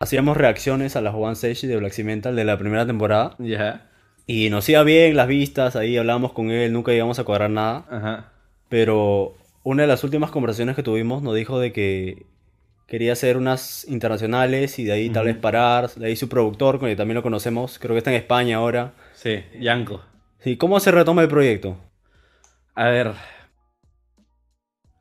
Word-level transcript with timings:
hacíamos 0.00 0.36
reacciones 0.36 0.96
a 0.96 1.00
las 1.00 1.14
One 1.14 1.32
Stage 1.32 1.66
de 1.66 1.76
Black 1.76 1.92
Cimental 1.92 2.36
de 2.36 2.44
la 2.44 2.58
primera 2.58 2.86
temporada. 2.86 3.34
Ya. 3.38 3.90
Y 4.26 4.50
nos 4.50 4.68
iba 4.68 4.82
bien 4.82 5.16
las 5.16 5.28
vistas, 5.28 5.76
ahí 5.76 5.96
hablábamos 5.96 6.32
con 6.32 6.50
él, 6.50 6.72
nunca 6.72 6.92
íbamos 6.92 7.18
a 7.18 7.24
cuadrar 7.24 7.50
nada. 7.50 7.86
Ajá. 7.90 8.32
Pero 8.68 9.36
una 9.62 9.82
de 9.82 9.88
las 9.88 10.04
últimas 10.04 10.30
conversaciones 10.30 10.76
que 10.76 10.82
tuvimos 10.82 11.22
nos 11.22 11.34
dijo 11.34 11.58
de 11.60 11.72
que 11.72 12.26
quería 12.86 13.12
hacer 13.12 13.36
unas 13.36 13.84
internacionales 13.88 14.78
y 14.78 14.84
de 14.84 14.92
ahí 14.92 15.10
tal 15.10 15.26
vez 15.26 15.36
parar. 15.36 15.90
De 15.90 16.06
ahí 16.06 16.16
su 16.16 16.28
productor, 16.28 16.78
con 16.78 16.88
el 16.88 16.94
que 16.94 16.98
también 16.98 17.16
lo 17.16 17.22
conocemos, 17.22 17.78
creo 17.78 17.94
que 17.94 17.98
está 17.98 18.10
en 18.10 18.16
España 18.16 18.56
ahora. 18.56 18.94
Sí, 19.14 19.44
Yanko. 19.60 20.02
Sí, 20.40 20.56
¿cómo 20.56 20.78
se 20.80 20.92
retoma 20.92 21.22
el 21.22 21.28
proyecto? 21.28 21.76
A 22.74 22.88
ver. 22.88 23.12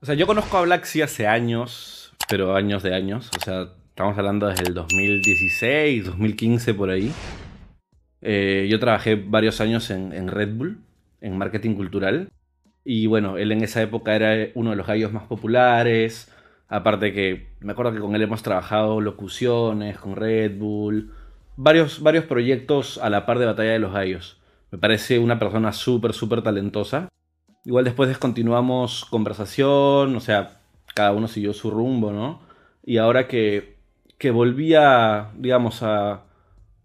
O 0.01 0.05
sea, 0.05 0.15
yo 0.15 0.27
conozco 0.27 0.57
a 0.57 0.61
Blacksy 0.61 1.01
hace 1.01 1.27
años, 1.27 2.13
pero 2.29 2.55
años 2.55 2.83
de 2.83 2.93
años. 2.93 3.29
O 3.37 3.43
sea, 3.43 3.69
estamos 3.95 4.17
hablando 4.17 4.47
desde 4.47 4.67
el 4.67 4.73
2016, 4.73 6.07
2015 6.07 6.73
por 6.73 6.89
ahí. 6.89 7.13
Eh, 8.21 8.67
yo 8.69 8.77
trabajé 8.77 9.15
varios 9.15 9.61
años 9.61 9.89
en, 9.89 10.27
Red 10.27 10.53
Bull, 10.53 10.79
en 11.21 11.37
marketing 11.37 11.75
cultural. 11.75 12.29
Y 12.83 13.07
bueno, 13.07 13.37
él 13.37 13.53
en 13.53 13.63
esa 13.63 13.81
época 13.81 14.13
era 14.13 14.51
uno 14.53 14.71
de 14.71 14.75
los 14.75 14.85
gallos 14.85 15.13
más 15.13 15.23
populares. 15.23 16.29
Aparte 16.67 17.13
que 17.13 17.47
me 17.61 17.71
acuerdo 17.71 17.93
que 17.93 18.01
con 18.01 18.13
él 18.13 18.21
hemos 18.21 18.43
trabajado 18.43 18.99
locuciones 18.99 19.97
con 19.97 20.17
Red 20.17 20.57
Bull. 20.57 21.13
Varios, 21.55 22.01
varios 22.01 22.25
proyectos 22.25 22.97
a 22.97 23.09
la 23.09 23.25
par 23.25 23.39
de 23.39 23.45
Batalla 23.45 23.71
de 23.71 23.79
los 23.79 23.93
Gallos. 23.93 24.41
Me 24.71 24.77
parece 24.77 25.19
una 25.19 25.39
persona 25.39 25.71
súper, 25.71 26.11
súper 26.11 26.41
talentosa. 26.41 27.07
Igual 27.63 27.85
después 27.85 28.09
descontinuamos 28.09 29.05
conversación, 29.05 30.17
o 30.17 30.19
sea, 30.19 30.59
cada 30.93 31.13
uno 31.13 31.29
siguió 31.29 31.53
su 31.53 31.71
rumbo, 31.71 32.11
¿no? 32.11 32.41
Y 32.83 32.97
ahora 32.97 33.29
que, 33.29 33.74
que 34.17 34.31
volvía, 34.31 35.31
digamos, 35.37 35.83
a, 35.83 36.23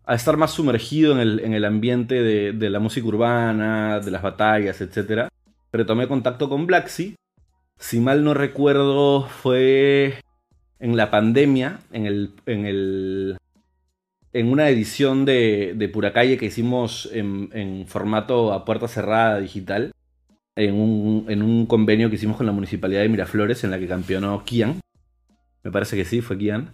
estar 0.08 0.36
más 0.36 0.50
sumergido 0.50 1.12
en 1.12 1.18
el, 1.18 1.40
en 1.40 1.54
el 1.54 1.64
ambiente 1.64 2.22
de, 2.22 2.70
la 2.70 2.80
música 2.80 3.06
urbana, 3.06 4.00
de 4.00 4.10
las 4.10 4.22
batallas, 4.22 4.80
etc., 4.80 5.28
retomé 5.72 6.08
contacto 6.08 6.48
con 6.48 6.66
Blacksy. 6.66 7.14
Si 7.78 8.00
mal 8.00 8.24
no 8.24 8.34
recuerdo, 8.34 9.22
fue 9.28 10.20
en 10.80 10.96
la 10.96 11.10
pandemia, 11.10 11.80
en 11.92 12.06
el, 12.06 12.34
en 12.46 12.66
el 12.66 13.38
en 14.32 14.48
una 14.48 14.68
edición 14.68 15.24
de, 15.24 15.74
de 15.76 15.88
Pura 15.88 16.12
que 16.12 16.46
hicimos 16.46 17.08
en, 17.12 17.50
en, 17.52 17.86
formato 17.86 18.52
a 18.52 18.64
puerta 18.64 18.86
cerrada 18.86 19.40
digital, 19.40 19.92
en 20.56 20.74
un, 20.74 21.26
en 21.28 21.42
un, 21.42 21.66
convenio 21.66 22.10
que 22.10 22.16
hicimos 22.16 22.36
con 22.36 22.46
la 22.46 22.52
Municipalidad 22.52 23.02
de 23.02 23.08
Miraflores, 23.08 23.64
en 23.64 23.70
la 23.70 23.78
que 23.78 23.88
campeonó 23.88 24.44
Kian. 24.44 24.80
Me 25.62 25.70
parece 25.70 25.96
que 25.96 26.04
sí, 26.04 26.20
fue 26.20 26.38
Kian. 26.38 26.70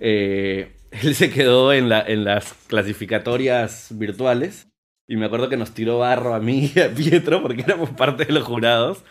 Eh, 0.00 0.76
él 0.90 1.14
se 1.14 1.30
quedó 1.30 1.72
en, 1.72 1.92
en 1.92 2.24
las 2.24 2.54
clasificatorias 2.66 3.88
virtuales. 3.90 4.66
Y 5.06 5.16
me 5.16 5.26
acuerdo 5.26 5.48
que 5.48 5.56
nos 5.56 5.72
tiró 5.72 5.98
barro 5.98 6.34
a 6.34 6.40
mí 6.40 6.70
y 6.74 6.80
a 6.80 6.92
Pietro 6.94 7.42
porque 7.42 7.62
éramos 7.62 7.90
parte 7.90 8.24
de 8.24 8.32
los 8.32 8.44
jurados. 8.44 9.04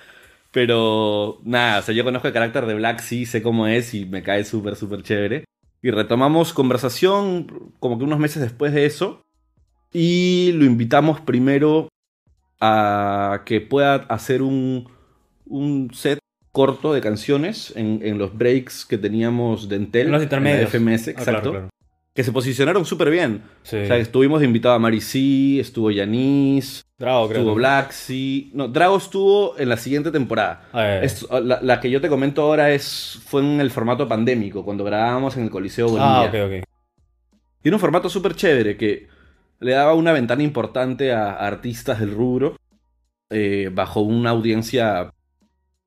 Pero 0.51 1.39
nada, 1.43 1.79
o 1.79 1.81
sea, 1.83 1.93
yo 1.93 2.03
conozco 2.03 2.27
el 2.27 2.33
carácter 2.33 2.65
de 2.65 2.73
Black, 2.73 3.01
sí, 3.01 3.25
sé 3.25 3.43
cómo 3.43 3.67
es 3.67 3.93
y 3.93 4.05
me 4.05 4.23
cae 4.23 4.43
súper, 4.43 4.75
súper 4.75 5.03
chévere. 5.03 5.45
Y 5.81 5.91
retomamos 5.91 6.53
conversación 6.53 7.71
como 7.79 7.97
que 7.97 8.03
unos 8.03 8.19
meses 8.19 8.41
después 8.41 8.73
de 8.73 8.85
eso. 8.85 9.21
Y 9.93 10.51
lo 10.53 10.65
invitamos 10.65 11.21
primero 11.21 11.89
a 12.59 13.43
que 13.45 13.61
pueda 13.61 13.95
hacer 13.95 14.41
un, 14.41 14.89
un 15.45 15.91
set 15.93 16.18
corto 16.51 16.93
de 16.93 17.01
canciones 17.01 17.73
en, 17.75 17.99
en, 18.03 18.17
los 18.17 18.37
breaks 18.37 18.85
que 18.85 18.97
teníamos 18.97 19.69
de 19.69 19.75
Entel. 19.77 20.07
En 20.07 20.11
los 20.13 20.23
intermedios. 20.23 20.73
En 20.73 20.85
la 20.85 20.91
FMS, 20.91 21.07
exacto. 21.09 21.21
Ah, 21.21 21.41
claro, 21.41 21.51
claro. 21.51 21.69
Que 22.13 22.23
se 22.23 22.31
posicionaron 22.31 22.85
súper 22.85 23.11
bien. 23.11 23.43
Sí. 23.63 23.77
O 23.77 23.85
sea, 23.85 23.97
estuvimos 23.97 24.39
de 24.41 24.47
invitado 24.47 24.75
a 24.75 24.79
Mari 24.79 24.99
C, 24.99 25.59
estuvo 25.59 25.89
Yanis, 25.91 26.83
Drago, 26.97 27.27
creo. 27.29 27.39
estuvo 27.41 27.55
Black 27.55 27.91
Sea. 27.91 28.43
No, 28.53 28.67
Drago 28.67 28.97
estuvo 28.97 29.57
en 29.57 29.69
la 29.69 29.77
siguiente 29.77 30.11
temporada. 30.11 30.67
Ah, 30.73 30.95
eh. 30.95 31.05
Es- 31.05 31.25
la, 31.31 31.59
la 31.61 31.79
que 31.79 31.89
yo 31.89 32.01
te 32.01 32.09
comento 32.09 32.41
ahora 32.41 32.71
es 32.71 33.19
fue 33.25 33.41
en 33.41 33.61
el 33.61 33.71
formato 33.71 34.07
pandémico, 34.07 34.65
cuando 34.65 34.83
grabábamos 34.83 35.37
en 35.37 35.43
el 35.43 35.49
Coliseo 35.49 35.85
Bolivia. 35.87 36.21
Ah, 36.23 36.25
ok, 36.25 36.35
ok. 36.59 36.63
Tiene 37.61 37.75
un 37.75 37.79
formato 37.81 38.09
súper 38.09 38.35
chévere 38.35 38.75
que 38.75 39.07
le 39.59 39.73
daba 39.73 39.93
una 39.93 40.11
ventana 40.11 40.43
importante 40.43 41.11
a, 41.13 41.31
a 41.31 41.47
artistas 41.47 41.99
del 41.99 42.11
rubro 42.11 42.57
eh, 43.29 43.69
bajo 43.73 44.01
una 44.01 44.31
audiencia 44.31 45.13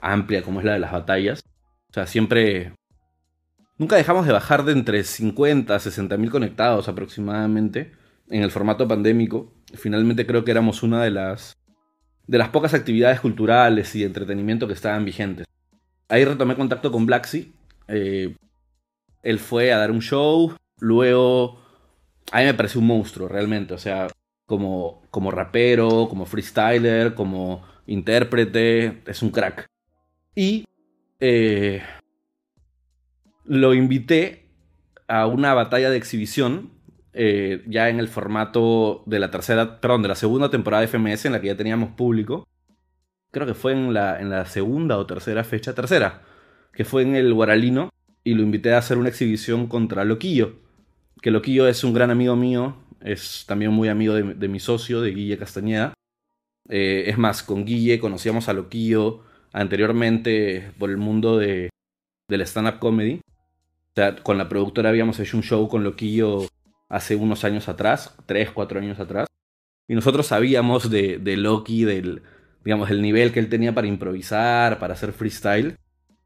amplia 0.03 0.43
como 0.43 0.61
es 0.61 0.67
la 0.67 0.75
de 0.75 0.81
las 0.81 0.93
batallas. 0.93 1.43
O 1.89 1.95
sea, 1.95 2.07
siempre... 2.07 2.75
Nunca 3.79 3.97
dejamos 3.97 4.27
de 4.27 4.33
bajar 4.33 4.65
de 4.65 4.73
entre 4.73 5.03
50 5.03 5.75
a 5.75 5.81
60 5.81 6.17
mil 6.19 6.31
conectados 6.31 6.89
aproximadamente 6.89 7.93
en 8.29 8.43
el 8.43 8.51
formato 8.51 8.87
pandémico. 8.87 9.53
Finalmente 9.75 10.27
creo 10.27 10.45
que 10.45 10.51
éramos 10.51 10.83
una 10.83 11.03
de 11.03 11.11
las, 11.11 11.57
de 12.27 12.39
las 12.39 12.51
pocas 12.51 12.75
actividades 12.75 13.21
culturales 13.21 13.95
y 13.95 14.01
de 14.01 14.07
entretenimiento 14.07 14.67
que 14.67 14.75
estaban 14.75 15.05
vigentes. 15.05 15.47
Ahí 16.09 16.25
retomé 16.25 16.55
contacto 16.57 16.93
con 16.93 17.07
Blacksy. 17.07 17.55
Eh, 17.89 18.37
él 19.23 19.39
fue 19.39 19.73
a 19.73 19.79
dar 19.79 19.91
un 19.91 20.03
show. 20.03 20.55
Luego, 20.79 21.61
a 22.31 22.41
mí 22.41 22.45
me 22.45 22.55
pareció 22.55 22.81
un 22.81 22.87
monstruo 22.87 23.29
realmente. 23.29 23.75
O 23.75 23.79
sea, 23.79 24.09
como, 24.47 25.03
como 25.11 25.31
rapero, 25.31 26.09
como 26.09 26.27
freestyler, 26.27 27.15
como 27.15 27.65
intérprete. 27.87 29.03
Es 29.07 29.23
un 29.23 29.31
crack. 29.31 29.72
Y 30.35 30.65
eh, 31.21 31.83
lo 33.45 33.75
invité 33.75 34.49
a 35.09 35.27
una 35.27 35.55
batalla 35.55 35.91
de 35.91 35.97
exhibición. 35.97 36.71
eh, 37.15 37.63
ya 37.67 37.89
en 37.91 37.99
el 38.01 38.09
formato 38.09 39.03
de 39.07 39.19
la 39.19 39.31
tercera, 39.31 39.81
perdón, 39.81 40.03
de 40.03 40.09
la 40.09 40.15
segunda 40.15 40.51
temporada 40.51 40.81
de 40.81 40.89
FMS 40.89 41.27
en 41.27 41.33
la 41.33 41.41
que 41.41 41.49
ya 41.49 41.57
teníamos 41.57 41.91
público. 41.91 42.47
Creo 43.31 43.47
que 43.47 43.55
fue 43.55 43.73
en 43.73 43.93
la, 43.95 44.21
en 44.21 44.31
la 44.31 44.47
segunda 44.47 44.99
o 44.99 45.07
tercera 45.07 45.45
fecha, 45.45 45.75
tercera, 45.75 46.23
que 46.73 46.85
fue 46.85 47.03
en 47.03 47.17
el 47.17 47.33
Guaralino, 47.35 47.91
y 48.25 48.35
lo 48.35 48.43
invité 48.43 48.73
a 48.73 48.79
hacer 48.79 48.99
una 48.99 49.09
exhibición 49.09 49.67
contra 49.67 50.05
Loquillo, 50.05 50.55
que 51.21 51.31
Loquillo 51.31 51.67
es 51.69 51.85
un 51.85 51.93
gran 51.93 52.11
amigo 52.11 52.37
mío, 52.37 52.77
es 53.01 53.45
también 53.47 53.73
muy 53.73 53.89
amigo 53.89 54.15
de, 54.15 54.35
de 54.35 54.49
mi 54.49 54.61
socio, 54.61 55.01
de 55.01 55.13
Guille 55.13 55.39
Castañeda. 55.39 55.95
Eh, 56.69 57.05
es 57.09 57.19
más, 57.19 57.43
con 57.43 57.65
Guille 57.65 57.99
conocíamos 57.99 58.49
a 58.49 58.53
Loquillo 58.53 59.25
anteriormente 59.53 60.73
por 60.79 60.91
el 60.91 60.97
mundo 60.97 61.39
de, 61.39 61.71
del 62.29 62.41
stand-up 62.43 62.79
comedy. 62.79 63.21
O 63.25 63.95
sea, 63.95 64.17
con 64.17 64.39
la 64.39 64.49
productora 64.49 64.89
habíamos 64.89 65.19
hecho 65.21 65.37
un 65.37 65.43
show 65.43 65.69
con 65.69 65.85
Loquillo 65.85 66.47
hace 66.89 67.17
unos 67.17 67.45
años 67.45 67.69
atrás, 67.69 68.17
tres, 68.27 68.51
cuatro 68.51 68.81
años 68.81 68.99
atrás. 69.01 69.27
Y 69.89 69.95
nosotros 69.95 70.27
sabíamos 70.27 70.91
de, 70.91 71.19
de 71.19 71.37
Loki, 71.37 71.85
del, 71.85 72.23
digamos, 72.65 72.91
el 72.91 73.03
nivel 73.03 73.33
que 73.33 73.41
él 73.41 73.49
tenía 73.49 73.75
para 73.75 73.87
improvisar, 73.87 74.79
para 74.79 74.95
hacer 74.95 75.13
freestyle. 75.13 75.77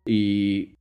Y 0.04 0.76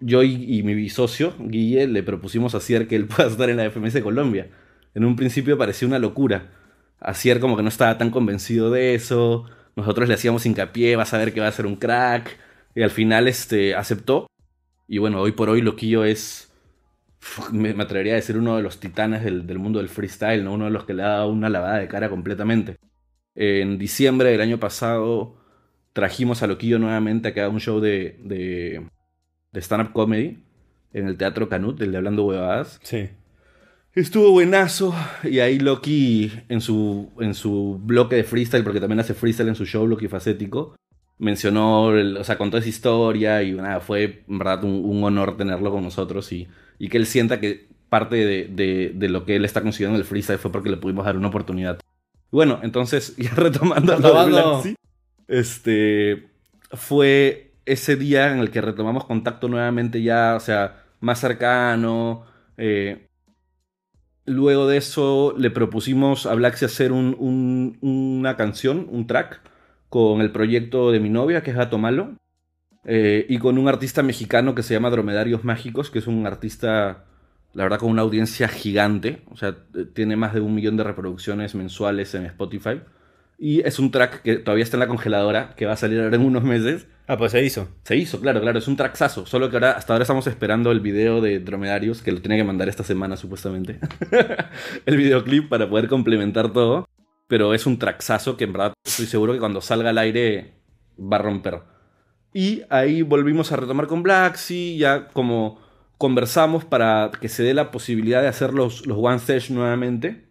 yo 0.00 0.22
y, 0.22 0.62
mi 0.62 0.88
socio, 0.88 1.34
Guille, 1.38 1.86
le 1.88 2.02
propusimos 2.02 2.54
a 2.54 2.60
Cier 2.60 2.86
que 2.86 2.96
él 2.96 3.06
pueda 3.06 3.28
estar 3.28 3.50
en 3.50 3.56
la 3.56 3.70
FMS 3.70 3.94
de 3.94 4.02
Colombia. 4.02 4.50
En 4.94 5.04
un 5.04 5.16
principio 5.16 5.58
parecía 5.58 5.88
una 5.88 5.98
locura. 5.98 6.52
A 7.00 7.14
Cier 7.14 7.40
como 7.40 7.56
que 7.56 7.62
no 7.62 7.68
estaba 7.68 7.98
tan 7.98 8.10
convencido 8.10 8.70
de 8.70 8.94
eso. 8.94 9.44
Nosotros 9.78 10.08
le 10.08 10.14
hacíamos 10.14 10.44
hincapié, 10.44 10.96
vas 10.96 11.14
a 11.14 11.18
ver 11.18 11.32
que 11.32 11.38
va 11.38 11.46
a 11.46 11.52
ser 11.52 11.64
un 11.64 11.76
crack. 11.76 12.36
Y 12.74 12.82
al 12.82 12.90
final 12.90 13.28
este, 13.28 13.76
aceptó. 13.76 14.26
Y 14.88 14.98
bueno, 14.98 15.20
hoy 15.20 15.30
por 15.30 15.48
hoy 15.50 15.60
Loquillo 15.60 16.02
es, 16.02 16.52
me, 17.52 17.70
atrevería 17.70 18.14
a 18.14 18.16
decir, 18.16 18.36
uno 18.36 18.56
de 18.56 18.62
los 18.64 18.80
titanes 18.80 19.22
del, 19.22 19.46
del, 19.46 19.60
mundo 19.60 19.78
del 19.78 19.88
freestyle, 19.88 20.42
¿no? 20.42 20.54
Uno 20.54 20.64
de 20.64 20.72
los 20.72 20.84
que 20.84 20.94
le 20.94 21.04
ha 21.04 21.10
dado 21.10 21.28
una 21.28 21.48
lavada 21.48 21.78
de 21.78 21.86
cara 21.86 22.10
completamente. 22.10 22.78
En 23.36 23.78
diciembre 23.78 24.30
del 24.32 24.40
año 24.40 24.58
pasado 24.58 25.36
trajimos 25.92 26.42
a 26.42 26.48
Loquillo 26.48 26.80
nuevamente 26.80 27.28
a 27.28 27.34
que 27.34 27.40
haga 27.40 27.50
un 27.50 27.60
show 27.60 27.78
de, 27.78 28.18
de, 28.24 28.84
de 29.52 29.60
stand-up 29.60 29.92
comedy 29.92 30.42
en 30.92 31.06
el 31.06 31.16
Teatro 31.16 31.48
Canut, 31.48 31.80
el 31.80 31.92
de 31.92 31.98
Hablando 31.98 32.24
Huevadas. 32.24 32.80
Sí. 32.82 33.10
Estuvo 33.98 34.30
buenazo. 34.30 34.94
Y 35.24 35.40
ahí 35.40 35.58
Loki, 35.58 36.30
en 36.48 36.60
su, 36.60 37.10
en 37.18 37.34
su 37.34 37.80
bloque 37.82 38.14
de 38.14 38.22
freestyle, 38.22 38.62
porque 38.62 38.78
también 38.78 39.00
hace 39.00 39.12
freestyle 39.12 39.48
en 39.48 39.56
su 39.56 39.66
show 39.66 39.88
Loki 39.88 40.06
Facético, 40.06 40.76
mencionó, 41.18 41.92
el, 41.92 42.16
o 42.16 42.22
sea, 42.22 42.38
contó 42.38 42.58
esa 42.58 42.68
historia 42.68 43.42
y 43.42 43.50
nada, 43.50 43.80
fue 43.80 44.22
en 44.28 44.38
verdad 44.38 44.62
un, 44.62 44.84
un 44.84 45.02
honor 45.02 45.36
tenerlo 45.36 45.72
con 45.72 45.82
nosotros 45.82 46.30
y, 46.30 46.46
y, 46.78 46.88
que 46.88 46.96
él 46.96 47.06
sienta 47.06 47.40
que 47.40 47.66
parte 47.88 48.14
de, 48.14 48.44
de, 48.44 48.92
de, 48.94 49.08
lo 49.08 49.24
que 49.24 49.34
él 49.34 49.44
está 49.44 49.62
consiguiendo 49.62 49.96
en 49.96 50.02
el 50.02 50.06
freestyle 50.06 50.38
fue 50.38 50.52
porque 50.52 50.70
le 50.70 50.76
pudimos 50.76 51.04
dar 51.04 51.16
una 51.16 51.26
oportunidad. 51.26 51.80
Bueno, 52.30 52.60
entonces, 52.62 53.16
ya 53.18 53.30
retomando, 53.34 53.96
retomando. 53.96 54.62
Black, 54.62 54.76
este, 55.26 56.28
fue 56.70 57.50
ese 57.66 57.96
día 57.96 58.32
en 58.32 58.38
el 58.38 58.52
que 58.52 58.60
retomamos 58.60 59.06
contacto 59.06 59.48
nuevamente 59.48 60.02
ya, 60.02 60.36
o 60.36 60.40
sea, 60.40 60.84
más 61.00 61.18
cercano. 61.18 62.24
Eh, 62.56 63.07
luego 64.28 64.66
de 64.66 64.76
eso 64.76 65.34
le 65.36 65.50
propusimos 65.50 66.26
a 66.26 66.34
Blacksy 66.34 66.64
hacer 66.64 66.92
un, 66.92 67.16
un, 67.18 67.78
una 67.80 68.36
canción, 68.36 68.86
un 68.90 69.06
track, 69.06 69.40
con 69.88 70.20
el 70.20 70.30
proyecto 70.30 70.92
de 70.92 71.00
mi 71.00 71.08
novia, 71.08 71.42
que 71.42 71.50
es 71.50 71.56
Gato 71.56 71.78
Malo, 71.78 72.16
eh, 72.84 73.26
y 73.28 73.38
con 73.38 73.58
un 73.58 73.68
artista 73.68 74.02
mexicano 74.02 74.54
que 74.54 74.62
se 74.62 74.74
llama 74.74 74.90
Dromedarios 74.90 75.44
Mágicos, 75.44 75.90
que 75.90 75.98
es 75.98 76.06
un 76.06 76.26
artista 76.26 77.04
la 77.54 77.64
verdad 77.64 77.78
con 77.78 77.90
una 77.90 78.02
audiencia 78.02 78.48
gigante, 78.48 79.22
o 79.30 79.36
sea, 79.36 79.56
eh, 79.74 79.84
tiene 79.92 80.16
más 80.16 80.34
de 80.34 80.40
un 80.40 80.54
millón 80.54 80.76
de 80.76 80.84
reproducciones 80.84 81.54
mensuales 81.54 82.14
en 82.14 82.26
Spotify. 82.26 82.80
Y 83.40 83.60
es 83.60 83.78
un 83.78 83.92
track 83.92 84.22
que 84.22 84.36
todavía 84.38 84.64
está 84.64 84.76
en 84.76 84.80
la 84.80 84.88
congeladora, 84.88 85.54
que 85.56 85.64
va 85.64 85.74
a 85.74 85.76
salir 85.76 86.00
ahora 86.00 86.16
en 86.16 86.22
unos 86.22 86.42
meses. 86.42 86.88
Ah, 87.06 87.16
pues 87.16 87.30
se 87.30 87.44
hizo. 87.44 87.68
Se 87.84 87.96
hizo, 87.96 88.20
claro, 88.20 88.40
claro, 88.40 88.58
es 88.58 88.66
un 88.66 88.76
tracksazo. 88.76 89.26
Solo 89.26 89.48
que 89.48 89.56
ahora, 89.56 89.72
hasta 89.72 89.92
ahora 89.92 90.02
estamos 90.02 90.26
esperando 90.26 90.72
el 90.72 90.80
video 90.80 91.20
de 91.20 91.38
Dromedarios, 91.38 92.02
que 92.02 92.10
lo 92.10 92.20
tiene 92.20 92.36
que 92.36 92.42
mandar 92.42 92.68
esta 92.68 92.82
semana 92.82 93.16
supuestamente. 93.16 93.78
el 94.86 94.96
videoclip 94.96 95.48
para 95.48 95.70
poder 95.70 95.86
complementar 95.86 96.52
todo. 96.52 96.88
Pero 97.28 97.54
es 97.54 97.64
un 97.64 97.78
tracksazo 97.78 98.36
que 98.36 98.44
en 98.44 98.54
verdad 98.54 98.72
estoy 98.84 99.06
seguro 99.06 99.34
que 99.34 99.38
cuando 99.38 99.60
salga 99.60 99.90
al 99.90 99.98
aire 99.98 100.54
va 101.00 101.18
a 101.18 101.22
romper. 101.22 101.60
Y 102.34 102.62
ahí 102.70 103.02
volvimos 103.02 103.52
a 103.52 103.56
retomar 103.56 103.86
con 103.86 104.02
Blacksy, 104.02 104.78
ya 104.78 105.08
como 105.08 105.60
conversamos 105.96 106.64
para 106.64 107.12
que 107.20 107.28
se 107.28 107.44
dé 107.44 107.54
la 107.54 107.70
posibilidad 107.70 108.20
de 108.20 108.28
hacer 108.28 108.52
los, 108.52 108.84
los 108.86 108.98
One 108.98 109.16
Stage 109.16 109.52
nuevamente. 109.52 110.24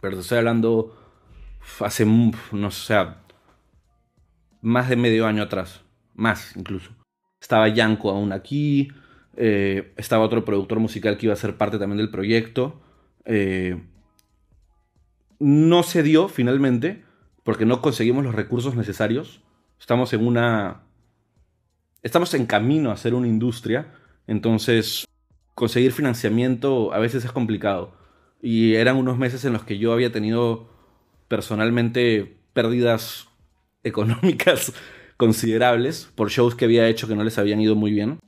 Pero 0.00 0.16
te 0.16 0.22
estoy 0.22 0.38
hablando 0.38 1.03
hace, 1.80 2.06
no 2.06 2.70
sé, 2.70 3.06
más 4.60 4.88
de 4.88 4.96
medio 4.96 5.26
año 5.26 5.42
atrás. 5.42 5.82
Más 6.14 6.56
incluso. 6.56 6.90
Estaba 7.40 7.68
Yanko 7.68 8.10
aún 8.10 8.32
aquí. 8.32 8.90
eh, 9.36 9.92
estaba 9.96 10.24
otro 10.24 10.44
productor 10.44 10.78
musical 10.78 11.16
que 11.16 11.26
iba 11.26 11.32
a 11.32 11.36
ser 11.36 11.56
parte 11.56 11.78
también 11.78 11.98
del 11.98 12.10
proyecto. 12.10 12.80
Eh, 13.24 13.82
no 15.38 15.82
se 15.82 16.02
dio 16.02 16.28
finalmente 16.28 17.04
porque 17.42 17.66
no 17.66 17.82
conseguimos 17.82 18.24
los 18.24 18.34
recursos 18.34 18.76
necesarios. 18.76 19.42
Estamos 19.78 20.12
en 20.12 20.26
una... 20.26 20.82
Estamos 22.02 22.32
en 22.34 22.46
camino 22.46 22.90
a 22.90 22.96
ser 22.96 23.14
una 23.14 23.28
industria. 23.28 23.92
Entonces, 24.26 25.04
conseguir 25.54 25.92
financiamiento 25.92 26.92
a 26.94 26.98
veces 26.98 27.24
es 27.24 27.32
complicado. 27.32 27.94
Y 28.40 28.74
eran 28.74 28.96
unos 28.96 29.18
meses 29.18 29.44
en 29.44 29.52
los 29.52 29.64
que 29.64 29.78
yo 29.78 29.92
había 29.92 30.12
tenido 30.12 30.73
personalmente 31.34 32.36
pérdidas 32.52 33.26
económicas 33.82 34.72
considerables 35.16 36.08
por 36.14 36.30
shows 36.30 36.54
que 36.54 36.64
había 36.64 36.86
hecho 36.88 37.08
que 37.08 37.16
no 37.16 37.24
les 37.24 37.38
habían 37.38 37.60
ido 37.60 37.74
muy 37.74 37.90
bien. 37.90 38.20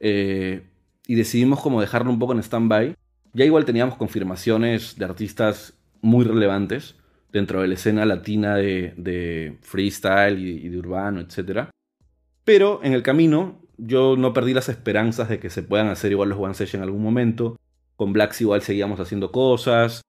Eh, 0.00 0.62
y 1.06 1.14
decidimos 1.14 1.60
como 1.60 1.82
dejarlo 1.82 2.10
un 2.10 2.18
poco 2.18 2.32
en 2.32 2.38
stand-by. 2.38 2.94
Ya 3.34 3.44
igual 3.44 3.66
teníamos 3.66 3.96
confirmaciones 3.96 4.96
de 4.96 5.04
artistas 5.04 5.74
muy 6.00 6.24
relevantes 6.24 6.94
dentro 7.30 7.60
de 7.60 7.68
la 7.68 7.74
escena 7.74 8.06
latina 8.06 8.56
de, 8.56 9.58
freestyle 9.60 10.38
y, 10.38 10.66
y 10.66 10.68
de 10.70 10.78
urbano, 10.78 11.20
etc. 11.20 11.68
Pero 12.44 12.80
en 12.82 12.94
el 12.94 13.02
camino 13.02 13.60
yo 13.76 14.16
no 14.16 14.32
perdí 14.32 14.54
las 14.54 14.70
esperanzas 14.70 15.28
de 15.28 15.38
que 15.38 15.50
se 15.50 15.62
puedan 15.62 15.88
hacer 15.88 16.12
igual 16.12 16.30
los 16.30 16.38
One 16.38 16.54
Session 16.54 16.80
en 16.80 16.88
algún 16.88 17.02
momento. 17.02 17.58
Con 17.96 18.14
Blacks 18.14 18.40
igual 18.40 18.62
seguíamos 18.62 19.00
haciendo 19.00 19.30
cosas. 19.32 20.00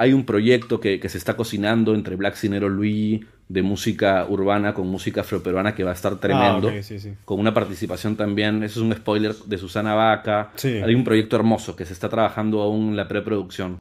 Hay 0.00 0.12
un 0.12 0.24
proyecto 0.24 0.78
que, 0.78 1.00
que 1.00 1.08
se 1.08 1.18
está 1.18 1.36
cocinando 1.36 1.92
entre 1.92 2.14
Blacks 2.14 2.44
y 2.44 2.48
Nero 2.48 2.68
Luis 2.68 3.20
de 3.48 3.62
música 3.62 4.24
urbana 4.28 4.72
con 4.72 4.86
música 4.86 5.22
afroperuana 5.22 5.74
que 5.74 5.82
va 5.82 5.90
a 5.90 5.94
estar 5.94 6.20
tremendo. 6.20 6.68
Ah, 6.68 6.72
ok, 6.72 6.82
sí, 6.82 7.00
sí. 7.00 7.14
Con 7.24 7.40
una 7.40 7.52
participación 7.52 8.14
también, 8.14 8.62
eso 8.62 8.78
es 8.78 8.86
un 8.86 8.94
spoiler 8.94 9.34
de 9.34 9.58
Susana 9.58 9.94
Vaca. 9.94 10.52
Sí. 10.54 10.80
Hay 10.84 10.94
un 10.94 11.02
proyecto 11.02 11.34
hermoso 11.34 11.74
que 11.74 11.84
se 11.84 11.94
está 11.94 12.08
trabajando 12.08 12.62
aún 12.62 12.90
en 12.90 12.96
la 12.96 13.08
preproducción. 13.08 13.78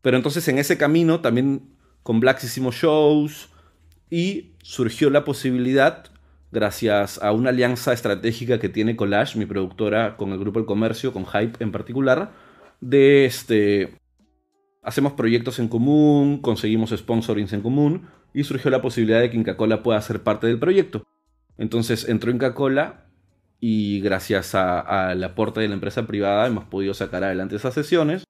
Pero 0.00 0.16
entonces 0.16 0.48
en 0.48 0.58
ese 0.58 0.76
camino 0.76 1.20
también 1.20 1.62
con 2.02 2.18
Blacks 2.18 2.42
hicimos 2.42 2.74
shows 2.74 3.48
y 4.10 4.50
surgió 4.62 5.10
la 5.10 5.24
posibilidad, 5.24 6.06
gracias 6.50 7.22
a 7.22 7.30
una 7.30 7.50
alianza 7.50 7.92
estratégica 7.92 8.58
que 8.58 8.68
tiene 8.68 8.96
Collage, 8.96 9.38
mi 9.38 9.46
productora, 9.46 10.16
con 10.16 10.32
el 10.32 10.40
grupo 10.40 10.58
El 10.58 10.66
Comercio, 10.66 11.12
con 11.12 11.24
Hype 11.24 11.62
en 11.62 11.70
particular, 11.70 12.32
de 12.80 13.26
este... 13.26 13.94
Hacemos 14.82 15.12
proyectos 15.12 15.58
en 15.60 15.68
común, 15.68 16.38
conseguimos 16.42 16.90
sponsorings 16.90 17.52
en 17.52 17.62
común 17.62 18.08
y 18.34 18.44
surgió 18.44 18.70
la 18.70 18.82
posibilidad 18.82 19.20
de 19.20 19.30
que 19.30 19.36
Inca 19.36 19.56
Cola 19.56 19.82
pueda 19.82 20.00
ser 20.00 20.22
parte 20.22 20.48
del 20.48 20.58
proyecto. 20.58 21.04
Entonces 21.56 22.08
entró 22.08 22.30
Inca 22.30 22.54
Cola 22.54 23.06
y 23.60 24.00
gracias 24.00 24.56
al 24.56 25.22
aporte 25.22 25.60
de 25.60 25.68
la 25.68 25.74
empresa 25.74 26.04
privada 26.06 26.48
hemos 26.48 26.64
podido 26.64 26.94
sacar 26.94 27.22
adelante 27.22 27.54
esas 27.54 27.74
sesiones. 27.74 28.24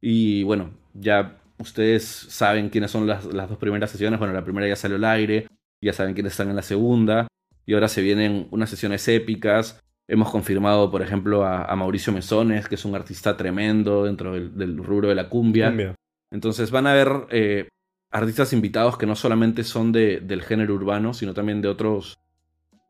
Y 0.00 0.44
bueno, 0.44 0.70
ya 0.94 1.38
ustedes 1.58 2.04
saben 2.04 2.70
quiénes 2.70 2.92
son 2.92 3.08
las, 3.08 3.24
las 3.24 3.48
dos 3.48 3.58
primeras 3.58 3.90
sesiones. 3.90 4.20
Bueno, 4.20 4.32
la 4.32 4.44
primera 4.44 4.68
ya 4.68 4.76
salió 4.76 4.96
al 4.96 5.04
aire, 5.04 5.48
ya 5.82 5.92
saben 5.92 6.14
quiénes 6.14 6.34
están 6.34 6.50
en 6.50 6.56
la 6.56 6.62
segunda. 6.62 7.26
Y 7.66 7.74
ahora 7.74 7.88
se 7.88 8.00
vienen 8.00 8.46
unas 8.52 8.70
sesiones 8.70 9.06
épicas. 9.08 9.80
Hemos 10.12 10.30
confirmado, 10.30 10.90
por 10.90 11.02
ejemplo, 11.02 11.44
a, 11.44 11.64
a 11.64 11.76
Mauricio 11.76 12.12
Mesones, 12.12 12.66
que 12.68 12.74
es 12.74 12.84
un 12.84 12.94
artista 12.96 13.36
tremendo 13.36 14.04
dentro 14.04 14.32
del, 14.32 14.56
del 14.56 14.76
rubro 14.78 15.08
de 15.08 15.14
la 15.14 15.28
cumbia. 15.28 15.68
Cumbia. 15.68 15.94
Entonces 16.32 16.70
van 16.72 16.86
a 16.88 16.92
haber 16.92 17.26
eh, 17.30 17.68
artistas 18.10 18.52
invitados 18.52 18.98
que 18.98 19.06
no 19.06 19.14
solamente 19.14 19.62
son 19.62 19.92
de- 19.92 20.18
del 20.20 20.42
género 20.42 20.74
urbano, 20.74 21.14
sino 21.14 21.32
también 21.32 21.62
de 21.62 21.68
otros, 21.68 22.18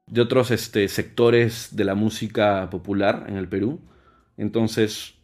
de 0.07 0.21
otros 0.23 0.51
este, 0.51 0.89
sectores 0.89 1.77
de 1.77 1.85
la 1.85 1.95
música 1.95 2.69
popular 2.71 3.27
en 3.29 3.37
el 3.37 3.49
Perú. 3.49 3.81
Entonces, 4.39 5.15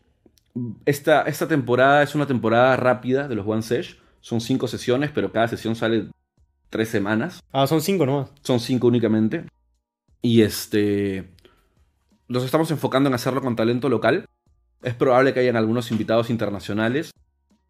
esta, 0.84 1.22
esta 1.22 1.48
temporada 1.48 2.02
es 2.02 2.14
una 2.14 2.26
temporada 2.26 2.76
rápida 2.76 3.26
de 3.28 3.34
los 3.36 3.46
One 3.46 3.62
Sesh. 3.62 3.98
Son 4.20 4.40
cinco 4.40 4.68
sesiones, 4.68 5.10
pero 5.14 5.32
cada 5.32 5.48
sesión 5.48 5.74
sale 5.76 6.08
tres 6.68 6.88
semanas. 6.90 7.42
Ah, 7.52 7.66
son 7.66 7.80
cinco 7.80 8.04
nomás. 8.04 8.30
Son 8.42 8.60
cinco 8.60 8.86
únicamente. 8.88 9.46
Y 10.22 10.42
este. 10.42 11.30
Nos 12.28 12.44
estamos 12.44 12.70
enfocando 12.72 13.08
en 13.08 13.14
hacerlo 13.14 13.40
con 13.40 13.54
talento 13.54 13.88
local. 13.88 14.26
Es 14.82 14.94
probable 14.94 15.32
que 15.32 15.40
hayan 15.40 15.56
algunos 15.56 15.90
invitados 15.90 16.28
internacionales, 16.28 17.12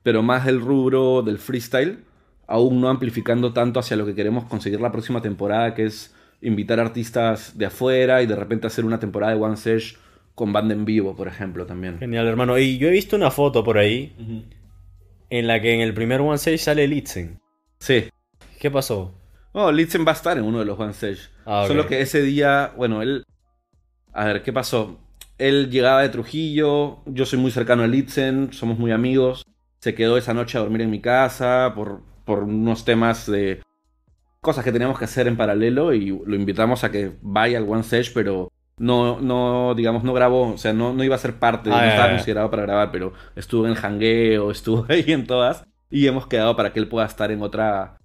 pero 0.02 0.22
más 0.22 0.46
del 0.46 0.60
rubro 0.60 1.22
del 1.22 1.38
freestyle, 1.38 2.04
aún 2.46 2.80
no 2.80 2.88
amplificando 2.88 3.52
tanto 3.52 3.80
hacia 3.80 3.96
lo 3.96 4.06
que 4.06 4.14
queremos 4.14 4.44
conseguir 4.44 4.80
la 4.80 4.92
próxima 4.92 5.20
temporada, 5.20 5.74
que 5.74 5.84
es 5.84 6.14
invitar 6.40 6.80
artistas 6.80 7.58
de 7.58 7.66
afuera 7.66 8.22
y 8.22 8.26
de 8.26 8.36
repente 8.36 8.66
hacer 8.66 8.84
una 8.84 8.98
temporada 8.98 9.34
de 9.34 9.40
One 9.40 9.56
Sesh 9.56 9.98
con 10.34 10.52
banda 10.52 10.74
en 10.74 10.84
vivo, 10.84 11.14
por 11.16 11.28
ejemplo, 11.28 11.66
también. 11.66 11.98
Genial, 11.98 12.26
hermano. 12.26 12.58
Y 12.58 12.78
yo 12.78 12.88
he 12.88 12.92
visto 12.92 13.16
una 13.16 13.30
foto 13.30 13.62
por 13.62 13.78
ahí 13.78 14.14
en 15.30 15.46
la 15.46 15.60
que 15.60 15.74
en 15.74 15.80
el 15.80 15.92
primer 15.92 16.20
One 16.20 16.36
Stage 16.36 16.58
sale 16.58 16.88
Litzen. 16.88 17.40
Sí. 17.78 18.04
¿Qué 18.58 18.70
pasó? 18.70 19.14
Oh, 19.52 19.70
Litzen 19.70 20.06
va 20.06 20.12
a 20.12 20.14
estar 20.14 20.36
en 20.38 20.44
uno 20.44 20.60
de 20.60 20.64
los 20.64 20.78
One 20.78 20.92
Stage. 20.92 21.28
Ah, 21.44 21.62
ok. 21.62 21.68
Solo 21.68 21.86
que 21.86 22.00
ese 22.00 22.22
día, 22.22 22.72
bueno, 22.76 23.02
él. 23.02 23.24
A 24.16 24.24
ver, 24.24 24.42
¿qué 24.42 24.50
pasó? 24.50 24.96
Él 25.36 25.68
llegaba 25.70 26.00
de 26.00 26.08
Trujillo, 26.08 27.00
yo 27.04 27.26
soy 27.26 27.38
muy 27.38 27.50
cercano 27.50 27.82
a 27.82 27.86
Litzen, 27.86 28.50
somos 28.54 28.78
muy 28.78 28.90
amigos. 28.90 29.44
Se 29.80 29.94
quedó 29.94 30.16
esa 30.16 30.32
noche 30.32 30.56
a 30.56 30.62
dormir 30.62 30.80
en 30.80 30.90
mi 30.90 31.02
casa 31.02 31.72
por, 31.74 32.00
por 32.24 32.44
unos 32.44 32.86
temas 32.86 33.30
de 33.30 33.60
cosas 34.40 34.64
que 34.64 34.72
teníamos 34.72 34.98
que 34.98 35.04
hacer 35.04 35.28
en 35.28 35.36
paralelo 35.36 35.92
y 35.92 36.18
lo 36.24 36.34
invitamos 36.34 36.82
a 36.82 36.90
que 36.90 37.12
vaya 37.20 37.58
al 37.58 37.68
One 37.68 37.82
Stage, 37.82 38.12
pero 38.14 38.50
no, 38.78 39.20
no, 39.20 39.74
digamos, 39.74 40.02
no 40.02 40.14
grabó, 40.14 40.52
o 40.54 40.56
sea, 40.56 40.72
no, 40.72 40.94
no 40.94 41.04
iba 41.04 41.14
a 41.14 41.18
ser 41.18 41.34
parte, 41.34 41.68
Ah, 41.70 41.82
no 41.82 41.88
estaba 41.90 42.10
considerado 42.12 42.50
para 42.50 42.62
grabar, 42.62 42.90
pero 42.90 43.12
estuvo 43.34 43.66
en 43.66 43.72
el 43.72 43.76
jangueo, 43.76 44.50
estuvo 44.50 44.86
ahí 44.88 45.04
en 45.08 45.26
todas 45.26 45.62
y 45.90 46.06
hemos 46.06 46.26
quedado 46.26 46.56
para 46.56 46.72
que 46.72 46.78
él 46.78 46.88
pueda 46.88 47.04
estar 47.04 47.30
en 47.30 47.42
otra, 47.42 47.98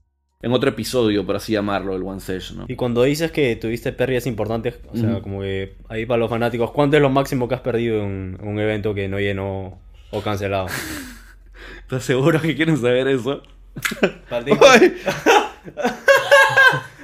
en 0.44 0.54
otro 0.54 0.70
episodio, 0.70 1.26
por 1.26 1.36
así 1.36 1.54
llamarlo, 1.54 1.96
el 1.96 2.02
One 2.02 2.18
Stage, 2.18 2.56
¿no? 2.56 2.66
Y 2.68 2.76
cuando 2.76 3.04
dices 3.04 3.32
que 3.32 3.56
tuviste 3.56 3.92
pérdidas 3.92 4.26
importantes, 4.26 4.80
o 4.92 4.98
sea, 4.98 5.22
como 5.22 5.42
que 5.42 5.76
ahí 5.88 6.06
para 6.06 6.18
los 6.18 6.30
fanáticos, 6.30 6.72
¿cuánto 6.72 6.98
es 6.98 7.02
lo 7.02 7.10
máximo 7.10 7.48
que 7.48 7.56
has 7.56 7.62
perdido 7.62 8.02
en, 8.02 8.38
un 8.42 8.60
evento 8.60 8.96
que 8.96 9.08
no 9.08 9.20
llenó 9.20 9.80
o 10.10 10.22
cancelado? 10.22 10.68
¿Estás 11.82 12.04
seguro 12.04 12.42
que 12.42 12.56
quieren 12.56 12.78
saber 12.78 13.08
eso? 13.08 13.44
¡Ay! 14.32 14.96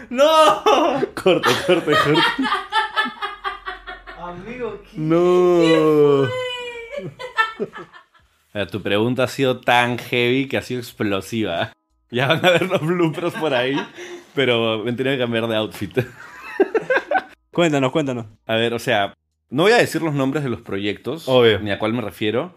¡No! 0.09 0.63
Corte, 1.13 1.49
corte, 1.67 1.91
corte. 1.91 2.21
Amigo, 4.19 4.81
¿qué? 4.83 4.97
No. 4.97 6.27
Ver, 8.53 8.71
tu 8.71 8.81
pregunta 8.81 9.23
ha 9.23 9.27
sido 9.27 9.59
tan 9.59 9.99
heavy 9.99 10.47
que 10.47 10.57
ha 10.57 10.61
sido 10.61 10.79
explosiva. 10.79 11.73
Ya 12.09 12.27
van 12.27 12.45
a 12.45 12.51
ver 12.51 12.63
los 12.69 12.81
bloopers 12.81 13.33
por 13.35 13.53
ahí, 13.53 13.75
pero 14.33 14.83
me 14.83 14.93
tenía 14.93 15.13
que 15.13 15.19
cambiar 15.19 15.47
de 15.47 15.55
outfit. 15.57 15.97
Cuéntanos, 17.51 17.91
cuéntanos. 17.91 18.27
A 18.45 18.55
ver, 18.55 18.73
o 18.73 18.79
sea, 18.79 19.13
no 19.49 19.63
voy 19.63 19.71
a 19.71 19.77
decir 19.77 20.01
los 20.01 20.13
nombres 20.13 20.43
de 20.43 20.49
los 20.49 20.61
proyectos, 20.61 21.27
Obvio. 21.27 21.59
ni 21.59 21.71
a 21.71 21.79
cuál 21.79 21.93
me 21.93 22.01
refiero, 22.01 22.53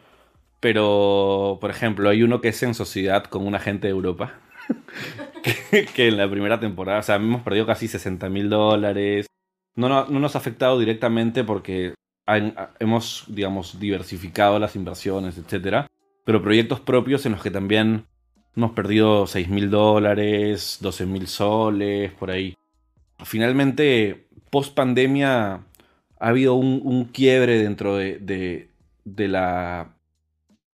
pero, 0.60 1.58
por 1.60 1.70
ejemplo, 1.70 2.08
hay 2.10 2.22
uno 2.22 2.40
que 2.40 2.48
es 2.48 2.62
en 2.62 2.74
sociedad 2.74 3.24
con 3.24 3.46
una 3.46 3.58
gente 3.58 3.86
de 3.86 3.92
Europa, 3.92 4.34
que, 5.42 5.86
que 5.86 6.08
en 6.08 6.16
la 6.18 6.30
primera 6.30 6.60
temporada, 6.60 6.98
o 6.98 7.02
sea, 7.02 7.16
hemos 7.16 7.42
perdido 7.42 7.66
casi 7.66 7.88
60 7.88 8.28
mil 8.28 8.50
dólares. 8.50 9.26
No, 9.74 9.88
no, 9.88 10.06
no 10.06 10.20
nos 10.20 10.34
ha 10.34 10.38
afectado 10.38 10.78
directamente 10.78 11.44
porque 11.44 11.94
han- 12.26 12.54
hemos, 12.78 13.24
digamos, 13.28 13.80
diversificado 13.80 14.58
las 14.58 14.76
inversiones, 14.76 15.38
etcétera, 15.38 15.86
pero 16.26 16.42
proyectos 16.42 16.80
propios 16.80 17.24
en 17.24 17.32
los 17.32 17.42
que 17.42 17.50
también 17.50 18.04
hemos 18.56 18.72
perdido 18.72 19.26
6 19.26 19.48
mil 19.48 19.70
dólares, 19.70 20.78
12 20.80 21.06
mil 21.06 21.26
soles, 21.26 22.12
por 22.12 22.30
ahí. 22.30 22.56
Finalmente, 23.24 24.26
post 24.50 24.74
pandemia, 24.74 25.52
ha 26.18 26.28
habido 26.28 26.54
un, 26.54 27.04
quiebre 27.06 27.58
dentro 27.62 27.96
de, 27.96 28.18
de- 28.18 28.68
de 29.04 29.28
la 29.28 29.94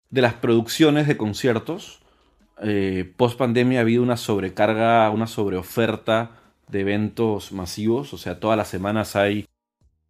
de 0.10 0.22
las 0.22 0.34
producciones 0.36 1.08
de 1.08 1.18
conciertos, 1.18 2.02
eh, 2.62 3.12
post 3.18 3.38
pandemia 3.38 3.80
ha 3.80 3.82
habido 3.82 4.04
una 4.04 4.18
sobrecarga, 4.18 5.10
una 5.10 5.26
sobreoferta 5.28 6.32
de 6.68 6.82
eventos 6.82 7.52
masivos. 7.54 8.14
O 8.14 8.18
sea, 8.18 8.40
todas 8.40 8.58
las 8.58 8.68
semanas 8.68 9.16
hay 9.16 9.46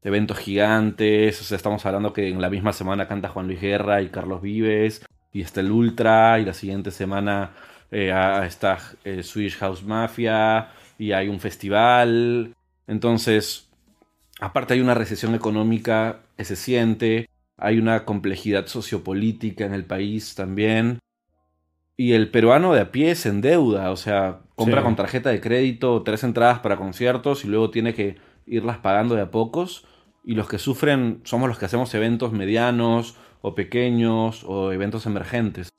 eventos 0.03 0.37
gigantes. 0.39 1.39
O 1.41 1.43
sea, 1.43 1.55
estamos 1.57 1.85
hablando 1.85 2.13
que 2.13 2.29
en 2.29 2.41
la 2.41 2.49
misma 2.49 2.73
semana 2.73 3.07
canta 3.07 3.29
Juan 3.29 3.47
Luis 3.47 3.61
Guerra 3.61 4.01
y 4.01 4.09
Carlos 4.09 4.41
Vives. 4.41 5.05
Y 5.31 5.41
está 5.41 5.61
el 5.61 5.71
Ultra. 5.71 6.39
Y 6.39 6.45
la 6.45 6.53
siguiente 6.53 6.91
semana 6.91 7.51
eh, 7.91 8.13
está 8.45 8.77
eh, 9.03 9.23
Swedish 9.23 9.57
House 9.57 9.83
Mafia. 9.83 10.69
Y 10.97 11.11
hay 11.11 11.27
un 11.27 11.39
festival. 11.39 12.55
Entonces, 12.87 13.69
aparte 14.39 14.73
hay 14.73 14.81
una 14.81 14.93
recesión 14.93 15.35
económica 15.35 16.19
que 16.37 16.45
se 16.45 16.55
siente. 16.55 17.29
Hay 17.57 17.77
una 17.77 18.05
complejidad 18.05 18.67
sociopolítica 18.67 19.65
en 19.65 19.73
el 19.73 19.85
país 19.85 20.35
también. 20.35 20.99
Y 22.01 22.13
el 22.13 22.31
peruano 22.31 22.73
de 22.73 22.81
a 22.81 22.91
pie 22.91 23.13
se 23.13 23.29
endeuda, 23.29 23.91
o 23.91 23.95
sea, 23.95 24.39
compra 24.55 24.81
con 24.81 24.95
tarjeta 24.95 25.29
de 25.29 25.39
crédito 25.39 26.01
tres 26.01 26.23
entradas 26.23 26.57
para 26.57 26.77
conciertos 26.77 27.45
y 27.45 27.47
luego 27.47 27.69
tiene 27.69 27.93
que 27.93 28.17
irlas 28.47 28.79
pagando 28.79 29.13
de 29.13 29.21
a 29.21 29.29
pocos. 29.29 29.85
Y 30.23 30.33
los 30.33 30.47
que 30.47 30.57
sufren 30.57 31.21
somos 31.25 31.47
los 31.47 31.59
que 31.59 31.65
hacemos 31.65 31.93
eventos 31.93 32.31
medianos 32.31 33.15
o 33.41 33.55
pequeños 33.55 34.43
o 34.45 34.71
eventos 34.71 35.05
emergentes. 35.05 35.69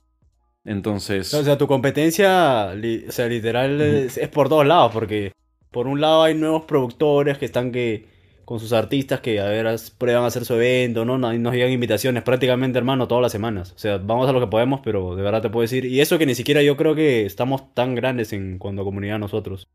Entonces... 0.64 1.32
O 1.34 1.42
sea, 1.42 1.58
tu 1.58 1.66
competencia, 1.66 2.72
o 3.08 3.12
sea, 3.12 3.26
literal, 3.26 3.80
es, 3.80 4.18
por 4.28 4.48
dos 4.48 4.66
lados, 4.66 4.92
porque 4.92 5.32
por 5.70 5.86
un 5.86 6.00
lado 6.00 6.22
hay 6.22 6.34
nuevos 6.34 6.64
productores 6.64 7.38
que 7.38 7.46
están 7.46 7.72
que 7.72 8.06
con 8.44 8.60
sus 8.60 8.72
artistas 8.72 9.20
que 9.20 9.40
a 9.40 9.44
ver 9.46 9.66
prueban 9.98 10.24
a 10.24 10.26
hacer 10.26 10.44
su 10.44 10.54
evento, 10.54 11.04
¿no? 11.04 11.16
Nos, 11.16 11.38
nos 11.38 11.54
llegan 11.54 11.70
invitaciones 11.70 12.22
prácticamente, 12.22 12.78
hermano, 12.78 13.08
todas 13.08 13.22
las 13.22 13.32
semanas. 13.32 13.72
O 13.72 13.78
sea, 13.78 13.98
vamos 13.98 14.28
a 14.28 14.32
lo 14.32 14.40
que 14.40 14.48
podemos, 14.48 14.80
pero 14.84 15.16
de 15.16 15.22
verdad 15.22 15.42
te 15.42 15.50
puedo 15.50 15.62
decir. 15.62 15.84
Y 15.84 16.00
eso 16.00 16.18
que 16.18 16.26
ni 16.26 16.34
siquiera 16.34 16.62
yo 16.62 16.76
creo 16.76 16.94
que 16.94 17.24
estamos 17.24 17.72
tan 17.74 17.94
grandes 17.94 18.32
en 18.32 18.58
cuanto 18.58 18.82
a 18.82 18.84
comunidad 18.84 19.18
nosotros. 19.18 19.68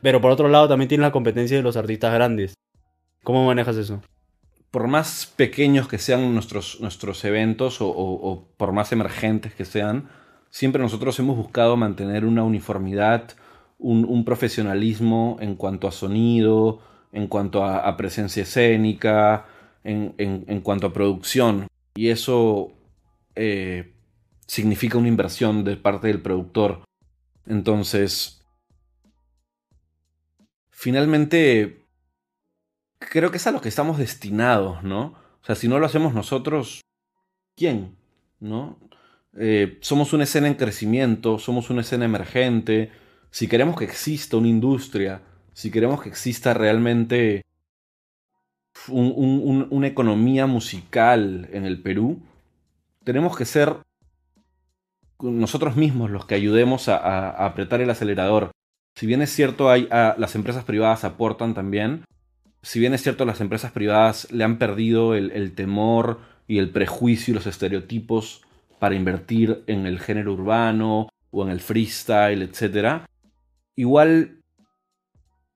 pero 0.00 0.20
por 0.20 0.30
otro 0.30 0.48
lado 0.48 0.68
también 0.68 0.88
tienes 0.88 1.02
la 1.02 1.12
competencia 1.12 1.56
de 1.56 1.62
los 1.62 1.76
artistas 1.76 2.12
grandes. 2.12 2.54
¿Cómo 3.22 3.46
manejas 3.46 3.76
eso? 3.76 4.02
Por 4.72 4.88
más 4.88 5.32
pequeños 5.36 5.86
que 5.86 5.98
sean 5.98 6.34
nuestros, 6.34 6.80
nuestros 6.80 7.24
eventos 7.24 7.76
o 7.80 8.48
por 8.56 8.72
más 8.72 8.90
emergentes 8.90 9.54
que 9.54 9.64
sean, 9.64 10.08
siempre 10.52 10.82
nosotros 10.82 11.18
hemos 11.18 11.36
buscado 11.36 11.76
mantener 11.76 12.24
una 12.24 12.44
uniformidad, 12.44 13.30
un, 13.78 14.24
profesionalismo 14.24 15.38
en 15.40 15.56
cuanto 15.56 15.88
a 15.88 15.92
sonido, 15.92 16.80
en 17.12 17.26
cuanto 17.26 17.64
a, 17.64 17.96
presencia 17.96 18.44
escénica, 18.44 19.46
en, 19.82 20.60
cuanto 20.60 20.86
a 20.86 20.92
producción. 20.92 21.66
Y 21.96 22.08
eso 22.08 22.72
eh, 23.34 23.92
significa 24.46 24.98
una 24.98 25.08
inversión 25.08 25.64
de 25.64 25.76
parte 25.76 26.06
del 26.08 26.22
productor. 26.22 26.84
Entonces, 27.46 28.44
finalmente, 30.70 31.81
creo 33.10 33.30
que 33.30 33.36
es 33.36 33.46
a 33.46 33.52
lo 33.52 33.60
que 33.60 33.68
estamos 33.68 33.98
destinados, 33.98 34.82
¿no? 34.82 35.14
O 35.42 35.44
sea, 35.44 35.54
si 35.54 35.68
no 35.68 35.78
lo 35.78 35.86
hacemos 35.86 36.14
nosotros, 36.14 36.82
¿quién? 37.56 37.96
¿No? 38.40 38.78
Eh, 39.34 39.78
somos 39.80 40.12
una 40.12 40.24
escena 40.24 40.48
en 40.48 40.54
crecimiento, 40.54 41.38
somos 41.38 41.70
una 41.70 41.80
escena 41.80 42.04
emergente. 42.04 42.92
Si 43.30 43.48
queremos 43.48 43.76
que 43.76 43.84
exista 43.84 44.36
una 44.36 44.48
industria 44.48 45.22
si 45.52 45.70
queremos 45.70 46.02
que 46.02 46.08
exista 46.08 46.54
realmente 46.54 47.44
una 48.88 49.86
economía 49.86 50.46
musical 50.46 51.48
en 51.52 51.66
el 51.66 51.80
Perú, 51.82 52.20
tenemos 53.04 53.36
que 53.36 53.44
ser 53.44 53.76
nosotros 55.20 55.76
mismos 55.76 56.10
los 56.10 56.24
que 56.24 56.34
ayudemos 56.34 56.88
a, 56.88 57.30
apretar 57.44 57.80
el 57.80 57.90
acelerador. 57.90 58.50
Si 58.96 59.06
bien 59.06 59.22
es 59.22 59.30
cierto, 59.30 59.70
hay, 59.70 59.88
las 59.90 60.34
empresas 60.34 60.64
privadas 60.64 61.04
aportan 61.04 61.54
también, 61.54 62.04
si 62.62 62.78
bien 62.78 62.94
es 62.94 63.02
cierto, 63.02 63.24
las 63.24 63.40
empresas 63.40 63.72
privadas 63.72 64.30
le 64.30 64.44
han 64.44 64.58
perdido 64.58 65.14
el, 65.14 65.52
temor 65.52 66.20
y 66.46 66.58
el 66.58 66.70
prejuicio 66.70 67.32
y 67.32 67.34
los 67.34 67.46
estereotipos 67.46 68.42
para 68.78 68.94
invertir 68.94 69.64
en 69.66 69.86
el 69.86 69.98
género 69.98 70.32
urbano 70.32 71.08
o 71.30 71.44
en 71.44 71.50
el 71.50 71.60
freestyle, 71.60 72.42
etc. 72.42 73.02
Igual 73.74 74.42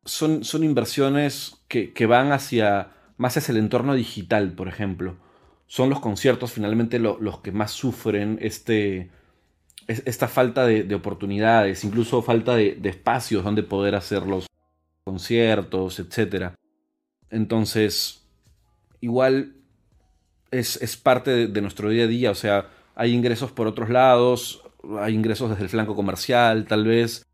son, 0.04 0.44
son 0.44 0.64
inversiones 0.64 1.64
que, 1.68 2.06
van 2.06 2.32
hacia 2.32 2.90
más 3.16 3.36
hacia 3.36 3.52
el 3.52 3.58
entorno 3.58 3.94
digital, 3.94 4.52
por 4.52 4.68
ejemplo. 4.68 5.16
Son 5.66 5.90
los 5.90 6.00
conciertos 6.00 6.52
finalmente 6.52 6.98
los 6.98 7.38
que 7.40 7.52
más 7.52 7.70
sufren 7.70 8.38
este, 8.40 9.10
esta 9.86 10.28
falta 10.28 10.66
de, 10.66 10.94
oportunidades, 10.94 11.84
incluso 11.84 12.22
falta 12.22 12.56
de, 12.56 12.78
espacios 12.84 13.44
donde 13.44 13.62
poder 13.62 13.94
hacer 13.94 14.22
los 14.22 14.46
conciertos, 15.04 16.00
etc. 16.00 16.52
Entonces, 17.30 18.25
igual 19.00 19.54
es, 20.50 20.80
es 20.83 20.97
parte 20.97 21.30
de, 21.30 21.47
de, 21.49 21.61
nuestro 21.61 21.90
día 21.90 22.04
a 22.04 22.09
día, 22.09 22.30
o 22.30 22.35
sea, 22.35 22.68
hay 22.95 23.12
ingresos 23.12 23.52
por 23.52 23.66
otros 23.66 23.90
lados, 23.90 24.62
hay 25.00 25.14
ingresos 25.14 25.50
desde 25.50 25.64
el 25.64 25.68
flanco 25.68 25.97
comercial, 25.97 26.66
tal 26.66 26.85
vez, 26.85 27.26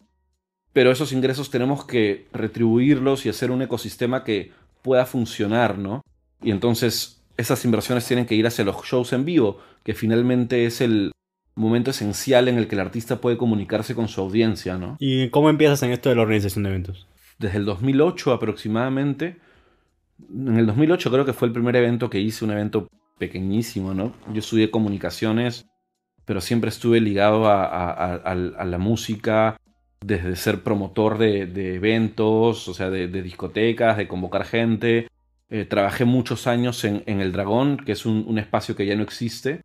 pero 0.72 0.90
esos 0.90 1.12
ingresos 1.12 1.50
tenemos 1.50 1.84
que 1.84 2.26
retribuirlos 2.32 3.26
y 3.26 3.28
hacer 3.28 3.50
un 3.50 3.62
ecosistema 3.62 4.24
que 4.24 4.52
pueda 4.80 5.06
funcionar, 5.06 5.78
¿no? 5.78 6.02
Y 6.42 6.50
entonces 6.50 7.22
esas 7.36 7.64
inversiones 7.64 8.06
tienen 8.06 8.26
que 8.26 8.34
ir 8.34 8.46
hacia 8.46 8.64
los 8.64 8.76
shows 8.84 9.12
en 9.12 9.24
vivo, 9.24 9.58
que 9.84 9.94
finalmente 9.94 10.64
es 10.66 10.80
el 10.80 11.12
momento 11.54 11.90
esencial 11.90 12.48
en 12.48 12.56
el 12.56 12.66
que 12.66 12.74
el 12.74 12.80
artista 12.80 13.20
puede 13.20 13.36
comunicarse 13.36 13.94
con 13.94 14.08
su 14.08 14.20
audiencia, 14.20 14.78
¿no? 14.78 14.96
¿Y 14.98 15.28
cómo 15.30 15.50
empiezas 15.50 15.82
en 15.82 15.92
esto 15.92 16.08
de 16.08 16.16
la 16.16 16.22
organización 16.22 16.64
de 16.64 16.70
eventos? 16.70 17.06
Desde 17.38 17.58
el 17.58 17.64
2008 17.64 18.32
aproximadamente. 18.32 19.36
En 20.30 20.58
el 20.58 20.66
2008 20.66 21.10
creo 21.10 21.24
que 21.24 21.32
fue 21.32 21.48
el 21.48 21.54
primer 21.54 21.76
evento 21.76 22.10
que 22.10 22.20
hice, 22.20 22.44
un 22.44 22.52
evento 22.52 22.88
pequeñísimo, 23.18 23.94
¿no? 23.94 24.14
Yo 24.32 24.40
estudié 24.40 24.70
comunicaciones, 24.70 25.66
pero 26.24 26.40
siempre 26.40 26.68
estuve 26.70 27.00
ligado 27.00 27.46
a, 27.46 28.64
la 28.64 28.78
música, 28.78 29.56
desde 30.04 30.36
ser 30.36 30.62
promotor 30.62 31.18
de, 31.18 31.74
eventos, 31.74 32.68
o 32.68 32.74
sea, 32.74 32.90
de, 32.90 33.08
discotecas, 33.22 33.96
de 33.96 34.08
convocar 34.08 34.44
gente. 34.44 35.08
Eh, 35.50 35.64
trabajé 35.64 36.04
muchos 36.04 36.46
años 36.46 36.84
en, 36.84 37.02
El 37.06 37.32
Dragón, 37.32 37.76
que 37.76 37.92
es 37.92 38.06
un, 38.06 38.38
espacio 38.38 38.74
que 38.74 38.86
ya 38.86 38.96
no 38.96 39.02
existe, 39.02 39.62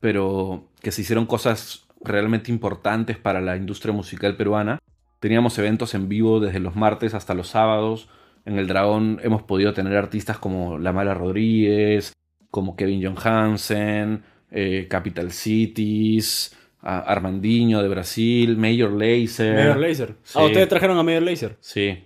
pero 0.00 0.68
que 0.80 0.92
se 0.92 1.02
hicieron 1.02 1.26
cosas 1.26 1.86
realmente 2.00 2.50
importantes 2.52 3.16
para 3.18 3.40
la 3.40 3.56
industria 3.56 3.92
musical 3.92 4.36
peruana. 4.36 4.78
Teníamos 5.20 5.58
eventos 5.58 5.94
en 5.94 6.08
vivo 6.08 6.38
desde 6.38 6.60
los 6.60 6.76
martes 6.76 7.14
hasta 7.14 7.34
los 7.34 7.48
sábados. 7.48 8.08
En 8.44 8.58
El 8.58 8.66
Dragón 8.66 9.20
hemos 9.22 9.42
podido 9.42 9.72
tener 9.72 9.96
artistas 9.96 10.38
como 10.38 10.78
La 10.78 10.92
Mala 10.92 11.14
Rodríguez, 11.14 12.12
como 12.50 12.76
Kevin 12.76 13.02
John 13.02 13.16
Hansen, 13.22 14.22
eh, 14.50 14.86
Capital 14.88 15.32
Cities, 15.32 16.56
Armandinho 16.80 17.82
de 17.82 17.88
Brasil, 17.88 18.56
Major 18.56 18.92
Lazer. 18.92 19.56
Major 19.56 19.76
Lazer. 19.78 20.14
Ah, 20.34 20.44
ustedes 20.44 20.68
trajeron 20.68 20.98
a 20.98 21.02
Major 21.02 21.22
Lazer. 21.22 21.56
Sí. 21.60 22.04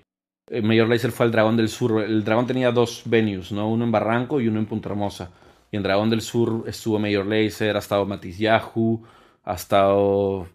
Eh, 0.51 0.63
Major 0.63 0.89
Lazer 0.89 1.11
fue 1.11 1.27
el 1.27 1.33
Dragón 1.33 1.57
del 1.57 1.69
Sur. 1.69 2.03
El 2.03 2.23
Dragón 2.25 2.47
tenía 2.47 2.71
dos 2.71 3.03
venues, 3.05 3.51
¿no? 3.51 3.69
Uno 3.69 3.85
en 3.85 3.91
Barranco 3.91 4.41
y 4.41 4.47
uno 4.49 4.61
en 4.61 4.67
Punta 4.67 4.89
Hermosa. 4.89 5.31
Y 5.73 5.77
en 5.77 5.83
Dragón 5.83 6.09
del 6.09 6.21
Sur 6.21 6.65
estuvo 6.67 6.99
Major 6.99 7.27
Lazer, 7.27 7.77
ha 7.77 7.81
estado 7.81 8.07
Matiz 8.07 8.39
Yahoo, 8.39 9.03
ha 9.45 9.55
estado 9.55 10.47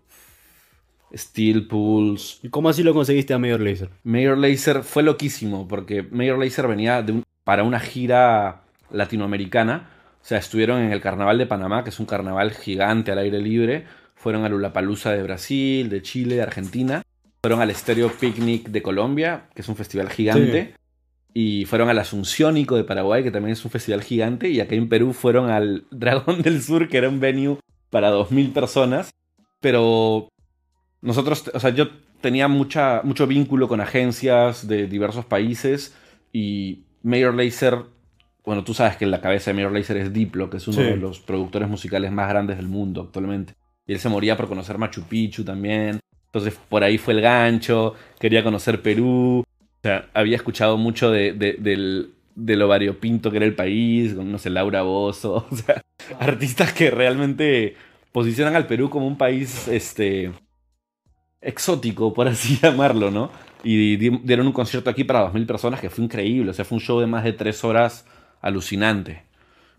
Steel 1.15 1.67
Pools. 1.67 2.39
¿Y 2.43 2.49
cómo 2.49 2.69
así 2.69 2.83
lo 2.83 2.93
conseguiste 2.93 3.33
a 3.33 3.39
Major 3.39 3.61
Lazer? 3.61 3.89
Major 4.03 4.37
Lazer 4.37 4.83
fue 4.83 5.03
loquísimo 5.03 5.67
porque 5.67 6.03
Major 6.03 6.37
Lazer 6.37 6.67
venía 6.67 7.01
de 7.01 7.23
para 7.43 7.63
una 7.63 7.79
gira 7.79 8.63
latinoamericana. 8.91 9.89
O 10.21 10.25
sea, 10.25 10.37
estuvieron 10.37 10.81
en 10.81 10.91
el 10.91 11.01
Carnaval 11.01 11.37
de 11.37 11.45
Panamá, 11.45 11.83
que 11.83 11.89
es 11.89 11.99
un 11.99 12.05
carnaval 12.05 12.51
gigante 12.51 13.11
al 13.11 13.17
aire 13.17 13.41
libre 13.41 13.85
fueron 14.23 14.45
a 14.45 14.49
Lulapalooza 14.49 15.11
de 15.11 15.21
Brasil, 15.21 15.89
de 15.89 16.01
Chile, 16.01 16.35
de 16.35 16.41
Argentina. 16.41 17.03
Fueron 17.41 17.59
al 17.59 17.75
Stereo 17.75 18.09
Picnic 18.09 18.69
de 18.69 18.81
Colombia, 18.81 19.49
que 19.53 19.61
es 19.61 19.67
un 19.67 19.75
festival 19.75 20.09
gigante. 20.09 20.75
Y 21.33 21.65
fueron 21.65 21.89
al 21.89 21.99
Asunciónico 21.99 22.77
de 22.77 22.85
Paraguay, 22.85 23.21
que 23.21 23.31
también 23.31 23.51
es 23.51 23.65
un 23.65 23.71
festival 23.71 24.01
gigante. 24.01 24.47
Y 24.47 24.61
acá 24.61 24.75
en 24.75 24.87
Perú 24.87 25.11
fueron 25.11 25.49
al 25.49 25.87
Dragón 25.91 26.41
del 26.41 26.63
Sur, 26.63 26.87
que 26.87 26.99
era 26.99 27.09
un 27.09 27.19
venue 27.19 27.57
para 27.89 28.13
2.000 28.13 28.53
personas. 28.53 29.11
Pero 29.59 30.29
nosotros, 31.03 31.51
o 31.53 31.59
sea, 31.59 31.71
yo 31.71 31.89
tenía 32.21 32.47
mucha, 32.47 33.01
mucho 33.03 33.27
vínculo 33.27 33.67
con 33.67 33.81
agencias 33.81 34.67
de 34.67 34.87
diversos 34.87 35.25
países. 35.25 35.93
Y 36.31 36.85
Mayor 37.03 37.35
Laser, 37.35 37.83
bueno, 38.45 38.63
tú 38.63 38.73
sabes 38.73 38.95
que 38.95 39.05
la 39.05 39.19
cabeza 39.19 39.51
de 39.51 39.55
Mayor 39.55 39.73
Laser 39.73 39.97
es 39.97 40.13
Diplo, 40.13 40.49
que 40.49 40.57
es 40.57 40.67
uno 40.69 40.81
de 40.81 40.95
los 40.95 41.19
productores 41.19 41.67
musicales 41.67 42.09
más 42.13 42.29
grandes 42.29 42.55
del 42.55 42.69
mundo 42.69 43.01
actualmente. 43.01 43.53
Y 43.85 43.91
él 43.91 43.99
se 43.99 44.07
moría 44.07 44.37
por 44.37 44.47
conocer 44.47 44.77
Machu 44.77 45.03
Picchu 45.03 45.43
también. 45.43 45.99
Entonces 46.27 46.57
por 46.69 46.85
ahí 46.85 46.97
fue 46.97 47.13
el 47.15 47.21
gancho, 47.21 47.95
quería 48.17 48.41
conocer 48.41 48.81
Perú. 48.81 49.41
O 49.41 49.79
sea, 49.83 50.09
había 50.13 50.37
escuchado 50.37 50.77
mucho 50.77 51.11
de, 51.11 51.33
del, 51.33 52.13
de 52.33 52.55
lo 52.55 52.69
variopinto 52.69 53.29
que 53.29 53.37
era 53.37 53.45
el 53.45 53.55
país, 53.55 54.13
con, 54.13 54.31
no 54.31 54.37
sé, 54.37 54.49
Laura 54.49 54.83
Bozo. 54.83 55.45
O 55.51 55.55
sea, 55.57 55.81
artistas 56.17 56.71
que 56.71 56.89
realmente 56.91 57.75
posicionan 58.13 58.55
al 58.55 58.67
Perú 58.67 58.89
como 58.89 59.05
un 59.05 59.17
país 59.17 59.67
este, 59.67 60.31
exótico, 61.43 62.13
por 62.13 62.27
así 62.27 62.57
llamarlo, 62.61 63.11
¿no? 63.11 63.29
Y 63.63 63.95
dieron 63.95 64.47
un 64.47 64.53
concierto 64.53 64.89
aquí 64.89 65.03
para 65.03 65.31
2.000 65.31 65.45
personas 65.45 65.79
que 65.79 65.89
fue 65.89 66.03
increíble, 66.03 66.51
o 66.51 66.53
sea, 66.53 66.65
fue 66.65 66.77
un 66.77 66.81
show 66.81 66.99
de 66.99 67.07
más 67.07 67.23
de 67.23 67.33
tres 67.33 67.63
horas 67.63 68.05
alucinante. 68.41 69.23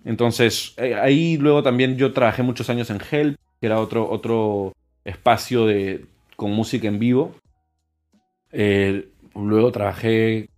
Entonces, 0.05 0.75
eh, 0.77 0.95
ahí 0.95 1.37
luego 1.37 1.63
también 1.63 1.97
yo 1.97 2.13
trabajé 2.13 2.43
muchos 2.43 2.69
años 2.71 2.91
en 2.91 3.01
Help, 3.11 3.37
que 3.61 3.67
era 3.67 3.81
otro, 3.81 4.09
otro 4.09 4.73
espacio 5.05 5.67
de, 5.67 6.07
con 6.37 6.53
música 6.53 6.89
en 6.89 6.99
vivo. 6.99 7.35
Eh, 8.53 9.09
luego 9.35 9.73
trabajé 9.73 10.49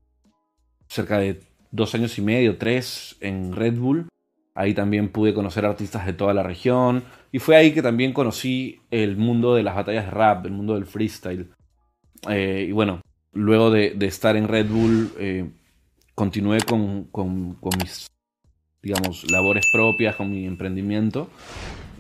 cerca 0.88 1.18
de 1.18 1.40
dos 1.70 1.94
años 1.94 2.18
y 2.18 2.22
medio, 2.22 2.58
tres, 2.58 3.16
en 3.20 3.54
Red 3.54 3.74
Bull. 3.74 4.08
Ahí 4.54 4.72
también 4.74 5.10
pude 5.10 5.34
conocer 5.34 5.64
artistas 5.64 6.06
de 6.06 6.12
toda 6.12 6.32
la 6.32 6.42
región. 6.42 7.04
Y 7.36 7.38
fue 7.38 7.54
ahí 7.54 7.74
que 7.74 7.82
también 7.82 8.14
conocí 8.14 8.80
el 8.90 9.18
mundo 9.18 9.54
de 9.54 9.62
las 9.62 9.74
batallas 9.74 10.06
de 10.06 10.10
rap, 10.10 10.46
el 10.46 10.52
mundo 10.52 10.72
del 10.72 10.86
freestyle. 10.86 11.50
Eh, 12.30 12.64
y 12.70 12.72
bueno, 12.72 13.02
luego 13.34 13.70
de, 13.70 13.94
estar 14.00 14.36
en 14.36 14.48
Red 14.48 14.70
Bull, 14.70 15.12
eh, 15.18 15.46
continué 16.14 16.60
con, 16.62 17.10
mis, 17.78 18.06
digamos, 18.82 19.30
labores 19.30 19.66
propias, 19.70 20.16
con 20.16 20.30
mi 20.30 20.46
emprendimiento. 20.46 21.28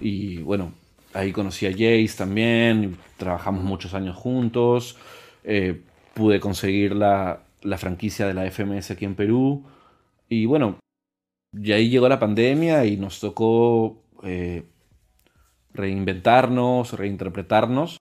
Y 0.00 0.38
bueno, 0.38 0.72
ahí 1.12 1.32
conocí 1.32 1.66
a 1.66 1.70
Jace 1.70 2.14
también, 2.16 2.96
trabajamos 3.18 3.62
muchos 3.62 3.92
años 3.92 4.16
juntos. 4.16 4.96
Eh, 5.44 5.82
pude 6.14 6.40
conseguir 6.40 6.96
la, 6.96 7.42
la 7.60 7.76
franquicia 7.76 8.26
de 8.26 8.32
la 8.32 8.50
FMS 8.50 8.92
aquí 8.92 9.04
en 9.04 9.14
Perú. 9.14 9.66
Y 10.30 10.46
bueno, 10.46 10.78
y 11.52 11.72
ahí 11.72 11.90
llegó 11.90 12.08
la 12.08 12.18
pandemia 12.18 12.86
y 12.86 12.96
nos 12.96 13.20
tocó 13.20 14.02
reinventarnos, 15.76 16.92
reinterpretarnos. 16.92 17.98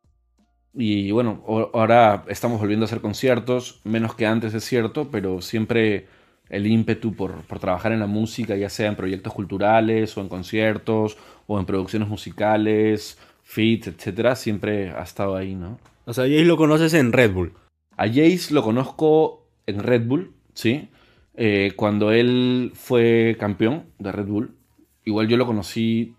Y 0.74 1.12
bueno, 1.12 1.44
ahora 1.74 2.25
estamos 2.27 2.60
volviendo 2.60 2.84
a 2.84 2.88
hacer 2.88 3.00
conciertos, 3.00 3.79
menos 3.84 4.15
que 4.15 4.25
antes 4.25 4.53
es 4.53 4.65
cierto, 4.65 5.10
pero 5.10 5.41
siempre 5.41 6.08
el 6.50 6.67
ímpetu 6.67 7.15
por, 7.15 7.44
trabajar 7.60 7.91
en 7.91 8.00
la 8.00 8.08
música, 8.08 8.55
ya 8.55 8.70
sea 8.70 8.88
en 8.88 8.96
proyectos 8.96 9.34
culturales 9.34 10.17
o 10.17 10.22
en 10.22 10.29
conciertos 10.29 11.17
o 11.48 11.60
en 11.60 11.65
producciones 11.65 12.10
musicales, 12.10 13.17
feats, 13.44 13.88
etcétera, 13.88 14.36
siempre 14.36 14.91
ha 14.91 15.03
estado 15.03 15.36
ahí, 15.36 15.55
¿no? 15.55 15.79
O 16.05 16.13
sea, 16.13 16.25
Jace 16.25 16.46
lo 16.46 16.58
conoces 16.58 16.94
en 16.94 17.13
Red 17.13 17.32
Bull. 17.32 17.53
A 17.98 18.08
Jace 18.08 18.53
lo 18.53 18.62
conozco 18.62 19.48
en 19.65 19.79
Red 19.79 20.05
Bull, 20.05 20.34
¿sí? 20.53 20.89
Eh, 21.36 21.74
cuando 21.75 22.12
él 22.12 22.72
fue 22.75 23.36
campeón 23.39 23.86
de 23.98 24.12
Red 24.12 24.27
Bull, 24.27 24.55
igual 25.03 25.27
yo 25.27 25.38
lo 25.38 25.46
conocí 25.46 26.15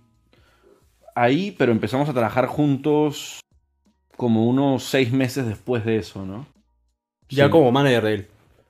ahí, 1.16 1.50
pero 1.58 1.72
empezamos 1.72 2.08
a 2.08 2.12
trabajar 2.12 2.46
juntos 2.46 3.40
como 4.16 4.46
unos 4.46 4.84
seis 4.84 5.10
meses 5.10 5.46
después 5.46 5.84
de 5.84 5.96
eso, 5.96 6.24
¿no? 6.24 6.46
Ya 7.28 7.50
como 7.50 7.72
manager 7.72 8.04
de 8.04 8.14
él. 8.14 8.26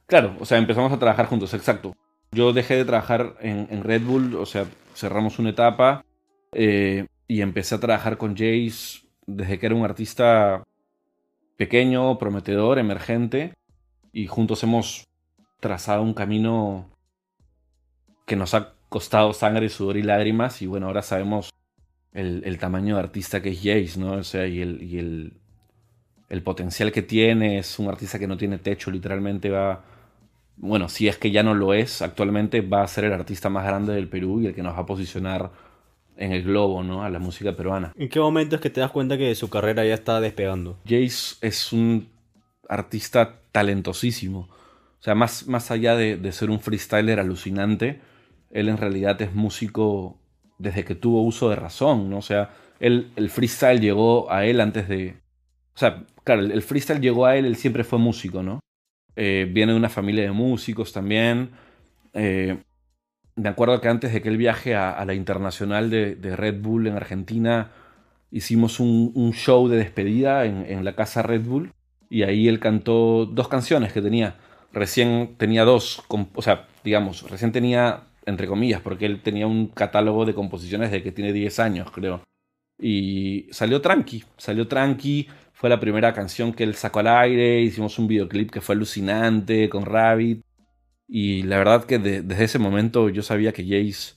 Claro, 0.06 0.34
o 0.40 0.46
sea, 0.46 0.56
empezamos 0.56 0.90
a 0.92 0.98
trabajar 0.98 1.26
juntos, 1.26 1.52
exacto. 1.52 1.94
Yo 2.32 2.52
dejé 2.52 2.76
de 2.76 2.84
trabajar 2.84 3.36
en, 3.40 3.82
Red 3.82 4.02
Bull, 4.02 4.36
o 4.36 4.46
sea, 4.46 4.66
cerramos 4.94 5.38
una 5.38 5.50
etapa 5.50 6.04
eh, 6.52 7.06
y 7.28 7.42
empecé 7.42 7.74
a 7.74 7.80
trabajar 7.80 8.16
con 8.16 8.32
Jace 8.32 9.02
desde 9.26 9.58
que 9.58 9.66
era 9.66 9.74
un 9.74 9.84
artista 9.84 10.62
pequeño, 11.56 12.18
prometedor, 12.18 12.78
emergente, 12.78 13.54
y 14.12 14.26
juntos 14.28 14.62
hemos 14.62 15.04
trazado 15.60 16.02
un 16.02 16.14
camino 16.14 16.90
que 18.26 18.36
nos 18.36 18.54
ha 18.54 18.74
costado 18.88 19.32
sangre, 19.32 19.68
sudor 19.68 19.96
y 19.96 20.02
lágrimas. 20.02 20.62
Y 20.62 20.66
bueno, 20.66 20.86
ahora 20.86 21.02
sabemos 21.02 21.50
el, 22.16 22.58
tamaño 22.58 22.96
de 22.96 23.00
artista 23.02 23.42
que 23.42 23.50
es 23.50 23.58
Jace, 23.58 23.98
¿no? 23.98 24.12
O 24.12 24.24
sea, 24.24 24.46
y, 24.46 24.60
el, 24.60 24.82
y 24.82 24.98
el, 24.98 25.32
el, 26.28 26.42
potencial 26.42 26.90
que 26.90 27.02
tiene. 27.02 27.58
Es 27.58 27.78
un 27.78 27.88
artista 27.88 28.18
que 28.18 28.26
no 28.26 28.36
tiene 28.36 28.58
techo, 28.58 28.90
literalmente 28.90 29.50
va. 29.50 29.84
Bueno, 30.56 30.88
si 30.88 31.06
es 31.06 31.18
que 31.18 31.30
ya 31.30 31.42
no 31.42 31.54
lo 31.54 31.74
es, 31.74 32.00
actualmente 32.00 32.62
va 32.62 32.82
a 32.82 32.88
ser 32.88 33.04
el 33.04 33.12
artista 33.12 33.50
más 33.50 33.66
grande 33.66 33.92
del 33.92 34.08
Perú 34.08 34.40
y 34.40 34.46
el 34.46 34.54
que 34.54 34.62
nos 34.62 34.74
va 34.74 34.80
a 34.80 34.86
posicionar 34.86 35.50
en 36.16 36.32
el 36.32 36.42
globo, 36.42 36.82
¿no? 36.82 37.02
A 37.02 37.10
la 37.10 37.18
música 37.18 37.54
peruana. 37.54 37.92
¿En 37.94 38.08
qué 38.08 38.18
momento 38.20 38.56
es 38.56 38.62
que 38.62 38.70
te 38.70 38.80
das 38.80 38.90
cuenta 38.90 39.18
que 39.18 39.34
su 39.34 39.50
carrera 39.50 39.84
ya 39.84 39.94
está 39.94 40.20
despegando? 40.20 40.78
Jace 40.84 41.36
es 41.42 41.72
un 41.72 42.08
artista 42.68 43.40
talentosísimo. 43.52 44.48
O 44.98 45.02
sea, 45.02 45.14
más, 45.14 45.46
más 45.46 45.70
allá 45.70 45.94
de, 45.94 46.32
ser 46.32 46.50
un 46.50 46.60
freestyler 46.60 47.20
alucinante, 47.20 48.00
él 48.50 48.68
en 48.68 48.78
realidad 48.78 49.20
es 49.20 49.34
músico 49.34 50.18
desde 50.58 50.84
que 50.84 50.94
tuvo 50.94 51.22
uso 51.22 51.50
de 51.50 51.56
razón, 51.56 52.10
¿no? 52.10 52.18
O 52.18 52.22
sea, 52.22 52.50
él, 52.80 53.10
el 53.16 53.30
freestyle 53.30 53.80
llegó 53.80 54.30
a 54.30 54.44
él 54.44 54.60
antes 54.60 54.88
de... 54.88 55.16
O 55.74 55.78
sea, 55.78 56.04
claro, 56.24 56.42
el 56.42 56.62
freestyle 56.62 57.00
llegó 57.00 57.26
a 57.26 57.36
él, 57.36 57.44
él 57.44 57.56
siempre 57.56 57.84
fue 57.84 57.98
músico, 57.98 58.42
¿no? 58.42 58.60
Eh, 59.16 59.48
viene 59.50 59.72
de 59.72 59.78
una 59.78 59.88
familia 59.88 60.24
de 60.24 60.32
músicos 60.32 60.92
también. 60.92 61.50
Eh, 62.14 62.58
me 63.34 63.48
acuerdo 63.48 63.80
que 63.80 63.88
antes 63.88 64.12
de 64.12 64.22
que 64.22 64.28
él 64.28 64.36
viaje 64.36 64.74
a, 64.74 65.04
la 65.04 65.14
internacional 65.14 65.90
de, 65.90 66.36
Red 66.36 66.60
Bull 66.62 66.86
en 66.86 66.96
Argentina, 66.96 67.70
hicimos 68.30 68.80
un, 68.80 69.32
show 69.34 69.68
de 69.68 69.76
despedida 69.76 70.46
en, 70.46 70.64
en, 70.66 70.84
la 70.84 70.94
casa 70.94 71.22
Red 71.22 71.42
Bull 71.42 71.72
y 72.08 72.22
ahí 72.22 72.48
él 72.48 72.60
cantó 72.60 73.26
dos 73.26 73.48
canciones 73.48 73.92
que 73.92 74.00
tenía 74.00 74.36
recién 74.76 75.36
tenía 75.38 75.64
dos, 75.64 76.04
o 76.08 76.42
sea, 76.42 76.66
digamos, 76.84 77.28
recién 77.30 77.50
tenía, 77.50 78.05
entre 78.26 78.46
comillas, 78.46 78.80
porque 78.80 79.06
él 79.06 79.22
tenía 79.22 79.46
un 79.46 79.68
catálogo 79.68 80.24
de 80.24 80.34
composiciones 80.34 80.90
de 80.90 81.02
que 81.02 81.12
tiene 81.12 81.32
10 81.32 81.58
años, 81.60 81.90
creo. 81.90 82.22
Y 82.78 83.48
salió 83.52 83.80
tranqui, 83.80 84.24
salió 84.36 84.68
tranqui, 84.68 85.28
fue 85.52 85.70
la 85.70 85.80
primera 85.80 86.12
canción 86.12 86.52
que 86.52 86.64
él 86.64 86.74
sacó 86.74 87.00
al 87.00 87.08
aire, 87.08 87.62
hicimos 87.62 87.98
un 87.98 88.08
videoclip 88.08 88.50
que 88.50 88.60
fue 88.60 88.74
alucinante 88.74 89.68
con 89.70 89.86
Rabbit. 89.86 90.42
Y 91.08 91.42
la 91.44 91.58
verdad 91.58 91.84
que 91.84 91.98
desde 91.98 92.44
ese 92.44 92.58
momento 92.58 93.08
yo 93.08 93.22
sabía 93.22 93.52
que 93.52 93.64
Jace 93.64 94.14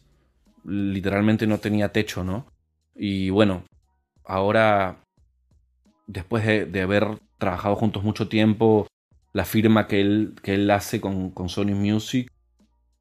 literalmente 0.66 1.48
no 1.48 1.60
tenía 1.60 1.92
techo, 1.94 2.24
¿no? 2.24 2.52
Y 2.96 3.30
bueno, 3.30 3.64
ahora, 4.26 5.04
después 6.08 6.46
de, 6.46 6.66
de 6.66 6.82
haber 6.82 7.20
trabajado 7.38 7.76
juntos 7.76 8.04
mucho 8.04 8.28
tiempo, 8.28 8.88
la 9.34 9.46
firma 9.46 9.88
que 9.88 10.02
él, 10.02 10.36
que 10.44 10.56
él 10.56 10.70
hace 10.72 11.00
con, 11.02 11.34
Sony 11.50 11.76
Music 11.76 12.32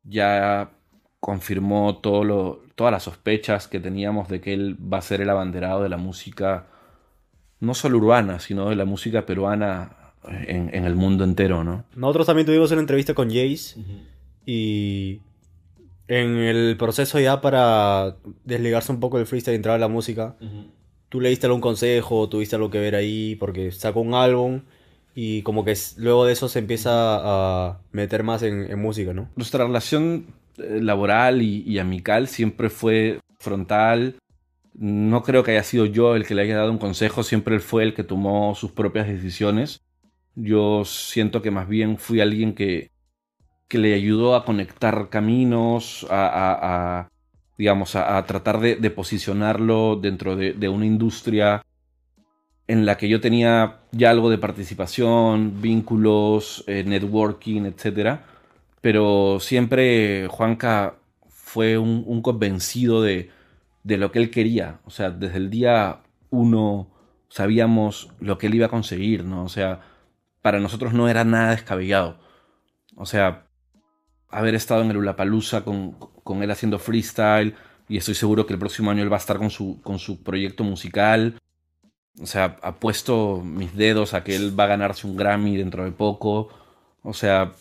ya 0.05 0.71
confirmó 1.21 1.99
todo 1.99 2.25
lo, 2.25 2.63
todas 2.75 2.93
las 2.93 3.03
sospechas 3.03 3.69
que 3.69 3.81
teníamos 3.81 4.29
de 4.29 4.41
que 4.41 4.55
él 4.55 4.77
va 4.81 4.99
a 4.99 5.03
ser 5.03 5.21
el 5.21 5.31
abanderado 5.31 5.83
de 5.83 5.89
la 5.89 5.97
música, 5.97 6.67
no 7.61 7.75
solo 7.75 7.99
urbana, 7.99 8.39
sino 8.39 8.69
de 8.69 8.77
la 8.77 8.85
música 8.85 9.27
peruana 9.27 10.13
en, 10.25 10.85
el 10.85 10.95
mundo 10.95 11.25
entero, 11.25 11.65
¿no? 11.65 11.85
Nosotros 11.95 12.27
también 12.27 12.47
tuvimos 12.47 12.71
una 12.71 12.81
entrevista 12.81 13.15
con 13.15 13.29
Jace 13.29 13.81
y 14.47 15.21
en 16.07 16.37
el 16.37 16.77
proceso 16.79 17.19
ya 17.21 17.41
para 17.41 18.17
desligarse 18.45 18.93
un 18.93 19.01
poco 19.01 19.19
del 19.19 19.27
freestyle 19.27 19.55
y 19.55 19.57
entrar 19.57 19.77
a 19.77 19.79
la 19.79 19.89
música, 19.89 20.37
tú 21.09 21.21
le 21.21 21.31
diste 21.31 21.47
algún 21.47 21.61
consejo, 21.61 22.29
tuviste 22.29 22.57
algo 22.57 22.71
que 22.71 22.79
ver 22.79 22.95
ahí, 22.95 23.37
porque 23.37 23.73
sacó 23.73 24.01
un 24.01 24.15
álbum 24.15 24.63
y 25.15 25.43
como 25.43 25.65
que 25.65 25.77
luego 25.97 26.25
de 26.25 26.33
eso 26.33 26.49
se 26.49 26.61
empieza 26.61 26.93
a 26.93 27.81
meter 27.93 28.23
más 28.23 28.43
en, 28.43 28.79
música, 28.79 29.13
¿no? 29.13 29.29
Nuestra 29.37 29.65
relación 29.65 30.27
eh, 30.27 30.33
laboral 30.59 31.43
y, 31.43 31.79
amical 31.79 32.29
siempre 32.29 32.71
fue 32.71 33.21
frontal. 33.39 34.17
No 34.75 35.23
creo 35.23 35.43
que 35.43 35.53
haya 35.53 35.63
sido 35.63 35.87
yo 35.87 36.15
el 36.15 36.27
que 36.27 36.35
le 36.35 36.43
haya 36.43 36.57
dado 36.57 36.71
un 36.71 36.79
consejo, 36.79 37.23
siempre 37.23 37.55
él 37.55 37.61
fue 37.61 37.83
el 37.83 37.95
que 37.95 38.05
tomó 38.05 38.55
sus 38.55 38.73
propias 38.73 39.09
decisiones. 39.09 39.81
Yo 40.35 40.85
siento 40.85 41.43
que 41.43 41.51
más 41.51 41.69
bien 41.69 41.99
fui 41.99 42.21
alguien 42.21 42.55
que, 42.55 42.91
que 43.67 43.79
le 43.79 43.95
ayudó 43.95 44.37
a 44.37 44.45
conectar 44.45 45.09
caminos, 45.11 46.07
a, 46.11 47.09
digamos, 47.57 47.97
a, 47.97 48.25
tratar 48.25 48.61
de, 48.61 48.91
posicionarlo 48.91 49.97
dentro 49.97 50.37
de, 50.37 50.53
de, 50.53 50.69
una 50.69 50.87
industria 50.87 51.63
en 52.69 52.85
la 52.85 52.97
que 52.97 53.09
yo 53.09 53.21
tenía 53.21 53.81
ya 53.93 54.11
algo 54.11 54.31
de 54.31 54.39
participación, 54.39 55.61
vínculos, 55.61 56.63
eh, 56.67 56.85
networking, 56.87 57.63
etc. 57.63 58.21
Pero 58.89 59.37
siempre 59.39 60.29
Juanca 60.29 60.95
fue 61.29 61.77
un, 61.77 62.23
convencido 62.23 63.03
de, 63.03 63.31
de, 63.83 63.99
lo 63.99 64.11
que 64.11 64.19
él 64.19 64.31
quería. 64.31 64.81
O 64.87 64.91
sea, 64.91 65.11
desde 65.11 65.37
el 65.37 65.51
día 65.51 66.01
uno 66.31 66.89
sabíamos 67.29 68.11
lo 68.19 68.39
que 68.39 68.47
él 68.47 68.55
iba 68.55 68.65
a 68.65 68.71
conseguir, 68.71 69.25
¿no? 69.25 69.45
O 69.45 69.51
sea, 69.51 69.83
para 70.41 70.59
nosotros 70.59 70.95
no 70.95 71.07
era 71.07 71.23
nada 71.25 71.51
descabellado. 71.51 72.19
O 72.97 73.05
sea, 73.05 73.47
haber 74.31 74.55
estado 74.55 74.81
en 74.81 74.91
el 74.91 74.97
Ulapalooza 74.97 75.65
con, 75.65 75.93
con 76.25 76.43
él 76.43 76.51
haciendo 76.51 76.79
freestyle, 76.79 77.57
y 77.91 77.99
estoy 77.99 78.15
seguro 78.15 78.47
que 78.47 78.55
el 78.55 78.59
próximo 78.59 78.91
año 78.91 79.03
él 79.03 79.13
va 79.13 79.17
a 79.17 79.21
estar 79.21 79.37
con 79.37 79.51
su, 79.51 79.83
con 79.83 79.99
su 79.99 80.23
proyecto 80.23 80.65
musical 80.65 81.37
o 82.23 82.27
sea, 82.27 82.57
apuesto 82.63 83.43
mis 83.45 83.77
dedos 83.77 84.15
a 84.15 84.25
que 84.25 84.35
él 84.35 84.59
va 84.59 84.65
a 84.65 84.69
ganarse 84.69 85.07
un 85.07 85.15
Grammy 85.15 85.59
dentro 85.59 85.85
de 85.85 85.93
poco. 85.93 86.49
O 87.03 87.13
sea, 87.13 87.53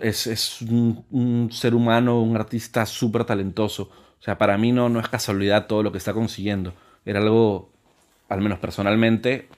es, 0.00 0.62
un, 0.62 1.48
ser 1.52 1.74
humano, 1.74 2.20
un 2.20 2.36
artista 2.36 2.86
súper 2.86 3.24
talentoso. 3.24 3.90
O 4.18 4.22
sea, 4.22 4.38
para 4.38 4.56
mí 4.56 4.72
no, 4.72 4.88
no 4.88 5.00
es 5.00 5.08
casualidad 5.08 5.66
todo 5.66 5.82
lo 5.82 5.92
que 5.92 5.98
está 5.98 6.12
consiguiendo. 6.12 6.74
era 7.04 7.20
algo, 7.20 7.72
al 8.28 8.40
menos 8.40 8.58
personalmente, 8.58 9.48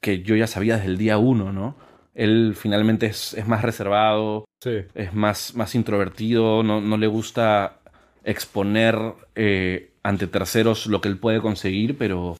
que 0.00 0.22
yo 0.22 0.36
ya 0.36 0.46
sabía 0.46 0.76
desde 0.76 0.88
el 0.88 0.98
día 0.98 1.18
uno, 1.18 1.52
¿no? 1.52 1.76
Él 2.14 2.54
finalmente 2.56 3.06
es, 3.06 3.34
es 3.34 3.46
más 3.46 3.62
reservado, 3.62 4.44
Sí. 4.60 4.78
es 4.94 5.12
más, 5.12 5.54
más 5.54 5.74
introvertido, 5.74 6.62
no, 6.62 6.80
no 6.80 6.96
le 6.96 7.06
gusta 7.06 7.80
exponer 8.24 8.96
eh, 9.34 9.92
ante 10.02 10.26
terceros 10.26 10.86
lo 10.86 11.00
que 11.00 11.08
él 11.08 11.18
puede 11.18 11.40
conseguir, 11.40 11.98
pero... 11.98 12.36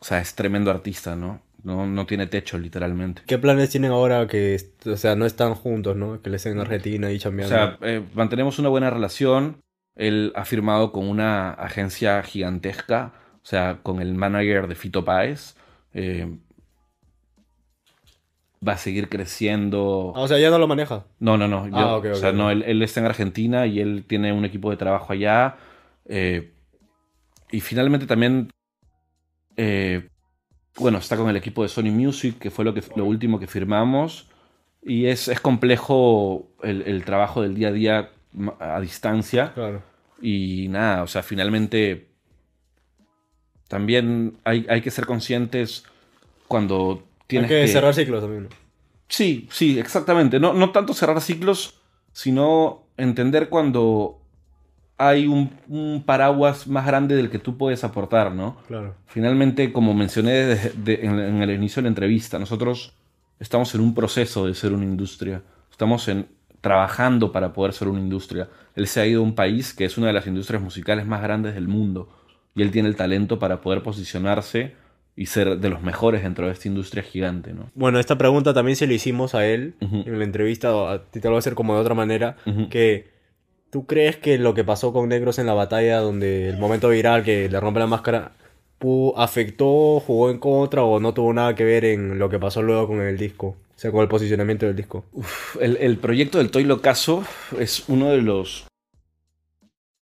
O 0.00 0.04
sea, 0.04 0.20
es 0.20 0.34
tremendo 0.34 0.70
artista, 0.70 1.16
¿no? 1.16 1.42
No, 1.64 1.86
no 1.86 2.06
tiene 2.06 2.26
techo, 2.26 2.56
literalmente. 2.58 3.22
¿Qué 3.26 3.36
planes 3.38 3.70
tienen 3.70 3.90
ahora 3.90 4.26
que, 4.26 4.56
o 4.86 4.96
sea, 4.96 5.16
no 5.16 5.26
están 5.26 5.54
juntos, 5.54 5.96
¿no? 5.96 6.22
Que 6.22 6.30
les 6.30 6.46
en 6.46 6.58
Argentina 6.60 7.10
y 7.10 7.16
O 7.16 7.18
chambeando. 7.18 7.54
sea, 7.54 7.78
eh, 7.82 8.02
mantenemos 8.14 8.58
una 8.58 8.68
buena 8.68 8.90
relación. 8.90 9.60
Él 9.96 10.32
ha 10.36 10.44
firmado 10.44 10.92
con 10.92 11.08
una 11.08 11.50
agencia 11.50 12.22
gigantesca, 12.22 13.12
o 13.42 13.44
sea, 13.44 13.80
con 13.82 14.00
el 14.00 14.14
manager 14.14 14.68
de 14.68 14.74
Fito 14.76 15.04
Páez. 15.04 15.56
Eh, 15.92 16.38
va 18.66 18.72
a 18.72 18.78
seguir 18.78 19.08
creciendo. 19.08 20.12
Ah, 20.16 20.20
o 20.20 20.28
sea, 20.28 20.38
ya 20.38 20.50
no 20.50 20.58
lo 20.58 20.66
maneja. 20.66 21.06
No, 21.20 21.36
no, 21.36 21.48
no. 21.48 21.66
yo- 21.68 21.76
Ah, 21.76 21.96
o 21.96 22.14
sea, 22.14 22.32
no, 22.32 22.50
él 22.50 22.82
está 22.82 23.00
en 23.00 23.06
Argentina 23.06 23.66
y 23.66 23.80
él 23.80 24.04
tiene 24.06 24.32
un 24.32 24.44
equipo 24.44 24.70
de 24.70 24.76
trabajo 24.76 25.12
allá. 25.12 25.56
eh, 26.10 26.54
y 27.50 27.60
finalmente 27.60 28.06
también, 28.06 28.50
eh, 29.56 30.08
bueno, 30.78 30.98
está 30.98 31.16
con 31.16 31.28
el 31.28 31.36
equipo 31.36 31.62
de 31.62 31.68
Sony 31.68 31.90
Music, 31.90 32.38
que 32.38 32.50
fue 32.50 32.64
lo, 32.64 32.74
que, 32.74 32.82
lo 32.96 33.04
último 33.04 33.38
que 33.38 33.46
firmamos. 33.46 34.28
Y 34.82 35.06
es, 35.06 35.28
es 35.28 35.40
complejo 35.40 36.48
el, 36.62 36.82
el 36.82 37.04
trabajo 37.04 37.42
del 37.42 37.54
día 37.54 37.68
a 37.68 37.72
día 37.72 38.10
a 38.60 38.80
distancia. 38.80 39.52
Claro. 39.54 39.82
Y 40.20 40.66
nada, 40.68 41.02
o 41.02 41.06
sea, 41.06 41.22
finalmente 41.22 42.08
también 43.68 44.38
hay, 44.44 44.66
hay 44.68 44.80
que 44.80 44.90
ser 44.90 45.06
conscientes 45.06 45.84
cuando 46.48 47.04
tienes 47.26 47.50
Hay 47.50 47.62
que, 47.62 47.68
cerrar 47.68 47.94
ciclos 47.94 48.22
también, 48.22 48.44
¿no? 48.44 48.48
Sí, 49.08 49.48
sí, 49.50 49.78
exactamente. 49.78 50.40
No, 50.40 50.54
no 50.54 50.70
tanto 50.70 50.94
cerrar 50.94 51.20
ciclos, 51.20 51.80
sino 52.12 52.86
entender 52.96 53.48
cuando 53.48 54.17
hay 54.98 55.26
un, 55.28 55.50
un 55.68 56.02
paraguas 56.04 56.66
más 56.66 56.84
grande 56.86 57.14
del 57.14 57.30
que 57.30 57.38
tú 57.38 57.56
puedes 57.56 57.84
aportar, 57.84 58.32
¿no? 58.34 58.56
Claro. 58.66 58.94
Finalmente, 59.06 59.72
como 59.72 59.94
mencioné 59.94 60.32
de- 60.32 61.00
en, 61.02 61.18
en 61.18 61.42
el 61.42 61.50
inicio 61.50 61.80
de 61.80 61.84
la 61.84 61.88
entrevista, 61.90 62.38
nosotros 62.38 62.94
estamos 63.38 63.74
en 63.74 63.80
un 63.80 63.94
proceso 63.94 64.46
de 64.46 64.54
ser 64.54 64.72
una 64.72 64.84
industria. 64.84 65.42
Estamos 65.70 66.08
en, 66.08 66.26
trabajando 66.60 67.30
para 67.30 67.52
poder 67.52 67.72
ser 67.72 67.86
una 67.88 68.00
industria. 68.00 68.48
Él 68.74 68.88
se 68.88 69.00
ha 69.00 69.06
ido 69.06 69.20
a 69.20 69.24
un 69.24 69.34
país 69.34 69.72
que 69.72 69.84
es 69.84 69.96
una 69.98 70.08
de 70.08 70.12
las 70.12 70.26
industrias 70.26 70.60
musicales 70.62 71.06
más 71.06 71.22
grandes 71.22 71.54
del 71.54 71.68
mundo. 71.68 72.08
Y 72.56 72.62
él 72.62 72.72
tiene 72.72 72.88
el 72.88 72.96
talento 72.96 73.38
para 73.38 73.60
poder 73.60 73.82
posicionarse 73.84 74.74
y 75.14 75.26
ser 75.26 75.58
de 75.58 75.68
los 75.68 75.80
mejores 75.82 76.22
dentro 76.24 76.46
de 76.46 76.52
esta 76.52 76.66
industria 76.68 77.02
gigante, 77.04 77.52
¿no? 77.52 77.70
Bueno, 77.74 77.98
esta 78.00 78.18
pregunta 78.18 78.52
también 78.54 78.74
se 78.76 78.86
le 78.88 78.94
hicimos 78.94 79.34
a 79.36 79.46
él 79.46 79.74
en 79.80 80.18
la 80.18 80.24
entrevista, 80.24 80.92
a 80.92 81.02
ti 81.04 81.20
te 81.20 81.28
lo 81.28 81.32
voy 81.32 81.36
a 81.36 81.40
hacer 81.40 81.54
como 81.54 81.74
de 81.74 81.80
otra 81.80 81.94
manera, 81.94 82.36
que 82.70 83.16
tú 83.70 83.86
crees 83.86 84.16
que 84.16 84.38
lo 84.38 84.54
que 84.54 84.64
pasó 84.64 84.92
con 84.92 85.08
Negros 85.08 85.38
en 85.38 85.46
la 85.46 85.54
batalla, 85.54 85.98
donde 85.98 86.48
el 86.48 86.58
momento 86.58 86.88
viral 86.88 87.24
que 87.24 87.48
le 87.48 87.60
rompe 87.60 87.80
la 87.80 87.86
máscara, 87.86 88.32
afectó, 89.16 90.00
jugó 90.00 90.30
en 90.30 90.38
contra 90.38 90.84
o 90.84 91.00
no 91.00 91.12
tuvo 91.12 91.32
nada 91.32 91.54
que 91.54 91.64
ver 91.64 91.84
en 91.84 92.18
lo 92.18 92.28
que 92.28 92.38
pasó 92.38 92.62
luego 92.62 92.86
con 92.86 93.00
el 93.00 93.18
disco? 93.18 93.56
O 93.74 93.78
sea, 93.78 93.90
con 93.92 94.02
el 94.02 94.08
posicionamiento 94.08 94.66
del 94.66 94.76
disco. 94.76 95.04
El, 95.60 95.76
el 95.76 95.98
proyecto 95.98 96.38
del 96.38 96.50
Toy 96.50 96.64
Locazo 96.64 97.24
es 97.58 97.88
uno 97.88 98.10
de 98.10 98.22
los 98.22 98.66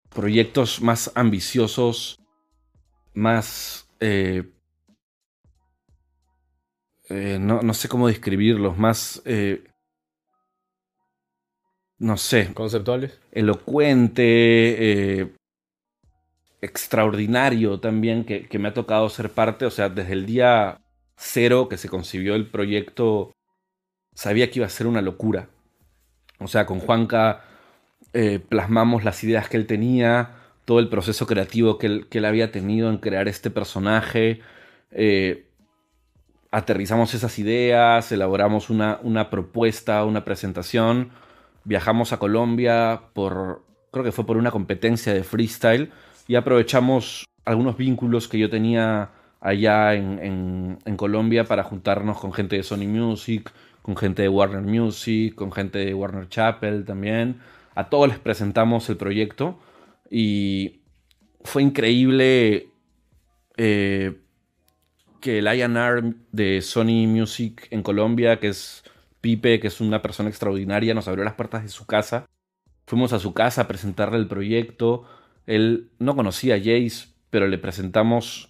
proyectos 0.09 0.81
más 0.81 1.11
ambiciosos, 1.15 2.19
más... 3.13 3.87
eh, 3.99 4.43
eh, 7.09 7.37
no, 7.39 7.61
no 7.61 7.73
sé 7.73 7.87
cómo 7.87 8.07
describirlos, 8.07 8.77
más... 8.77 9.21
eh, 9.25 9.63
no 11.99 12.17
sé, 12.17 12.53
¿Conceptuales? 12.53 13.19
elocuente, 13.31 14.21
eh, 15.21 15.35
extraordinario 16.61 17.79
también, 17.79 18.25
que, 18.25 18.47
que 18.47 18.59
me 18.59 18.69
ha 18.69 18.73
tocado 18.73 19.09
ser 19.09 19.29
parte. 19.31 19.65
O 19.65 19.71
sea, 19.71 19.89
desde 19.89 20.13
el 20.13 20.25
día 20.25 20.81
cero 21.17 21.67
que 21.69 21.77
se 21.77 21.89
concibió 21.89 22.35
el 22.35 22.49
proyecto, 22.49 23.31
sabía 24.13 24.49
que 24.49 24.59
iba 24.59 24.65
a 24.65 24.69
ser 24.69 24.87
una 24.87 25.01
locura. 25.01 25.49
O 26.39 26.47
sea, 26.47 26.65
con 26.65 26.79
Juanca 26.79 27.43
eh, 28.13 28.39
plasmamos 28.39 29.03
las 29.03 29.23
ideas 29.23 29.49
que 29.49 29.57
él 29.57 29.67
tenía, 29.67 30.35
todo 30.65 30.79
el 30.79 30.89
proceso 30.89 31.27
creativo 31.27 31.77
que 31.77 31.87
él, 31.87 32.07
que 32.09 32.19
él 32.19 32.25
había 32.25 32.51
tenido 32.51 32.89
en 32.89 32.97
crear 32.97 33.27
este 33.27 33.49
personaje. 33.51 34.41
eh, 34.91 35.45
aterrizamos 36.51 37.13
esas 37.13 37.37
ideas, 37.39 38.11
elaboramos 38.11 38.69
una, 38.69 38.99
una 39.03 39.29
propuesta, 39.29 40.05
una 40.05 40.23
presentación 40.23 41.11
viajamos 41.65 42.13
a 42.13 42.17
Colombia 42.17 43.01
por, 43.13 43.63
creo 43.91 44.03
que 44.05 44.11
fue 44.11 44.25
por 44.25 44.37
una 44.37 44.51
competencia 44.51 45.13
de 45.13 45.23
freestyle 45.23 45.91
y 46.27 46.35
aprovechamos 46.35 47.25
algunos 47.43 47.77
vínculos 47.77 48.27
que 48.27 48.39
yo 48.39 48.49
tenía 48.49 49.09
allá 49.41 49.93
en, 49.93 50.79
en- 50.85 50.97
Colombia 50.97 51.43
para 51.43 51.63
juntarnos 51.63 52.19
con 52.19 52.31
gente 52.33 52.55
de 52.55 52.63
Sony 52.63 52.87
Music, 52.87 53.51
con 53.81 53.95
gente 53.97 54.21
de 54.23 54.29
Warner 54.29 54.61
Music, 54.61 55.35
con 55.35 55.51
gente 55.51 55.79
de 55.79 55.93
Warner 55.93 56.29
Chapel 56.29 56.85
también. 56.85 57.39
A 57.75 57.89
todos 57.89 58.07
les 58.07 58.17
presentamos 58.17 58.89
el 58.89 58.97
proyecto 58.97 59.59
y 60.09 60.79
fue 61.43 61.61
increíble 61.61 62.69
eh, 63.57 64.15
que 65.19 65.39
el 65.39 65.47
INR 65.47 66.15
de 66.31 66.61
Sony 66.61 67.05
Music 67.07 67.67
en 67.71 67.83
Colombia, 67.83 68.39
que 68.39 68.47
es 68.47 68.83
Pipe, 69.25 69.59
que 69.59 69.69
es 69.69 69.81
una 69.81 70.03
persona 70.03 70.29
extraordinaria, 70.29 70.93
nos 70.93 71.07
abrió 71.07 71.23
las 71.23 71.33
puertas 71.33 71.63
de 71.63 71.69
su 71.69 71.87
casa. 71.87 72.27
Fuimos 72.85 73.11
a 73.11 73.17
su 73.17 73.33
casa 73.33 73.61
a 73.63 73.67
presentarle 73.67 74.19
el 74.19 74.27
proyecto. 74.27 75.05
Él 75.47 75.89
no 75.97 76.15
conocía 76.15 76.53
a 76.53 76.59
Jace, 76.59 77.07
pero 77.31 77.47
le 77.47 77.57
presentamos 77.57 78.49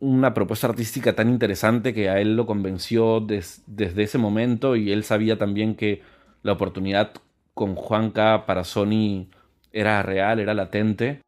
una 0.00 0.34
propuesta 0.34 0.66
artística 0.66 1.14
tan 1.14 1.30
interesante 1.30 1.94
que 1.94 2.10
a 2.10 2.20
él 2.20 2.36
lo 2.36 2.44
convenció 2.44 3.20
des- 3.20 3.62
desde 3.66 4.02
ese 4.02 4.18
momento 4.18 4.76
y 4.76 4.92
él 4.92 5.04
sabía 5.04 5.38
también 5.38 5.74
que 5.74 6.02
la 6.42 6.52
oportunidad 6.52 7.12
con 7.54 7.74
Juanca 7.74 8.44
para 8.44 8.64
Sony 8.64 9.28
era 9.72 10.02
real, 10.02 10.38
era 10.38 10.52
latente. 10.52 11.22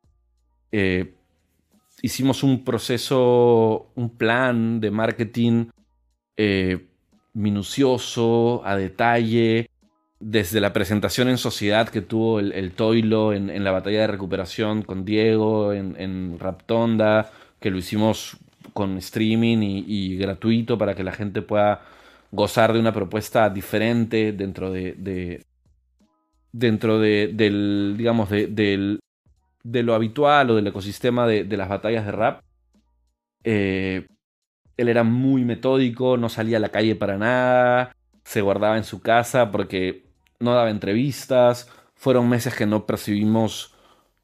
Eh, 0.71 1.15
hicimos 2.03 2.43
un 2.43 2.63
proceso, 2.63 3.91
un 3.95 4.11
plan 4.11 4.81
de 4.81 4.91
marketing 4.91 5.71
eh, 6.37 6.89
minucioso, 7.37 8.63
a 8.65 8.77
detalle, 8.77 9.69
desde 10.21 10.61
la 10.61 10.73
presentación 10.73 11.29
en 11.29 11.39
sociedad 11.39 11.89
que 11.89 12.01
tuvo 12.01 12.41
el, 12.41 12.73
Toilo 12.73 13.33
en, 13.35 13.63
la 13.63 13.73
batalla 13.73 14.01
de 14.01 14.07
recuperación 14.07 14.83
con 14.83 15.05
Diego, 15.05 15.73
en, 15.73 15.95
en 15.99 16.39
Raptonda, 16.39 17.31
que 17.61 17.71
lo 17.71 17.79
hicimos 17.79 18.39
con 18.73 18.97
streaming 18.99 19.59
y, 19.87 20.17
gratuito 20.17 20.79
para 20.79 20.95
que 20.95 21.05
la 21.05 21.13
gente 21.13 21.43
pueda 21.43 21.83
gozar 22.33 22.73
de 22.73 22.81
una 22.81 22.93
propuesta 22.93 23.49
diferente 23.51 24.33
dentro 24.33 24.73
de, 24.73 24.95
de- 24.95 25.45
dentro 26.53 26.99
de, 26.99 27.31
del 27.35 27.95
digamos 27.99 28.31
de, 28.31 28.47
de 29.63 29.83
lo 29.83 29.95
habitual 29.95 30.51
o 30.51 30.55
del 30.57 30.67
ecosistema 30.69 31.27
de, 31.27 31.45
de 31.45 31.57
las 31.57 31.69
batallas 31.69 32.07
de 32.07 32.13
rap. 32.13 32.41
Eh, 33.45 34.07
él 34.77 34.89
era 34.89 35.03
muy 35.03 35.45
metódico 35.45 36.17
no 36.17 36.29
salía 36.29 36.59
a 36.59 36.61
la 36.61 36.71
calle 36.71 36.95
para 36.97 37.19
nada 37.19 37.95
se 38.25 38.41
guardaba 38.41 38.77
en 38.77 38.85
su 38.85 39.01
casa 39.01 39.51
porque 39.51 40.07
no 40.41 40.55
daba 40.55 40.71
entrevistas 40.71 41.69
fueron 41.95 42.29
meses 42.29 42.55
que 42.55 42.67
no 42.67 42.87
percibimos 42.87 43.75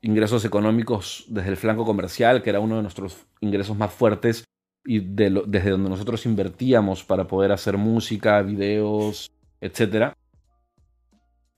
ingresos 0.01 0.45
económicos 0.45 1.25
desde 1.29 1.51
el 1.51 1.57
flanco 1.57 1.85
comercial 1.85 2.43
que 2.43 2.51
era 2.51 2.61
uno 2.61 2.77
de 2.77 2.83
nuestros 2.83 3.17
ingresos 3.41 3.77
más 3.77 3.93
fuertes 3.93 4.45
y 4.85 5.01
desde 5.01 5.71
donde 5.71 5.91
nosotros 5.91 6.27
invertíamos 6.27 7.05
para 7.05 7.27
poder 7.27 7.53
hacer 7.53 7.77
música, 7.79 8.43
videos, 8.43 9.31
etc. 9.61 10.13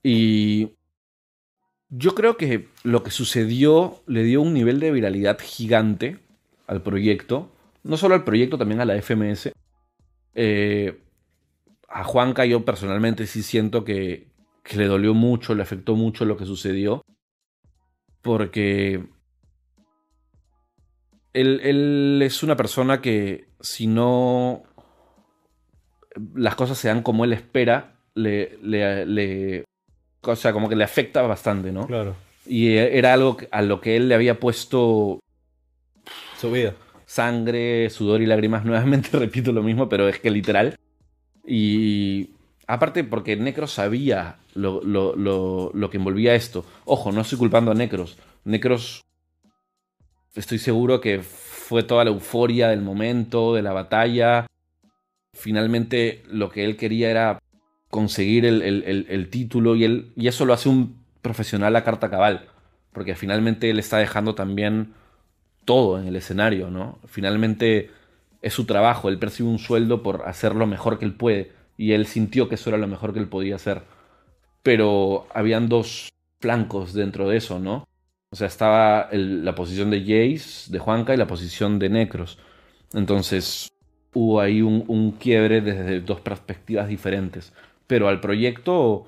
Y 0.03 0.73
yo 1.89 2.13
creo 2.13 2.37
que 2.37 2.69
lo 2.83 3.03
que 3.03 3.11
sucedió 3.11 4.03
le 4.05 4.23
dio 4.23 4.41
un 4.41 4.53
nivel 4.53 4.79
de 4.79 4.91
viralidad 4.91 5.39
gigante 5.41 6.19
al 6.67 6.81
proyecto, 6.81 7.51
no 7.85 7.97
solo 7.97 8.15
al 8.15 8.23
proyecto, 8.23 8.57
también 8.57 8.81
a 8.81 8.85
la 8.85 8.95
FMS. 9.01 9.51
Eh, 10.33 11.01
a 11.87 12.03
Juanca 12.03 12.45
yo 12.45 12.65
personalmente 12.65 13.25
sí 13.27 13.41
siento 13.43 13.83
que, 13.85 14.27
que 14.63 14.77
le 14.77 14.85
dolió 14.87 15.13
mucho, 15.13 15.55
le 15.55 15.61
afectó 15.63 15.95
mucho 15.95 16.25
lo 16.25 16.35
que 16.35 16.45
sucedió, 16.45 17.01
porque 18.21 19.05
él, 21.33 21.59
él 21.63 22.21
es 22.23 22.43
una 22.43 22.55
persona 22.55 23.01
que 23.01 23.49
si 23.61 23.87
no 23.87 24.63
las 26.33 26.55
cosas 26.55 26.77
se 26.77 26.87
dan 26.87 27.01
como 27.03 27.25
él 27.25 27.33
espera, 27.33 27.95
le, 28.13 28.57
le, 28.61 29.05
le- 29.05 29.65
o 30.21 30.35
sea, 30.35 30.53
como 30.53 30.69
que 30.69 30.75
le 30.75 30.83
afecta 30.83 31.21
bastante, 31.21 31.71
¿no? 31.71 31.85
Claro. 31.87 32.15
Y 32.47 32.75
era 32.77 33.13
algo 33.13 33.37
a 33.51 33.61
lo 33.61 33.79
que 33.81 33.95
él 33.95 34.07
le 34.09 34.15
había 34.15 34.39
puesto 34.39 35.19
Su 36.39 36.51
vida. 36.51 36.73
Sangre, 37.05 37.89
sudor 37.89 38.21
y 38.21 38.25
lágrimas. 38.25 38.65
Nuevamente 38.65 39.17
repito 39.17 39.51
lo 39.51 39.63
mismo, 39.63 39.89
pero 39.89 40.07
es 40.07 40.19
que 40.19 40.31
literal. 40.31 40.75
Y 41.45 42.31
aparte 42.67 43.03
porque 43.03 43.35
Necros 43.35 43.71
sabía 43.71 44.37
lo, 44.53 44.81
lo, 44.81 45.15
lo, 45.15 45.71
lo 45.73 45.89
que 45.89 45.97
envolvía 45.97 46.35
esto. 46.35 46.65
Ojo, 46.85 47.11
no 47.11 47.21
estoy 47.21 47.37
culpando 47.37 47.71
a 47.71 47.75
Necros. 47.75 48.17
Necros, 48.43 49.03
estoy 50.35 50.57
seguro 50.57 51.01
que 51.01 51.21
fue 51.65 51.83
toda 51.83 52.03
la 52.03 52.11
euforia 52.11 52.69
del 52.69 52.81
momento, 52.81 53.53
de 53.55 53.61
la 53.61 53.73
batalla. 53.73 54.47
Finalmente 55.33 56.23
lo 56.27 56.49
que 56.49 56.63
él 56.63 56.77
quería 56.77 57.09
era 57.09 57.39
conseguir 57.89 58.45
el, 58.45 58.61
el, 58.61 59.05
el, 59.09 59.29
título 59.29 59.75
y, 59.75 59.83
él, 59.83 60.11
y 60.15 60.27
eso 60.27 60.45
lo 60.45 60.53
hace 60.53 60.69
un 60.69 61.03
profesional 61.21 61.75
a 61.75 61.83
carta 61.83 62.09
cabal. 62.09 62.47
Porque 62.91 63.15
finalmente 63.15 63.69
él 63.69 63.79
está 63.79 63.97
dejando 63.97 64.35
también 64.35 64.93
todo 65.65 65.99
en 65.99 66.07
el 66.07 66.15
escenario, 66.15 66.69
¿no? 66.69 66.99
Finalmente 67.05 67.89
es 68.41 68.53
su 68.53 68.65
trabajo, 68.65 69.09
él 69.09 69.19
percibe 69.19 69.49
un 69.49 69.59
sueldo 69.59 70.03
por 70.03 70.23
hacer 70.27 70.55
lo 70.55 70.67
mejor 70.67 70.99
que 70.99 71.05
él 71.05 71.15
puede 71.15 71.51
y 71.77 71.91
él 71.93 72.05
sintió 72.05 72.47
que 72.47 72.55
eso 72.55 72.69
era 72.69 72.77
lo 72.77 72.87
mejor 72.87 73.13
que 73.13 73.19
él 73.19 73.27
podía 73.27 73.55
hacer. 73.55 73.81
Pero 74.63 75.27
habían 75.33 75.67
dos 75.67 76.09
flancos 76.39 76.93
dentro 76.93 77.27
de 77.27 77.37
eso, 77.37 77.59
¿no? 77.59 77.87
O 78.31 78.35
sea, 78.35 78.47
estaba 78.47 79.09
la 79.11 79.55
posición 79.55 79.91
de 79.91 80.01
Jace, 80.01 80.71
de 80.71 80.79
Juanca, 80.79 81.13
y 81.13 81.17
la 81.17 81.27
posición 81.27 81.79
de 81.79 81.89
Necros. 81.89 82.37
Entonces 82.93 83.71
hubo 84.13 84.39
ahí 84.41 84.61
un, 84.61 84.83
un 84.87 85.11
quiebre 85.11 85.61
desde 85.61 86.01
dos 86.01 86.21
perspectivas 86.21 86.87
diferentes. 86.87 87.53
Pero 87.87 88.07
al 88.07 88.19
proyecto 88.19 89.07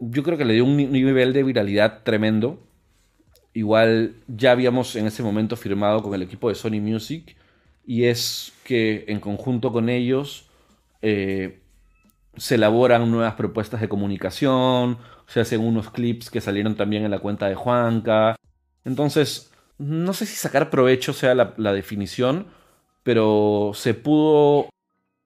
yo 0.00 0.22
creo 0.22 0.36
que 0.36 0.44
le 0.44 0.54
dio 0.54 0.64
un 0.64 0.76
nivel 0.76 1.32
de 1.32 1.42
viralidad 1.42 2.02
tremendo. 2.02 2.58
Igual 3.54 4.14
ya 4.28 4.52
habíamos 4.52 4.96
en 4.96 5.06
ese 5.06 5.22
momento 5.22 5.56
firmado 5.56 6.02
con 6.02 6.14
el 6.14 6.22
equipo 6.22 6.48
de 6.48 6.54
Sony 6.54 6.80
Music 6.80 7.36
y 7.86 8.04
es 8.04 8.52
que 8.64 9.04
en 9.08 9.20
conjunto 9.20 9.72
con 9.72 9.88
ellos 9.88 10.48
eh, 11.02 11.60
se 12.36 12.54
elaboran 12.54 13.10
nuevas 13.10 13.34
propuestas 13.34 13.80
de 13.80 13.88
comunicación, 13.88 14.98
se 15.26 15.40
hacen 15.40 15.60
unos 15.60 15.90
clips 15.90 16.30
que 16.30 16.40
salieron 16.40 16.76
también 16.76 17.04
en 17.04 17.10
la 17.10 17.18
cuenta 17.18 17.48
de 17.48 17.54
Juanca. 17.54 18.36
Entonces, 18.84 19.52
no 19.78 20.14
sé 20.14 20.26
si 20.26 20.36
sacar 20.36 20.70
provecho 20.70 21.12
sea 21.12 21.34
la, 21.34 21.54
la 21.58 21.72
definición, 21.72 22.46
pero 23.02 23.72
se 23.74 23.92
pudo 23.92 24.70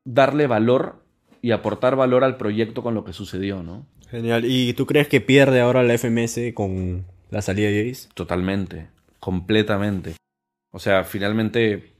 darle 0.05 0.47
valor 0.47 1.03
y 1.43 1.53
aportar 1.53 1.95
valor 1.95 2.25
al 2.25 2.37
proyecto 2.37 2.83
con 2.83 2.95
lo 2.95 3.05
que 3.05 3.13
sucedió, 3.13 3.63
¿no? 3.63 3.87
Genial. 4.11 4.45
¿Y 4.45 4.73
tú 4.75 4.87
crees 4.87 5.09
que 5.09 5.21
pierde 5.21 5.61
ahora 5.61 5.83
la 5.83 5.97
FMS 5.97 6.39
con 6.55 7.05
la 7.31 7.43
salida 7.43 7.69
de 7.69 7.89
Jace? 7.89 8.09
Totalmente, 8.15 8.91
completamente. 9.21 10.17
O 10.71 10.79
sea, 10.79 11.05
finalmente 11.05 11.95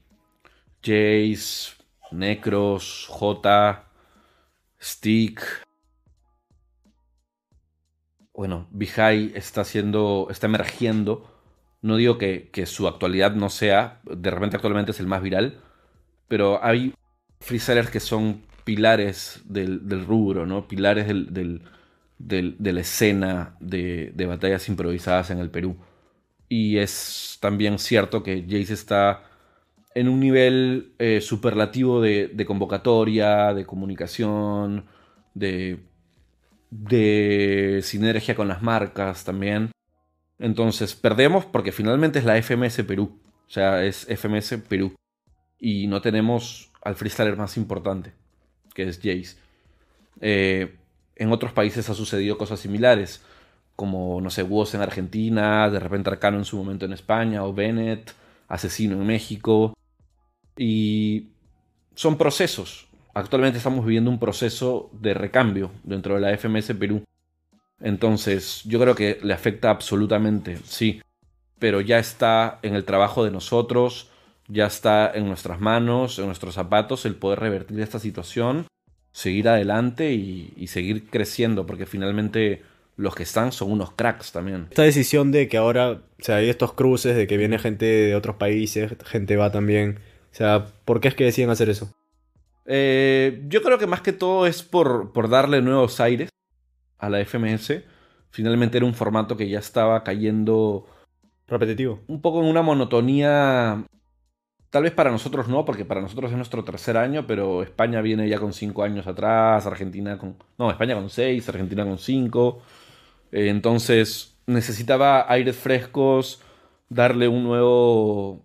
Jace, 0.81 1.73
Necros, 2.11 3.07
J, 3.09 3.83
Stick. 4.81 5.41
Bueno, 8.33 8.67
Bihai 8.71 9.31
está 9.35 9.61
haciendo, 9.61 10.27
está 10.29 10.47
emergiendo. 10.47 11.33
No 11.81 11.95
digo 11.95 12.17
que, 12.17 12.49
que, 12.51 12.65
su 12.65 12.87
actualidad 12.87 13.33
no 13.33 13.49
sea, 13.49 14.01
de 14.03 14.31
repente 14.31 14.55
actualmente 14.55 14.91
es 14.91 14.99
el 14.99 15.07
más 15.07 15.21
viral, 15.21 15.59
pero 16.27 16.63
hay 16.63 16.93
freesellers 17.39 17.89
que 17.89 17.99
son 17.99 18.43
pilares 18.63 19.41
del, 19.45 19.87
del 19.87 20.05
rubro, 20.05 20.45
¿no? 20.45 20.67
Pilares 20.67 21.07
del, 21.07 21.61
de 22.19 22.73
la 22.73 22.81
escena 22.81 23.55
de, 23.59 24.13
batallas 24.27 24.67
improvisadas 24.69 25.29
en 25.29 25.39
el 25.39 25.49
Perú. 25.49 25.77
Y 26.49 26.77
es 26.77 27.37
también 27.41 27.79
cierto 27.79 28.23
que 28.23 28.43
Jace 28.43 28.73
está 28.73 29.23
en 29.93 30.07
un 30.09 30.19
nivel 30.19 30.93
eh, 30.99 31.21
superlativo 31.21 32.01
de, 32.01 32.27
de, 32.27 32.45
convocatoria, 32.45 33.53
de 33.53 33.65
comunicación, 33.65 34.85
de, 35.33 35.79
de 36.69 37.81
sinergia 37.83 38.35
con 38.35 38.47
las 38.47 38.61
marcas 38.61 39.23
también. 39.23 39.71
Entonces, 40.39 40.95
perdemos 40.95 41.45
porque 41.45 41.71
finalmente 41.71 42.19
es 42.19 42.25
la 42.25 42.41
FMS 42.41 42.83
Perú. 42.83 43.19
O 43.47 43.49
sea, 43.49 43.83
es 43.83 44.05
FMS 44.05 44.57
Perú. 44.67 44.95
Y 45.59 45.87
no 45.87 46.01
tenemos 46.01 46.71
al 46.83 46.95
freestyler 46.95 47.35
más 47.35 47.57
importante, 47.57 48.13
que 48.73 48.83
es 48.83 48.97
Jace. 48.97 49.37
Eh, 50.21 50.75
en 51.17 51.31
otros 51.31 51.51
países 51.51 51.89
ha 51.89 51.93
sucedido 51.93 52.37
cosas 52.37 52.59
similares, 52.59 53.23
como, 53.75 54.21
no 54.21 54.29
sé, 54.29 54.43
Woz 54.43 54.73
en 54.73 54.81
Argentina, 54.81 55.69
de 55.69 55.79
repente 55.79 56.09
Arcano 56.09 56.37
en 56.37 56.45
su 56.45 56.57
momento 56.57 56.85
en 56.85 56.93
España, 56.93 57.43
o 57.43 57.53
Bennett, 57.53 58.13
Asesino 58.47 58.95
en 58.95 59.05
México. 59.05 59.73
Y 60.55 61.29
son 61.95 62.17
procesos. 62.17 62.87
Actualmente 63.13 63.57
estamos 63.57 63.85
viviendo 63.85 64.09
un 64.09 64.19
proceso 64.19 64.89
de 64.93 65.13
recambio 65.13 65.71
dentro 65.83 66.15
de 66.15 66.21
la 66.21 66.37
FMS 66.37 66.73
Perú. 66.73 67.03
Entonces, 67.79 68.61
yo 68.65 68.79
creo 68.79 68.95
que 68.95 69.19
le 69.21 69.33
afecta 69.33 69.69
absolutamente, 69.69 70.57
sí. 70.65 71.01
Pero 71.59 71.81
ya 71.81 71.99
está 71.99 72.59
en 72.61 72.75
el 72.75 72.85
trabajo 72.85 73.23
de 73.23 73.31
nosotros, 73.31 74.09
ya 74.47 74.67
está 74.67 75.11
en 75.13 75.27
nuestras 75.27 75.59
manos, 75.59 76.19
en 76.19 76.27
nuestros 76.27 76.55
zapatos, 76.55 77.05
el 77.05 77.15
poder 77.15 77.39
revertir 77.39 77.79
esta 77.79 77.99
situación, 77.99 78.67
seguir 79.17 79.49
adelante 79.49 80.13
y, 80.13 80.53
y 80.55 80.67
seguir 80.67 81.09
creciendo, 81.09 81.65
porque 81.65 81.87
finalmente 81.87 82.61
los 82.97 83.15
que 83.15 83.23
están 83.23 83.51
son 83.51 83.71
unos 83.71 83.91
cracks 83.93 84.31
también. 84.31 84.67
Esta 84.69 84.83
decisión 84.83 85.31
de 85.31 85.47
que 85.47 85.57
ahora, 85.57 85.89
o 85.89 86.01
sea, 86.19 86.35
hay 86.35 86.49
estos 86.49 86.73
cruces, 86.73 87.15
de 87.15 87.25
que 87.25 87.35
viene 87.35 87.57
gente 87.57 87.85
de 87.85 88.13
otros 88.13 88.35
países, 88.35 88.95
gente 89.05 89.35
va 89.35 89.51
también. 89.51 89.97
O 90.31 90.35
sea, 90.35 90.67
¿por 90.85 90.99
qué 91.01 91.07
es 91.07 91.15
que 91.15 91.23
deciden 91.23 91.49
hacer 91.49 91.67
eso? 91.67 91.91
Eh, 92.67 93.43
yo 93.47 93.63
creo 93.63 93.79
que 93.79 93.87
más 93.87 94.01
que 94.01 94.13
todo 94.13 94.45
es 94.45 94.61
por, 94.61 95.11
por 95.13 95.29
darle 95.29 95.63
nuevos 95.63 95.99
aires 95.99 96.29
a 96.99 97.09
la 97.09 97.19
FMS. 97.25 97.81
Finalmente 98.29 98.77
era 98.77 98.85
un 98.85 98.93
formato 98.93 99.35
que 99.35 99.49
ya 99.49 99.57
estaba 99.57 100.03
cayendo. 100.03 100.85
Repetitivo. 101.47 102.03
Un 102.05 102.21
poco 102.21 102.43
en 102.43 102.49
una 102.49 102.61
monotonía. 102.61 103.83
Tal 104.69 104.83
vez 104.83 104.91
para 104.91 105.11
nosotros 105.11 105.47
no, 105.47 105.63
porque 105.63 105.85
para 105.85 106.01
nosotros 106.01 106.29
es 106.31 106.37
nuestro 106.37 106.63
tercer 106.63 106.97
año, 106.97 107.25
pero 107.25 107.63
España 107.63 108.01
viene 108.01 108.27
ya 108.27 108.39
con 108.39 108.51
cinco 108.53 108.83
años 108.83 109.07
atrás, 109.07 109.65
Argentina 109.65 110.17
con. 110.17 110.35
No, 110.57 110.69
España 110.69 110.95
con 110.95 111.09
seis, 111.09 111.47
Argentina 111.47 111.85
con 111.85 111.97
cinco. 111.97 112.61
Eh, 113.31 113.49
entonces 113.49 114.35
necesitaba 114.45 115.31
aires 115.31 115.55
frescos, 115.57 116.41
darle 116.89 117.27
un 117.27 117.43
nuevo. 117.43 118.41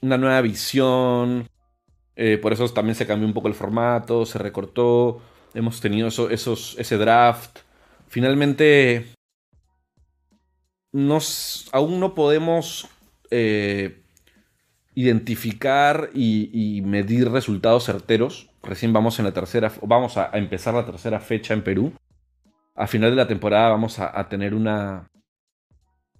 una 0.00 0.18
nueva 0.18 0.40
visión. 0.42 1.48
Eh, 2.16 2.38
por 2.38 2.52
eso 2.52 2.68
también 2.68 2.94
se 2.94 3.06
cambió 3.06 3.26
un 3.26 3.34
poco 3.34 3.48
el 3.48 3.54
formato, 3.54 4.26
se 4.26 4.38
recortó. 4.38 5.20
Hemos 5.54 5.80
tenido 5.80 6.08
eso, 6.08 6.30
esos, 6.30 6.76
ese 6.78 6.96
draft. 6.98 7.60
Finalmente, 8.08 9.14
nos, 10.92 11.68
aún 11.72 11.98
no 11.98 12.14
podemos 12.14 12.88
eh, 13.30 14.03
identificar 14.94 16.10
y, 16.14 16.82
medir 16.84 17.30
resultados 17.30 17.84
certeros. 17.84 18.50
Recién 18.62 18.92
vamos 18.92 19.18
en 19.18 19.24
la 19.24 19.32
tercera, 19.32 19.72
vamos 19.82 20.16
a, 20.16 20.30
empezar 20.34 20.74
la 20.74 20.86
tercera 20.86 21.20
fecha 21.20 21.54
en 21.54 21.62
Perú. 21.62 21.92
A 22.74 22.86
final 22.86 23.10
de 23.10 23.16
la 23.16 23.28
temporada 23.28 23.70
vamos 23.70 23.98
a, 23.98 24.28
tener 24.28 24.54
una, 24.54 25.08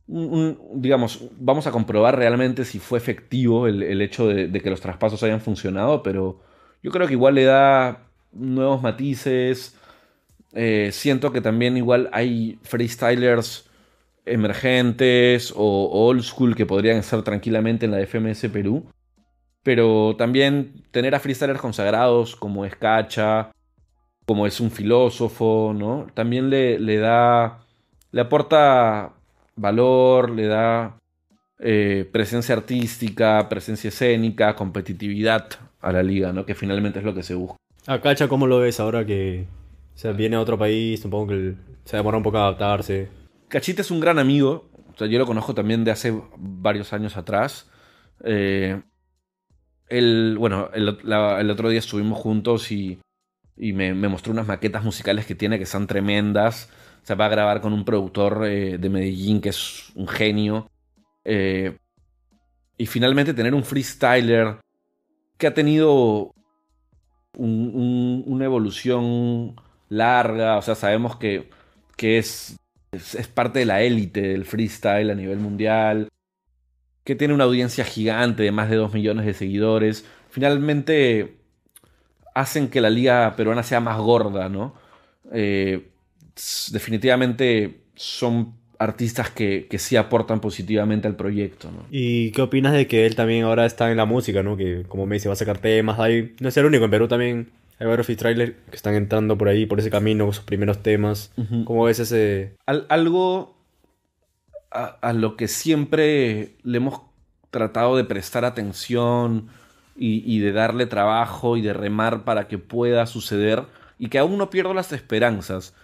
un, 0.06 0.58
un, 0.68 0.82
digamos, 0.82 1.24
vamos 1.38 1.66
a 1.66 1.72
comprobar 1.72 2.16
realmente 2.16 2.64
si 2.64 2.78
fue 2.78 2.98
efectivo 2.98 3.66
el, 3.66 4.00
hecho 4.00 4.28
de, 4.28 4.48
de, 4.48 4.60
que 4.60 4.70
los 4.70 4.80
traspasos 4.80 5.22
hayan 5.22 5.40
funcionado, 5.40 6.02
pero 6.02 6.40
yo 6.82 6.90
creo 6.90 7.06
que 7.06 7.14
igual 7.14 7.34
le 7.36 7.44
da 7.44 8.08
nuevos 8.32 8.82
matices. 8.82 9.76
Eh, 10.52 10.90
siento 10.92 11.32
que 11.32 11.40
también 11.40 11.76
igual 11.76 12.08
hay 12.12 12.58
freestylers 12.62 13.68
emergentes 14.26 15.52
o 15.56 15.88
old 15.92 16.22
school 16.22 16.54
que 16.54 16.66
podrían 16.66 16.98
estar 16.98 17.22
tranquilamente 17.22 17.86
en 17.86 17.92
la 17.92 18.06
FMS 18.06 18.48
Perú. 18.52 18.86
Pero 19.62 20.14
también 20.16 20.84
tener 20.90 21.14
a 21.14 21.20
freestylers 21.20 21.60
consagrados 21.60 22.36
como 22.36 22.64
es 22.64 22.76
Cacha, 22.76 23.50
como 24.26 24.46
es 24.46 24.60
un 24.60 24.70
filósofo, 24.70 25.74
¿no? 25.74 26.06
También 26.14 26.50
le, 26.50 26.78
le 26.78 26.98
da. 26.98 27.60
le 28.12 28.20
aporta 28.20 29.12
valor, 29.56 30.30
le 30.30 30.46
da 30.46 30.98
eh, 31.60 32.08
presencia 32.12 32.54
artística, 32.54 33.48
presencia 33.48 33.88
escénica, 33.88 34.54
competitividad 34.54 35.48
a 35.80 35.92
la 35.92 36.02
liga, 36.02 36.32
¿no? 36.32 36.44
Que 36.44 36.54
finalmente 36.54 36.98
es 36.98 37.04
lo 37.04 37.14
que 37.14 37.22
se 37.22 37.34
busca. 37.34 37.56
A 37.86 38.00
Cacha, 38.00 38.28
¿cómo 38.28 38.46
lo 38.46 38.58
ves 38.58 38.80
ahora 38.80 39.04
que 39.04 39.46
o 40.04 40.14
viene 40.14 40.36
a 40.36 40.40
otro 40.40 40.58
país? 40.58 41.00
Supongo 41.00 41.28
que 41.28 41.54
se 41.84 41.96
demora 41.96 42.16
un 42.16 42.22
poco 42.22 42.38
a 42.38 42.48
adaptarse. 42.48 43.23
Cachita 43.54 43.82
es 43.82 43.92
un 43.92 44.00
gran 44.00 44.18
amigo. 44.18 44.68
O 44.92 44.98
sea, 44.98 45.06
yo 45.06 45.16
lo 45.16 45.26
conozco 45.26 45.54
también 45.54 45.84
de 45.84 45.92
hace 45.92 46.12
varios 46.36 46.92
años 46.92 47.16
atrás. 47.16 47.70
Eh, 48.24 48.82
bueno, 50.36 50.70
el, 50.74 51.50
otro 51.50 51.68
día 51.68 51.78
estuvimos 51.78 52.18
juntos 52.18 52.72
y, 52.72 52.98
me, 53.56 53.94
mostró 53.94 54.32
unas 54.32 54.48
maquetas 54.48 54.82
musicales 54.82 55.24
que 55.24 55.36
tiene 55.36 55.60
que 55.60 55.66
son 55.66 55.86
tremendas. 55.86 56.68
Se 57.04 57.14
va 57.14 57.26
a 57.26 57.28
grabar 57.28 57.60
con 57.60 57.72
un 57.72 57.84
productor 57.84 58.44
eh, 58.44 58.76
de 58.76 58.90
Medellín 58.90 59.40
que 59.40 59.50
es 59.50 59.92
un 59.94 60.08
genio. 60.08 60.68
Eh, 61.24 61.78
y 62.76 62.86
finalmente 62.86 63.34
tener 63.34 63.54
un 63.54 63.62
freestyler 63.62 64.56
que 65.38 65.46
ha 65.46 65.54
tenido 65.54 66.32
una 67.36 68.44
evolución 68.44 69.54
larga, 69.90 70.58
o 70.58 70.62
sea, 70.62 70.74
sabemos 70.74 71.14
que 71.14 71.48
es, 72.00 72.56
es, 72.94 73.28
parte 73.28 73.60
de 73.60 73.66
la 73.66 73.82
élite 73.82 74.20
del 74.22 74.44
freestyle 74.44 75.10
a 75.10 75.14
nivel 75.14 75.38
mundial, 75.38 76.08
que 77.04 77.14
tiene 77.14 77.34
una 77.34 77.44
audiencia 77.44 77.84
gigante 77.84 78.42
de 78.42 78.52
más 78.52 78.70
de 78.70 78.76
2 78.76 78.94
millones 78.94 79.26
de 79.26 79.34
seguidores, 79.34 80.04
finalmente 80.30 81.36
hacen 82.34 82.68
que 82.68 82.80
la 82.80 82.90
liga 82.90 83.34
peruana 83.36 83.62
sea 83.62 83.80
más 83.80 83.98
gorda, 83.98 84.48
¿no? 84.48 84.74
Eh, 85.32 85.88
definitivamente 86.72 87.82
son 87.94 88.54
artistas 88.78 89.30
que, 89.30 89.66
que, 89.70 89.78
sí 89.78 89.96
aportan 89.96 90.40
positivamente 90.40 91.06
al 91.06 91.14
proyecto. 91.14 91.70
¿no? 91.70 91.86
¿Y 91.90 92.32
qué 92.32 92.42
opinas 92.42 92.72
de 92.72 92.86
que 92.86 93.06
él 93.06 93.14
también 93.14 93.44
ahora 93.44 93.66
está 93.66 93.90
en 93.90 93.96
la 93.96 94.04
música, 94.04 94.42
¿no? 94.42 94.56
Que 94.56 94.84
como 94.88 95.06
me 95.06 95.14
dice, 95.14 95.28
va 95.28 95.34
a 95.34 95.36
sacar 95.36 95.58
temas 95.58 95.98
ahí. 96.00 96.34
No 96.40 96.48
es 96.48 96.56
el 96.56 96.66
único, 96.66 96.84
en 96.84 96.90
Perú 96.90 97.08
también 97.08 97.50
hay 97.78 97.86
varios 97.86 98.06
freestylers 98.06 98.52
que 98.70 98.76
están 98.76 98.94
entrando 98.94 99.36
por 99.36 99.48
ahí, 99.48 99.66
por 99.66 99.78
ese 99.80 99.90
camino, 99.90 100.24
con 100.24 100.34
sus 100.34 100.44
primeros 100.44 100.82
temas. 100.82 101.32
¿Cómo 101.64 101.84
ves 101.84 101.98
ese...? 101.98 102.56
algo 102.66 103.56
a, 104.70 104.84
a, 104.84 105.12
lo 105.12 105.36
que 105.36 105.48
siempre 105.48 106.56
le 106.62 106.78
hemos 106.78 107.00
tratado 107.50 107.96
de 107.96 108.04
prestar 108.04 108.44
atención 108.44 109.48
y, 109.96 110.22
y 110.26 110.40
de 110.40 110.52
darle 110.52 110.86
trabajo 110.86 111.56
y 111.56 111.62
de 111.62 111.72
remar 111.72 112.24
para 112.24 112.48
que 112.48 112.58
pueda 112.58 113.06
suceder 113.06 113.64
y 113.98 114.08
que 114.08 114.18
aún 114.18 114.38
no 114.38 114.50
pierdo 114.50 114.74
las 114.74 114.92
esperanzas, 114.92 115.74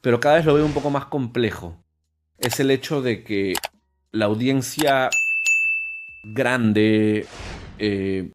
pero 0.00 0.20
cada 0.20 0.36
vez 0.36 0.46
lo 0.46 0.54
veo 0.54 0.64
un 0.64 0.72
poco 0.72 0.90
más 0.90 1.06
complejo 1.06 1.76
es 2.38 2.60
el 2.60 2.70
hecho 2.70 3.02
de 3.02 3.24
que 3.24 3.54
la 4.12 4.26
audiencia 4.26 5.10
grande, 6.24 7.26
eh, 7.78 8.30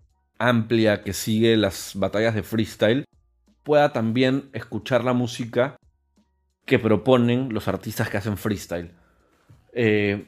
amplia, 0.49 1.01
que 1.01 1.13
sigue 1.13 1.57
las 1.57 1.93
batallas 1.95 2.35
de 2.35 2.43
freestyle, 2.43 3.05
pueda 3.63 3.93
también 3.93 4.49
escuchar 4.53 5.03
la 5.03 5.13
música 5.13 5.77
que 6.65 6.79
proponen 6.79 7.53
los 7.53 7.67
artistas 7.67 8.09
que 8.09 8.17
hacen 8.17 8.37
freestyle. 8.37 8.91
Eh, 9.73 10.27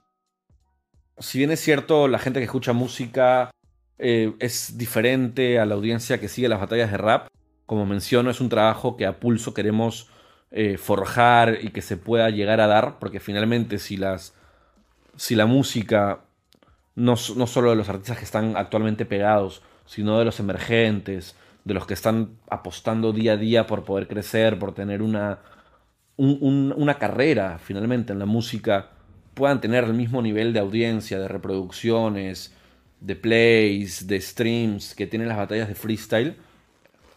si 1.17 1.37
bien 1.37 1.51
es 1.51 1.59
cierto, 1.59 2.07
la 2.07 2.19
gente 2.19 2.39
que 2.39 2.45
escucha 2.45 2.73
música 2.73 3.51
eh, 3.97 4.33
es 4.39 4.77
diferente 4.77 5.59
a 5.59 5.65
la 5.65 5.75
audiencia 5.75 6.19
que 6.19 6.27
sigue 6.27 6.49
las 6.49 6.59
batallas 6.59 6.91
de 6.91 6.97
rap, 6.97 7.27
como 7.65 7.85
menciono, 7.85 8.29
es 8.29 8.41
un 8.41 8.49
trabajo 8.49 8.97
que 8.97 9.05
a 9.05 9.19
pulso 9.19 9.53
queremos 9.53 10.09
eh, 10.51 10.77
forjar 10.77 11.59
y 11.61 11.69
que 11.69 11.81
se 11.81 11.97
pueda 11.97 12.29
llegar 12.29 12.61
a 12.61 12.67
dar, 12.67 12.99
porque 12.99 13.19
finalmente 13.19 13.79
si 13.79 13.97
las 13.97 14.33
si 15.17 15.35
la 15.35 15.45
música, 15.45 16.25
no, 16.95 17.15
no 17.35 17.47
solo 17.47 17.69
de 17.69 17.75
los 17.75 17.89
artistas 17.89 18.17
que 18.17 18.25
están 18.25 18.57
actualmente 18.57 19.05
pegados, 19.05 19.61
sino 19.85 20.19
de 20.19 20.25
los 20.25 20.39
emergentes, 20.39 21.35
de 21.63 21.73
los 21.73 21.85
que 21.85 21.93
están 21.93 22.37
apostando 22.49 23.13
día 23.13 23.33
a 23.33 23.37
día 23.37 23.67
por 23.67 23.83
poder 23.83 24.07
crecer, 24.07 24.59
por 24.59 24.73
tener 24.73 25.01
una, 25.01 25.39
una 26.17 26.97
carrera 26.97 27.59
finalmente 27.59 28.13
en 28.13 28.19
la 28.19 28.25
música, 28.25 28.91
puedan 29.33 29.61
tener 29.61 29.83
el 29.83 29.93
mismo 29.93 30.21
nivel 30.21 30.53
de 30.53 30.59
audiencia, 30.59 31.19
de 31.19 31.27
reproducciones, 31.27 32.53
de 33.01 33.15
plays, 33.15 34.07
de 34.07 34.21
streams 34.21 34.95
que 34.95 35.07
tienen 35.07 35.27
las 35.27 35.37
batallas 35.37 35.67
de 35.67 35.75
freestyle, 35.75 36.37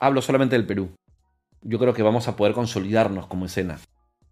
hablo 0.00 0.22
solamente 0.22 0.56
del 0.56 0.66
Perú 0.66 0.90
yo 1.62 1.78
creo 1.78 1.94
que 1.94 2.02
vamos 2.02 2.28
a 2.28 2.36
poder 2.36 2.54
consolidarnos 2.54 3.26
como 3.26 3.46
escena. 3.46 3.78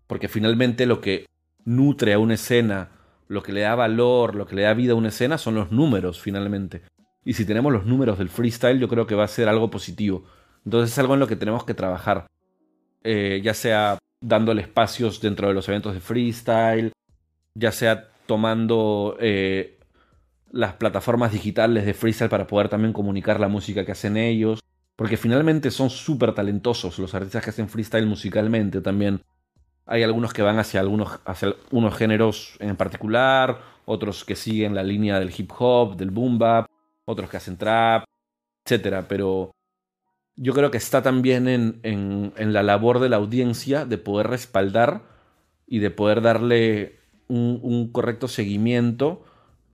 Porque 0.07 0.29
finalmente 0.29 0.87
lo 0.87 1.01
que 1.01 1.27
nutre 1.64 2.12
a 2.12 2.18
una 2.18 2.35
escena, 2.35 2.90
lo 3.29 3.42
que 3.42 3.53
le 3.53 3.62
da 3.62 3.75
valor, 3.75 4.35
lo 4.35 4.46
que 4.46 4.57
le 4.57 4.62
da 4.62 4.75
vida 4.75 4.92
a 4.92 4.96
una 4.96 5.09
escena 5.09 5.38
son 5.38 5.55
los 5.55 5.72
números 5.72 6.20
finalmente. 6.20 6.83
Y 7.27 7.33
si 7.33 7.45
tenemos 7.45 7.73
los 7.73 7.85
números 7.85 8.19
del 8.19 8.29
freestyle, 8.29 8.79
yo 8.79 8.89
creo 8.89 9.07
que 9.09 9.17
va 9.17 9.25
a 9.25 9.29
ser 9.29 9.49
algo 9.49 9.69
positivo. 9.69 10.25
Entonces 10.65 10.93
es 10.93 10.99
algo 11.01 11.15
en 11.15 11.21
lo 11.21 11.27
que 11.27 11.35
tenemos 11.35 11.65
que 11.65 11.75
trabajar. 11.75 12.29
Eh, 13.03 13.41
ya 13.43 13.53
sea 13.53 13.99
dándole 14.21 14.62
espacios 14.62 15.21
dentro 15.21 15.49
de 15.49 15.55
los 15.55 15.69
eventos 15.69 15.93
de 15.93 16.01
freestyle, 16.01 16.93
ya 17.55 17.73
sea 17.73 18.11
tomando 18.27 19.17
eh, 19.19 19.81
las 20.53 20.75
plataformas 20.75 21.33
digitales 21.33 21.85
de 21.85 21.95
freestyle 21.95 22.31
para 22.31 22.47
poder 22.47 22.69
también 22.69 22.93
comunicar 22.93 23.41
la 23.41 23.49
música 23.49 23.85
que 23.85 23.93
hacen 23.93 24.17
ellos. 24.17 24.61
Porque 24.95 25.17
finalmente 25.17 25.73
son 25.73 25.91
súper 25.91 26.33
talentosos 26.33 26.97
los 27.01 27.12
artistas 27.12 27.43
que 27.43 27.51
hacen 27.51 27.69
freestyle 27.69 28.07
musicalmente 28.07 28.81
también. 28.81 29.21
Hay 29.85 30.05
algunos 30.05 30.33
que 30.33 30.43
van 30.43 30.61
hacia 30.61 30.79
algunos 30.79 31.19
hacia 31.25 31.57
unos 31.73 31.97
géneros 31.97 32.57
en 32.61 32.77
particular, 32.77 33.61
otros 33.85 34.25
que 34.25 34.37
siguen 34.37 34.77
la 34.77 34.85
línea 34.85 35.19
del 35.19 35.35
hip 35.37 35.51
hop, 35.59 35.97
del 35.97 36.11
boom 36.11 36.39
bap, 36.39 36.67
otros 37.07 37.31
que 37.31 37.38
hacen 37.38 37.57
trap, 37.57 38.05
etc. 38.64 39.05
Pero 39.09 39.53
yo 40.37 40.53
creo 40.53 40.71
que 40.71 40.79
está 40.79 41.03
también 41.03 41.49
en, 41.49 41.81
en, 41.83 42.53
la 42.53 42.62
labor 42.62 43.01
de 43.01 43.09
la 43.09 43.16
audiencia 43.16 43.87
de 43.87 43.99
poder 43.99 44.27
respaldar 44.27 45.05
y 45.66 45.79
de 45.79 45.90
poder 45.90 46.21
darle 46.21 47.01
un, 47.29 47.59
un 47.62 47.90
correcto 47.90 48.29
seguimiento 48.29 49.25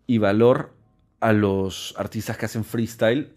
y 0.07 0.19
valor 0.19 0.75
a 1.21 1.33
los 1.33 1.95
artistas 1.97 2.37
que 2.37 2.47
hacen 2.47 2.65
freestyle 2.65 3.33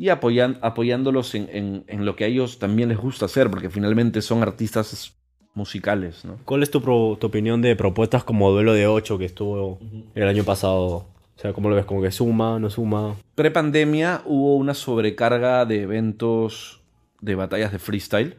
y 0.00 0.08
apoyan, 0.08 0.58
apoyándolos 0.62 1.34
en, 1.34 1.84
lo 2.06 2.16
que 2.16 2.24
a 2.24 2.26
ellos 2.26 2.58
también 2.58 2.88
les 2.88 2.96
gusta 2.96 3.26
hacer, 3.26 3.50
porque 3.50 3.68
finalmente 3.68 4.22
son 4.22 4.42
artistas 4.42 5.14
musicales. 5.52 6.24
¿no? 6.24 6.38
¿Cuál 6.46 6.62
es 6.62 6.70
tu, 6.70 6.80
tu 6.80 7.26
opinión 7.26 7.60
de 7.60 7.76
propuestas 7.76 8.24
como 8.24 8.50
Duelo 8.50 8.72
de 8.72 8.86
8 8.86 9.18
que 9.18 9.26
estuvo 9.26 9.78
el 10.14 10.26
año 10.26 10.42
pasado? 10.42 11.09
O 11.40 11.42
sea, 11.42 11.54
¿cómo 11.54 11.70
lo 11.70 11.76
ves? 11.76 11.86
¿Como 11.86 12.02
que 12.02 12.10
suma, 12.10 12.58
no 12.58 12.68
suma? 12.68 13.16
Pre-pandemia 13.34 14.20
hubo 14.26 14.56
una 14.56 14.74
sobrecarga 14.74 15.64
de 15.64 15.80
eventos 15.80 16.82
de 17.22 17.34
batallas 17.34 17.72
de 17.72 17.78
freestyle. 17.78 18.36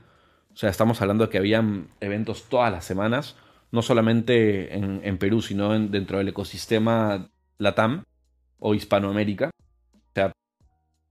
O 0.53 0.55
sea, 0.55 0.69
estamos 0.69 1.01
hablando 1.01 1.23
de 1.25 1.31
que 1.31 1.39
habían 1.39 1.87
eventos 1.99 2.43
todas 2.43 2.71
las 2.71 2.85
semanas, 2.85 3.37
no 3.71 3.81
solamente 3.81 4.75
en, 4.77 5.17
Perú, 5.17 5.41
sino 5.41 5.73
en, 5.73 5.89
dentro 5.89 6.19
del 6.19 6.27
ecosistema 6.27 7.27
LATAM 7.57 8.03
o 8.59 8.75
Hispanoamérica 8.75 9.49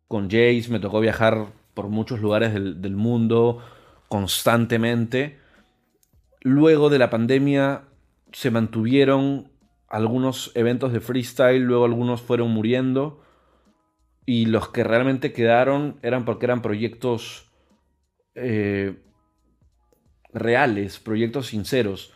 con 0.06 0.24
Jace, 0.24 0.66
me 0.70 0.78
tocó 0.78 1.00
viajar 1.00 1.46
por 1.74 1.88
muchos 1.88 2.20
lugares 2.20 2.54
del, 2.54 2.96
mundo 2.96 3.64
constantemente. 4.08 5.38
Luego 6.40 6.88
de 6.88 7.00
la 7.00 7.10
pandemia 7.10 7.82
se 8.30 8.52
mantuvieron 8.52 9.49
algunos 9.90 10.52
eventos 10.54 10.92
de 10.92 11.00
freestyle, 11.00 11.62
luego 11.62 11.84
algunos 11.84 12.22
fueron 12.22 12.50
muriendo 12.50 13.20
y 14.24 14.46
los 14.46 14.68
que 14.68 14.84
realmente 14.84 15.32
quedaron 15.32 15.98
eran 16.02 16.24
porque 16.24 16.46
eran 16.46 16.62
proyectos 16.62 17.50
eh, 18.36 18.96
reales, 20.32 21.00
proyectos 21.00 21.48
sinceros. 21.48 22.12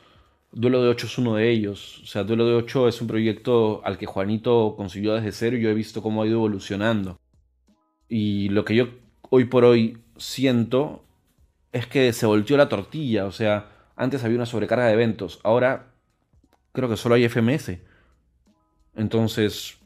Duelo 0.53 0.83
de 0.85 0.91
8 0.91 1.07
es 1.07 1.19
uno 1.19 1.35
de 1.35 1.51
ellos. 1.51 2.01
O 2.05 2.07
sea, 2.07 2.23
Duelo 2.23 2.47
de 2.47 2.55
8 2.55 2.87
es 2.87 3.01
un 3.01 3.09
proyecto 3.09 3.83
al 3.85 3.99
que 3.99 4.07
Juanito 4.07 4.75
consiguió 4.77 5.15
desde 5.15 5.33
cero 5.33 5.57
y 5.57 5.63
yo 5.63 5.71
he 5.71 5.75
visto 5.75 6.01
cómo 6.01 6.23
ha 6.23 6.27
ido 6.27 6.37
evolucionando. 6.37 7.19
Y 8.09 8.49
lo 8.51 8.65
que 8.65 8.77
yo 8.77 8.89
hoy 9.31 9.47
por 9.47 9.65
hoy 9.65 9.99
siento 10.17 11.05
es 11.73 11.89
que 11.89 12.13
se 12.13 12.27
volteó 12.27 12.57
la 12.57 12.69
tortilla. 12.69 13.27
O 13.27 13.33
sea, 13.33 13.91
antes 13.97 14.23
había 14.23 14.37
una 14.37 14.47
sobrecarga 14.47 14.87
de 14.87 14.93
eventos. 14.93 15.41
Ahora 15.43 15.94
creo 16.75 16.89
que 16.89 16.97
solo 16.99 17.15
hay 17.15 17.25
FMS. 17.25 17.79
Entonces, 18.97 19.79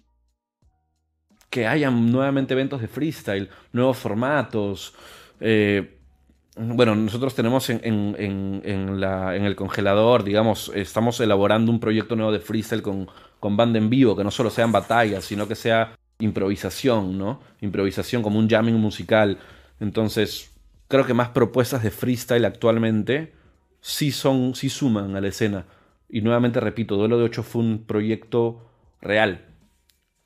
que 1.50 1.66
hayan 1.66 2.10
nuevamente 2.10 2.54
eventos 2.54 2.80
de 2.80 2.88
freestyle, 2.88 3.48
nuevos 3.72 3.98
formatos. 3.98 4.94
Eh, 5.38 5.98
bueno, 6.56 6.96
nosotros 6.96 7.34
tenemos 7.34 7.70
en, 7.70 7.80
en, 7.84 8.62
en, 8.64 9.44
el 9.44 9.54
congelador, 9.54 10.24
digamos, 10.24 10.72
estamos 10.74 11.20
elaborando 11.20 11.70
un 11.70 11.78
proyecto 11.78 12.16
nuevo 12.16 12.32
de 12.32 12.40
freestyle 12.40 12.82
con, 12.82 13.08
con 13.38 13.56
banda 13.56 13.78
en 13.78 13.90
vivo, 13.90 14.16
que 14.16 14.24
no 14.24 14.30
solo 14.30 14.50
sean 14.50 14.72
batallas, 14.72 15.24
sino 15.24 15.46
que 15.46 15.54
sea 15.54 15.94
improvisación, 16.18 17.16
¿no? 17.16 17.40
Improvisación 17.60 18.22
como 18.22 18.38
un 18.38 18.48
jamming 18.48 18.74
musical. 18.74 19.38
Entonces, 19.78 20.50
creo 20.88 21.06
que 21.06 21.14
más 21.14 21.28
propuestas 21.28 21.82
de 21.82 21.90
freestyle 21.90 22.44
actualmente 22.44 23.34
sí 23.80 24.10
son, 24.10 24.54
sí 24.54 24.68
suman 24.68 25.14
a 25.14 25.20
la 25.20 25.28
escena. 25.28 25.66
Y 26.08 26.20
nuevamente 26.22 26.60
repito, 26.60 26.96
Duelo 26.96 27.18
de 27.18 27.24
8 27.24 27.42
fue 27.42 27.62
un 27.62 27.84
proyecto 27.84 28.70
real. 29.00 29.44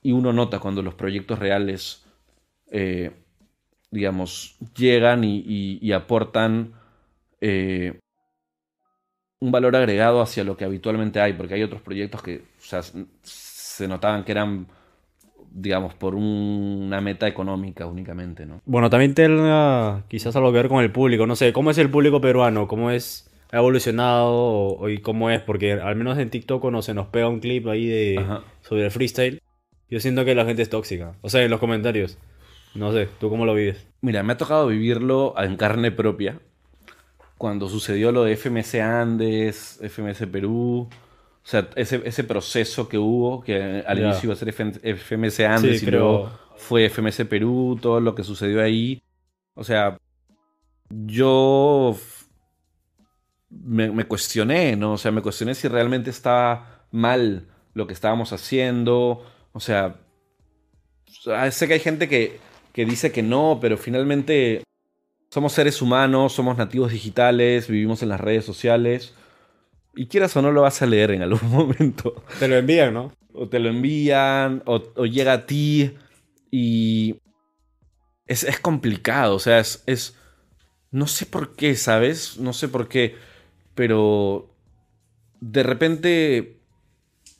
Y 0.02 0.12
uno 0.12 0.32
nota 0.32 0.58
cuando 0.58 0.82
los 0.82 0.94
proyectos 0.94 1.38
reales, 1.38 2.04
eh, 2.70 3.12
digamos, 3.90 4.56
llegan 4.76 5.22
y, 5.24 5.92
aportan 5.92 6.72
eh, 7.40 7.98
un 9.40 9.52
valor 9.52 9.76
agregado 9.76 10.20
hacia 10.20 10.44
lo 10.44 10.56
que 10.56 10.64
habitualmente 10.64 11.20
hay, 11.20 11.32
porque 11.32 11.54
hay 11.54 11.62
otros 11.62 11.82
proyectos 11.82 12.22
que 12.22 12.44
se 13.22 13.88
notaban 13.88 14.24
que 14.24 14.32
eran 14.32 14.66
digamos, 15.54 15.94
por 15.94 16.14
una 16.14 17.00
meta 17.00 17.28
económica 17.28 17.86
únicamente, 17.86 18.46
¿no? 18.46 18.60
Bueno, 18.64 18.88
también 18.88 19.14
tiene 19.14 20.02
quizás 20.08 20.34
algo 20.36 20.50
que 20.50 20.58
ver 20.58 20.68
con 20.68 20.82
el 20.82 20.90
público, 20.90 21.26
no 21.26 21.36
sé, 21.36 21.52
¿cómo 21.52 21.70
es 21.70 21.78
el 21.78 21.90
público 21.90 22.20
peruano? 22.20 22.66
¿Cómo 22.66 22.90
es, 22.90 23.30
ha 23.52 23.58
evolucionado 23.58 24.88
y 24.88 24.98
cómo 24.98 25.30
es? 25.30 25.42
Porque 25.42 25.74
al 25.74 25.94
menos 25.94 26.18
en 26.18 26.30
TikTok 26.30 26.64
no 26.70 26.80
se 26.80 26.94
nos 26.94 27.08
pega 27.08 27.28
un 27.28 27.40
clip 27.40 27.68
ahí 27.68 27.86
de, 27.86 28.26
sobre 28.62 28.86
el 28.86 28.90
freestyle 28.90 29.42
Yo 29.90 30.00
siento 30.00 30.24
que 30.24 30.34
la 30.34 30.46
gente 30.46 30.62
es 30.62 30.70
tóxica. 30.70 31.14
O 31.20 31.28
sea, 31.28 31.42
en 31.44 31.50
los 31.50 31.60
comentarios. 31.60 32.18
No 32.74 32.92
sé, 32.92 33.08
¿tú 33.20 33.28
cómo 33.28 33.44
lo 33.44 33.54
vives? 33.54 33.86
Mira, 34.00 34.22
me 34.22 34.32
ha 34.32 34.36
tocado 34.38 34.68
vivirlo 34.68 35.34
en 35.36 35.56
carne 35.56 35.92
propia. 35.92 36.40
Cuando 37.36 37.68
sucedió 37.68 38.10
lo 38.10 38.24
de 38.24 38.36
FMS 38.36 38.76
Andes, 38.76 39.78
FMS 39.82 40.26
Perú. 40.28 40.88
O 41.44 41.46
sea, 41.46 41.68
ese, 41.76 42.00
ese 42.06 42.24
proceso 42.24 42.88
que 42.88 42.96
hubo, 42.96 43.42
que 43.42 43.84
al 43.86 43.98
inicio 43.98 44.28
iba 44.28 44.32
a 44.32 44.36
ser 44.36 44.48
FM 44.48 44.72
FMS 44.94 45.40
Andes 45.40 45.80
Sí, 45.80 45.86
y 45.86 45.90
luego 45.90 46.30
fue 46.56 46.88
FMS 46.88 47.26
Perú, 47.26 47.78
todo 47.82 48.00
lo 48.00 48.14
que 48.14 48.24
sucedió 48.24 48.62
ahí. 48.62 49.02
O 49.54 49.64
sea, 49.64 49.98
yo 50.88 51.94
me, 53.64 53.90
me 53.90 54.04
cuestioné, 54.06 54.76
¿no? 54.76 54.94
O 54.94 54.98
sea, 54.98 55.10
me 55.12 55.22
cuestioné 55.22 55.54
si 55.54 55.68
realmente 55.68 56.10
estaba 56.10 56.86
mal 56.90 57.48
lo 57.74 57.86
que 57.86 57.92
estábamos 57.94 58.32
haciendo. 58.32 59.24
O 59.52 59.60
sea, 59.60 59.96
ah, 61.28 61.50
sé 61.50 61.66
que 61.68 61.74
hay 61.74 61.80
gente 61.80 62.08
que, 62.08 62.38
que 62.72 62.84
dice 62.84 63.12
que 63.12 63.22
no, 63.22 63.58
pero 63.60 63.76
finalmente 63.76 64.62
somos 65.30 65.52
seres 65.52 65.82
humanos, 65.82 66.32
somos 66.34 66.56
nativos 66.58 66.92
digitales, 66.92 67.68
vivimos 67.68 68.02
en 68.02 68.10
las 68.10 68.20
redes 68.20 68.44
sociales. 68.44 69.14
Y 69.96 70.06
quieras 70.06 70.36
o 70.36 70.42
no 70.42 70.52
lo 70.52 70.62
vas 70.62 70.82
a 70.82 70.86
leer 70.86 71.12
en 71.12 71.22
algún 71.22 71.50
momento 71.50 72.24
Te 72.38 72.48
lo 72.48 72.56
envían, 72.56 72.94
¿no? 72.94 73.12
o 73.34 73.48
te 73.48 73.58
lo 73.58 73.70
envían, 73.70 74.62
o, 74.66 74.82
o 74.96 75.06
llega 75.06 75.32
a 75.32 75.46
ti 75.46 75.94
y 76.50 77.16
es, 78.26 78.44
es 78.44 78.60
complicado, 78.60 79.36
o 79.36 79.38
sea, 79.38 79.58
es, 79.58 79.82
es- 79.86 80.16
No 80.92 81.06
sé 81.08 81.26
por 81.26 81.56
qué, 81.56 81.76
¿sabes? 81.76 82.38
No 82.38 82.52
sé 82.52 82.68
por 82.68 82.88
qué, 82.88 83.16
pero 83.74 84.50
de 85.40 85.62
repente 85.62 86.58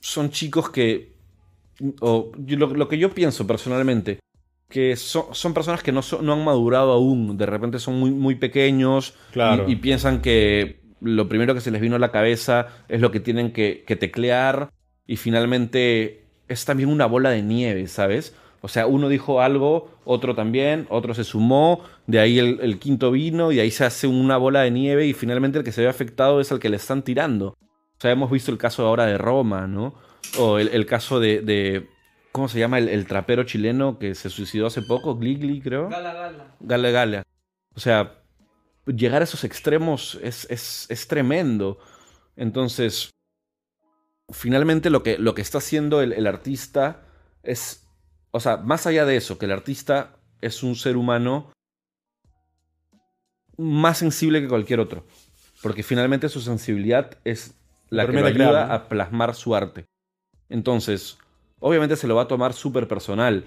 son 0.01 0.31
chicos 0.31 0.71
que... 0.71 1.13
O 2.01 2.33
lo, 2.37 2.69
lo 2.75 2.89
que 2.89 2.99
yo 2.99 3.13
pienso 3.13 3.47
personalmente, 3.47 4.21
que 4.69 4.95
son, 4.97 5.35
son 5.35 5.55
personas 5.55 5.83
que 5.83 5.91
no, 5.93 6.03
son- 6.03 6.25
no 6.25 6.35
han 6.35 6.45
madurado 6.45 6.93
aún, 6.93 7.37
de 7.37 7.47
repente 7.47 7.79
son 7.79 7.99
muy, 7.99 8.11
muy 8.11 8.37
pequeños 8.37 9.15
Claro. 9.33 9.69
y, 9.69 9.73
y 9.73 9.77
piensan 9.77 10.23
que 10.23 10.81
lo 11.01 11.29
primero 11.29 11.55
que 11.55 11.61
se 11.61 11.71
les 11.73 11.81
vino 11.81 11.97
a 11.97 11.99
la 11.99 12.13
cabeza 12.13 12.69
es 12.89 13.01
lo 13.01 13.11
que 13.11 13.21
tienen 13.21 13.53
que, 13.53 13.85
que 13.87 13.97
teclear 13.97 14.71
y 15.07 15.17
finalmente 15.17 16.25
es 16.49 16.65
también 16.65 16.89
una 16.91 17.07
bola 17.07 17.31
de 17.31 17.43
nieve, 17.43 17.89
¿sabes? 17.89 18.37
O 18.65 18.69
sea, 18.69 18.87
uno 18.87 19.09
dijo 19.09 19.41
algo, 19.41 19.91
otro 20.05 20.35
también, 20.35 20.87
otro 20.89 21.15
se 21.15 21.25
sumó, 21.25 21.83
de 22.07 22.21
ahí 22.21 22.39
el, 22.39 22.61
el 22.63 22.79
quinto 22.79 23.11
vino 23.11 23.51
y 23.53 23.59
ahí 23.61 23.71
se 23.73 23.85
hace 23.85 24.07
una 24.07 24.37
bola 24.37 24.61
de 24.63 24.71
nieve 24.71 25.07
y 25.07 25.13
finalmente 25.15 25.59
el 25.59 25.65
que 25.65 25.73
se 25.73 25.83
ve 25.83 25.89
afectado 25.89 26.41
es 26.41 26.51
el 26.53 26.61
que 26.61 26.69
le 26.71 26.77
están 26.77 27.03
tirando. 27.03 27.49
O 27.49 28.01
sea, 28.01 28.13
hemos 28.13 28.31
visto 28.31 28.51
el 28.53 28.59
caso 28.59 28.87
ahora 28.87 29.07
de 29.07 29.19
Roma, 29.19 29.67
¿no? 29.67 29.95
O 30.39 30.59
el, 30.59 30.69
el 30.69 30.87
caso 30.87 31.19
de, 31.21 31.41
de- 31.41 31.89
¿Cómo 32.31 32.49
se 32.49 32.59
llama? 32.61 32.79
El, 32.79 32.89
el 32.89 33.07
trapero 33.07 33.43
chileno 33.45 33.99
que 33.99 34.15
se 34.15 34.31
suicidó 34.31 34.67
hace 34.69 34.81
poco, 34.81 35.17
Gligli, 35.17 35.61
creo. 35.61 35.89
Gala, 35.89 36.15
gala. 36.15 36.57
Gala 36.61 36.91
Gala. 36.91 37.23
O 37.75 37.81
sea, 37.81 38.23
llegar 38.87 39.21
a 39.23 39.25
esos 39.25 39.45
extremos 39.45 40.19
es, 40.23 40.47
es, 40.51 40.87
es 40.89 41.09
tremendo. 41.09 41.79
Entonces, 42.37 43.11
finalmente 44.31 44.89
lo 44.89 45.03
que, 45.03 45.19
lo 45.19 45.35
que 45.35 45.43
está 45.43 45.59
haciendo 45.59 46.01
el, 46.01 46.13
el 46.13 46.27
artista 46.27 47.03
es, 47.43 47.82
o 48.33 48.41
sea, 48.41 48.57
más 48.57 48.87
allá 48.87 49.05
de 49.05 49.17
eso, 49.17 49.39
que 49.39 49.45
el 49.45 49.53
artista 49.53 50.17
es 50.41 50.63
un 50.63 50.75
ser 50.75 50.97
humano 50.97 51.53
más 53.59 53.99
sensible 53.99 54.41
que 54.41 54.49
cualquier 54.49 54.81
otro. 54.81 55.07
Porque 55.63 55.83
finalmente 55.83 56.29
su 56.29 56.41
sensibilidad 56.41 57.19
es 57.25 57.55
la 57.91 58.07
que 58.07 58.13
lo 58.13 58.15
Permite 58.15 58.43
ayuda 58.43 58.51
crear, 58.51 58.69
¿no? 58.69 58.75
a 58.75 58.89
plasmar 58.89 59.35
su 59.35 59.55
arte. 59.55 59.85
Entonces, 60.49 61.19
obviamente 61.61 61.95
se 61.95 62.09
lo 62.09 62.17
va 62.17 62.23
a 62.23 62.29
tomar 62.29 62.55
súper 62.55 62.89
personal. 62.89 63.45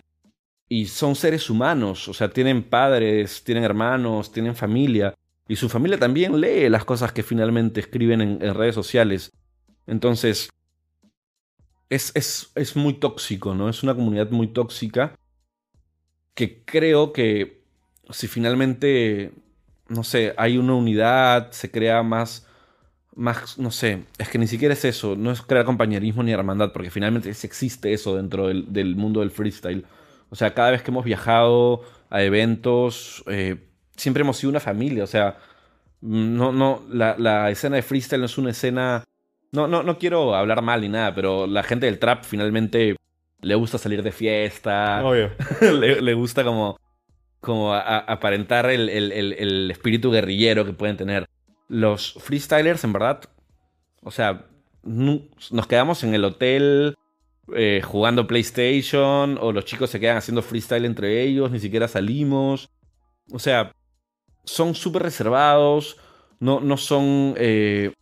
Y 0.70 0.86
son 0.86 1.16
seres 1.16 1.50
humanos, 1.50 2.08
o 2.08 2.14
sea, 2.14 2.30
tienen 2.30 2.64
padres, 2.64 3.44
tienen 3.44 3.64
hermanos, 3.64 4.32
tienen 4.32 4.56
familia. 4.56 5.14
Y 5.48 5.56
su 5.58 5.68
familia 5.68 6.00
también 6.00 6.40
lee 6.40 6.70
las 6.70 6.86
cosas 6.86 7.12
que 7.12 7.24
finalmente 7.24 7.80
escriben 7.80 8.22
en, 8.22 8.42
en 8.42 8.54
redes 8.54 8.74
sociales. 8.74 9.32
Entonces, 9.86 10.50
es, 11.90 12.12
es, 12.16 12.52
es 12.56 12.76
muy 12.76 12.94
tóxico, 12.94 13.54
¿no? 13.56 13.70
Es 13.70 13.84
una 13.84 13.96
comunidad 13.96 14.30
muy 14.32 14.48
tóxica 14.48 15.14
que 16.34 16.64
creo 16.66 17.14
que 17.14 17.64
si 18.10 18.28
finalmente, 18.28 19.32
no 19.88 20.04
sé, 20.04 20.34
hay 20.38 20.58
una 20.58 20.76
unidad, 20.76 21.52
se 21.52 21.72
crea 21.72 22.04
más, 22.04 22.48
más, 23.16 23.58
no 23.58 23.72
sé, 23.72 24.04
es 24.18 24.30
que 24.30 24.38
ni 24.38 24.48
siquiera 24.48 24.74
es 24.74 24.86
eso, 24.86 25.16
no 25.16 25.32
es 25.32 25.42
crear 25.42 25.66
compañerismo 25.66 26.24
ni 26.24 26.32
hermandad, 26.32 26.72
porque 26.74 26.92
finalmente 26.92 27.30
existe 27.30 27.94
eso 27.94 28.16
dentro 28.16 28.48
del, 28.48 28.72
del 28.74 28.96
mundo 28.96 29.22
del 29.22 29.32
freestyle. 29.32 29.86
O 30.30 30.36
sea, 30.36 30.54
cada 30.54 30.72
vez 30.72 30.82
que 30.82 30.92
hemos 30.92 31.06
viajado 31.06 31.84
a 32.10 32.22
eventos, 32.24 33.24
eh, 33.28 33.58
siempre 33.96 34.22
hemos 34.22 34.38
sido 34.38 34.50
una 34.50 34.60
familia. 34.60 35.04
O 35.04 35.08
sea, 35.08 35.38
no, 36.02 36.52
no, 36.52 36.84
la, 36.90 37.16
la 37.18 37.50
escena 37.52 37.78
de 37.78 37.82
freestyle 37.84 38.20
no 38.20 38.26
es 38.26 38.38
una 38.38 38.52
escena. 38.52 39.04
No, 39.56 39.68
no, 39.68 39.84
no 39.84 39.98
quiero 39.98 40.36
hablar 40.36 40.62
mal 40.62 40.82
ni 40.82 40.90
nada, 40.90 41.16
pero 41.16 41.48
la 41.48 41.64
gente 41.64 41.86
del 41.86 42.00
trap 42.00 42.24
finalmente 42.24 42.96
le 43.42 43.56
gusta 43.56 43.78
salir 43.78 44.04
de 44.04 44.12
fiesta. 44.12 45.02
Obvio. 45.06 45.32
le, 45.62 46.02
le 46.02 46.14
gusta 46.14 46.44
como, 46.44 46.78
como 47.40 47.74
a- 47.74 47.80
a- 47.82 48.00
aparentar 48.00 48.70
el, 48.70 48.90
el- 48.90 49.12
el- 49.12 49.34
el 49.34 49.72
espíritu 49.72 50.12
guerrillero 50.12 50.66
que 50.66 50.74
pueden 50.74 50.98
tener. 50.98 51.26
Los 51.68 52.14
freestylers, 52.20 52.84
en 52.84 52.94
verdad, 52.94 53.22
o 54.04 54.12
sea, 54.12 54.46
nos 54.84 55.68
quedamos 55.68 56.04
en 56.04 56.14
el 56.14 56.24
hotel 56.24 56.96
eh, 57.56 57.82
jugando 57.84 58.28
PlayStation, 58.28 59.38
o 59.42 59.52
los 59.52 59.66
chicos 59.66 59.90
se 59.90 60.00
quedan 60.00 60.18
haciendo 60.18 60.42
freestyle 60.42 60.86
entre 60.86 61.22
ellos, 61.24 61.52
ni 61.52 61.60
siquiera 61.60 61.88
salimos. 61.88 62.70
O 63.32 63.40
sea, 63.40 63.72
son 64.44 64.76
súper 64.76 65.04
reservados, 65.04 65.98
no, 66.40 66.60
no 66.60 66.78
son 66.78 67.34
eh, 67.38 67.94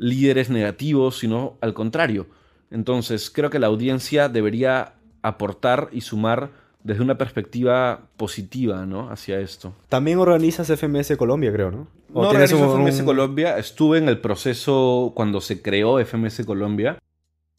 líderes 0.00 0.48
negativos, 0.50 1.18
sino 1.18 1.58
al 1.60 1.74
contrario. 1.74 2.26
Entonces, 2.70 3.30
creo 3.30 3.50
que 3.50 3.58
la 3.58 3.66
audiencia 3.66 4.28
debería 4.28 4.94
aportar 5.22 5.88
y 5.92 6.00
sumar 6.00 6.50
desde 6.82 7.02
una 7.02 7.18
perspectiva 7.18 8.00
positiva, 8.16 8.86
¿no? 8.86 9.10
Hacia 9.10 9.38
esto. 9.40 9.74
También 9.90 10.18
organizas 10.18 10.68
FMS 10.70 11.16
Colombia, 11.18 11.52
creo, 11.52 11.70
¿no? 11.70 11.88
¿O 12.14 12.22
No 12.22 12.30
organizo 12.30 12.56
un- 12.58 12.88
FMS 12.88 13.02
Colombia, 13.04 13.58
estuve 13.58 13.98
en 13.98 14.08
el 14.08 14.18
proceso 14.18 15.12
cuando 15.14 15.42
se 15.42 15.60
creó 15.60 15.98
FMS 15.98 16.44
Colombia, 16.46 16.98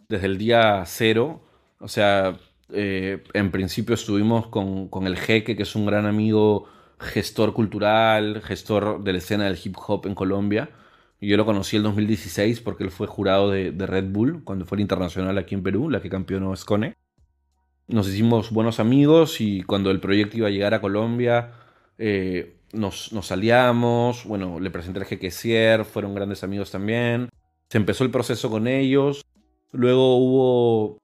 desde 0.09 0.25
el 0.25 0.37
día 0.39 0.83
cero. 0.87 1.41
O 1.79 1.87
sea, 1.87 2.37
eh, 2.73 3.21
en 3.33 3.51
principio 3.51 3.93
estuvimos 3.93 4.47
con, 4.47 4.87
con 4.87 5.05
el 5.05 5.17
Jeque, 5.17 5.55
que 5.55 5.63
es 5.63 5.75
un 5.75 5.85
gran 5.85 6.07
amigo, 6.07 6.65
gestor 6.99 7.53
cultural, 7.53 8.41
gestor 8.43 9.03
de 9.03 9.11
la 9.11 9.17
escena 9.19 9.43
del 9.45 9.59
hip 9.63 9.75
hop 9.87 10.07
en 10.07 10.15
Colombia. 10.15 10.69
Yo 11.21 11.37
lo 11.37 11.45
conocí 11.45 11.77
el 11.77 11.83
2016 11.83 12.61
porque 12.61 12.83
él 12.83 12.89
fue 12.89 13.05
jurado 13.05 13.51
de, 13.51 13.71
de 13.71 13.85
Red 13.85 14.05
Bull 14.05 14.43
cuando 14.43 14.65
fue 14.65 14.77
el 14.77 14.81
internacional 14.81 15.37
aquí 15.37 15.53
en 15.53 15.61
Perú, 15.61 15.87
la 15.87 16.01
que 16.01 16.09
campeonó 16.09 16.55
Scone. 16.55 16.95
Nos 17.87 18.07
hicimos 18.07 18.49
buenos 18.49 18.79
amigos 18.79 19.39
y 19.39 19.61
cuando 19.61 19.91
el 19.91 19.99
proyecto 19.99 20.37
iba 20.37 20.47
a 20.47 20.51
llegar 20.51 20.73
a 20.73 20.81
Colombia, 20.81 21.51
eh, 21.99 22.57
nos, 22.73 23.13
nos 23.13 23.31
aliamos. 23.31 24.25
Bueno, 24.25 24.59
le 24.59 24.71
presenté 24.71 24.99
al 24.99 25.05
Jeque 25.05 25.29
Sier, 25.29 25.85
fueron 25.85 26.15
grandes 26.15 26.43
amigos 26.43 26.71
también. 26.71 27.29
Se 27.69 27.77
empezó 27.77 28.03
el 28.03 28.09
proceso 28.09 28.49
con 28.49 28.67
ellos. 28.67 29.23
Luego 29.71 30.17
hubo, 30.17 30.97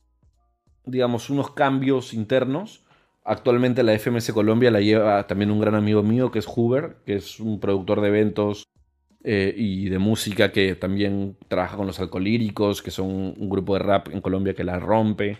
digamos, 0.83 1.29
unos 1.29 1.51
cambios 1.51 2.15
internos. 2.15 2.83
Actualmente 3.23 3.83
la 3.83 3.93
FMS 3.99 4.31
Colombia 4.31 4.71
la 4.71 4.81
lleva 4.81 5.27
también 5.27 5.51
un 5.51 5.59
gran 5.59 5.75
amigo 5.75 6.01
mío 6.01 6.31
que 6.31 6.39
es 6.39 6.47
Huber, 6.47 6.97
que 7.05 7.17
es 7.17 7.39
un 7.39 7.59
productor 7.59 8.01
de 8.01 8.07
eventos 8.07 8.67
eh, 9.29 9.53
y 9.57 9.89
de 9.89 9.99
música 9.99 10.51
que 10.53 10.75
también 10.75 11.35
trabaja 11.49 11.75
con 11.77 11.85
los 11.87 11.99
alcolíricos, 11.99 12.81
que 12.81 12.91
son 12.91 13.07
un 13.37 13.49
grupo 13.49 13.73
de 13.73 13.79
rap 13.79 14.07
en 14.07 14.21
Colombia 14.21 14.53
que 14.55 14.63
la 14.63 14.79
rompe. 14.79 15.37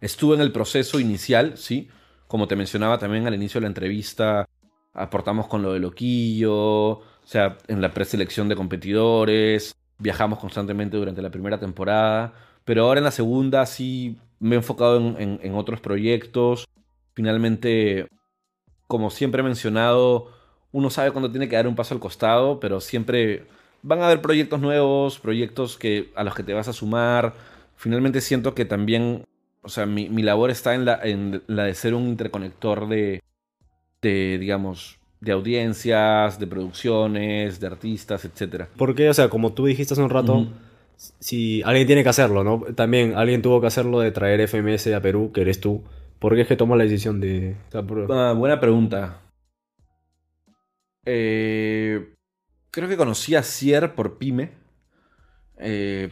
Estuve 0.00 0.34
en 0.36 0.40
el 0.42 0.52
proceso 0.52 1.00
inicial, 1.00 1.56
sí. 1.56 1.88
Como 2.26 2.48
te 2.48 2.56
mencionaba 2.56 2.98
también 2.98 3.26
al 3.26 3.34
inicio 3.34 3.60
de 3.60 3.62
la 3.62 3.68
entrevista, 3.68 4.48
aportamos 4.92 5.46
con 5.46 5.62
lo 5.62 5.72
de 5.72 5.78
Loquillo, 5.80 6.54
o 6.54 7.02
sea, 7.24 7.56
en 7.68 7.80
la 7.80 7.92
preselección 7.94 8.48
de 8.48 8.56
competidores, 8.56 9.76
viajamos 9.98 10.38
constantemente 10.38 10.96
durante 10.96 11.22
la 11.22 11.30
primera 11.30 11.58
temporada, 11.60 12.34
pero 12.64 12.82
ahora 12.84 12.98
en 12.98 13.04
la 13.04 13.10
segunda 13.12 13.64
sí 13.66 14.18
me 14.40 14.56
he 14.56 14.58
enfocado 14.58 14.96
en, 14.98 15.16
en- 15.20 15.40
en 15.42 15.54
otros 15.54 15.80
proyectos. 15.80 16.66
Finalmente, 17.14 18.08
como 18.86 19.10
siempre 19.10 19.40
he 19.40 19.44
mencionado, 19.44 20.32
uno 20.76 20.90
sabe 20.90 21.10
cuándo 21.10 21.30
tiene 21.30 21.48
que 21.48 21.56
dar 21.56 21.66
un 21.66 21.74
paso 21.74 21.94
al 21.94 22.00
costado, 22.00 22.60
pero 22.60 22.82
siempre 22.82 23.44
van 23.82 24.02
a 24.02 24.06
haber 24.06 24.20
proyectos 24.20 24.60
nuevos, 24.60 25.18
proyectos 25.18 25.78
que, 25.78 26.10
a 26.14 26.22
los 26.22 26.34
que 26.34 26.42
te 26.42 26.52
vas 26.52 26.68
a 26.68 26.74
sumar. 26.74 27.32
Finalmente 27.76 28.20
siento 28.20 28.54
que 28.54 28.66
también, 28.66 29.24
o 29.62 29.70
sea, 29.70 29.86
mi, 29.86 30.10
mi 30.10 30.22
labor 30.22 30.50
está 30.50 30.74
en 30.74 30.84
la, 30.84 31.00
en 31.02 31.42
la 31.46 31.64
de 31.64 31.74
ser 31.74 31.94
un 31.94 32.06
interconector 32.08 32.88
de, 32.88 33.22
de, 34.02 34.36
digamos, 34.38 34.98
de 35.22 35.32
audiencias, 35.32 36.38
de 36.38 36.46
producciones, 36.46 37.58
de 37.58 37.66
artistas, 37.68 38.26
etc. 38.26 38.66
Porque, 38.76 39.08
o 39.08 39.14
sea, 39.14 39.30
como 39.30 39.54
tú 39.54 39.64
dijiste 39.64 39.94
hace 39.94 40.02
un 40.02 40.10
rato, 40.10 40.46
si 40.98 41.62
alguien 41.62 41.86
tiene 41.86 42.02
que 42.02 42.10
hacerlo, 42.10 42.44
¿no? 42.44 42.60
También 42.74 43.14
alguien 43.16 43.40
tuvo 43.40 43.62
que 43.62 43.68
hacerlo 43.68 44.00
de 44.00 44.10
traer 44.10 44.46
FMS 44.46 44.88
a 44.88 45.00
Perú, 45.00 45.32
que 45.32 45.40
eres 45.40 45.58
tú. 45.58 45.84
¿Por 46.18 46.34
qué 46.34 46.42
es 46.42 46.48
que 46.48 46.56
tomas 46.56 46.76
la 46.76 46.84
decisión 46.84 47.18
de...? 47.18 47.56
Ah, 48.10 48.34
buena 48.36 48.60
pregunta. 48.60 49.22
Eh, 51.06 52.14
creo 52.70 52.88
que 52.88 52.96
conocí 52.96 53.34
a 53.34 53.42
Cier 53.42 53.94
por 53.94 54.18
Pyme. 54.18 54.52
Eh, 55.58 56.10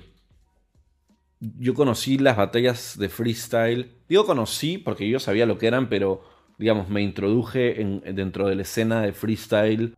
yo 1.40 1.74
conocí 1.74 2.16
las 2.16 2.36
batallas 2.36 2.96
de 2.98 3.08
freestyle. 3.08 3.92
Digo 4.08 4.24
conocí 4.24 4.78
porque 4.78 5.08
yo 5.08 5.20
sabía 5.20 5.46
lo 5.46 5.58
que 5.58 5.66
eran, 5.66 5.88
pero 5.88 6.22
digamos, 6.58 6.88
me 6.88 7.02
introduje 7.02 7.74
dentro 8.14 8.48
de 8.48 8.54
la 8.54 8.62
escena 8.62 9.02
de 9.02 9.12
freestyle 9.12 9.94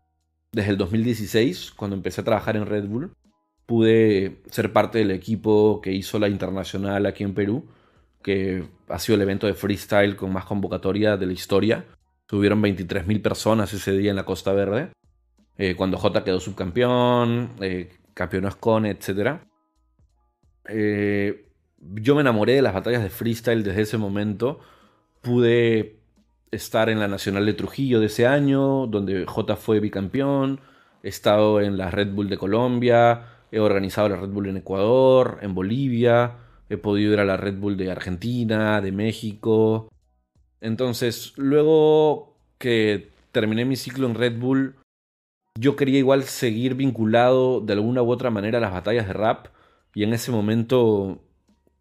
desde 0.52 0.70
el 0.70 0.78
2016, 0.78 1.72
cuando 1.72 1.96
empecé 1.96 2.22
a 2.22 2.24
trabajar 2.24 2.56
en 2.56 2.66
Red 2.66 2.86
Bull. 2.86 3.12
Pude 3.66 4.40
ser 4.50 4.72
parte 4.72 4.98
del 4.98 5.10
equipo 5.10 5.80
que 5.82 5.92
hizo 5.92 6.18
la 6.18 6.28
internacional 6.28 7.04
aquí 7.06 7.24
en 7.24 7.34
Perú, 7.34 7.66
que 8.22 8.66
ha 8.88 8.98
sido 8.98 9.16
el 9.16 9.22
evento 9.22 9.46
de 9.46 9.54
freestyle 9.54 10.16
con 10.16 10.32
más 10.32 10.46
convocatoria 10.46 11.16
de 11.16 11.26
la 11.26 11.32
historia. 11.32 11.84
Tuvieron 12.26 12.62
23.000 12.62 13.22
personas 13.22 13.72
ese 13.72 13.92
día 13.92 14.10
en 14.10 14.16
la 14.16 14.24
Costa 14.24 14.52
Verde, 14.52 14.90
eh, 15.58 15.74
cuando 15.76 15.96
J 15.96 16.24
quedó 16.24 16.40
subcampeón, 16.40 17.50
eh, 17.60 17.90
campeón 18.14 18.50
con 18.58 18.84
etc. 18.84 19.40
Eh, 20.68 21.46
yo 21.78 22.14
me 22.14 22.22
enamoré 22.22 22.54
de 22.54 22.62
las 22.62 22.74
batallas 22.74 23.02
de 23.02 23.10
freestyle 23.10 23.62
desde 23.62 23.82
ese 23.82 23.98
momento. 23.98 24.60
Pude 25.22 26.00
estar 26.50 26.88
en 26.88 26.98
la 26.98 27.08
Nacional 27.08 27.46
de 27.46 27.52
Trujillo 27.54 28.00
de 28.00 28.06
ese 28.06 28.26
año, 28.26 28.86
donde 28.86 29.24
J 29.26 29.56
fue 29.56 29.80
bicampeón. 29.80 30.60
He 31.02 31.08
estado 31.08 31.60
en 31.60 31.76
la 31.76 31.90
Red 31.90 32.12
Bull 32.12 32.28
de 32.28 32.38
Colombia. 32.38 33.26
He 33.52 33.60
organizado 33.60 34.08
la 34.08 34.16
Red 34.16 34.30
Bull 34.30 34.48
en 34.48 34.56
Ecuador, 34.56 35.38
en 35.42 35.54
Bolivia. 35.54 36.38
He 36.68 36.76
podido 36.76 37.12
ir 37.12 37.20
a 37.20 37.24
la 37.24 37.36
Red 37.36 37.58
Bull 37.58 37.76
de 37.76 37.90
Argentina, 37.90 38.80
de 38.80 38.90
México. 38.90 39.88
Entonces, 40.60 41.32
luego 41.36 42.36
que 42.58 43.10
terminé 43.32 43.64
mi 43.64 43.76
ciclo 43.76 44.06
en 44.06 44.14
Red 44.14 44.38
Bull, 44.38 44.76
yo 45.58 45.76
quería 45.76 45.98
igual 45.98 46.24
seguir 46.24 46.74
vinculado 46.74 47.60
de 47.60 47.74
alguna 47.74 48.02
u 48.02 48.10
otra 48.10 48.30
manera 48.30 48.58
a 48.58 48.60
las 48.60 48.72
batallas 48.72 49.06
de 49.06 49.12
rap. 49.12 49.48
Y 49.94 50.02
en 50.04 50.12
ese 50.12 50.30
momento 50.30 51.22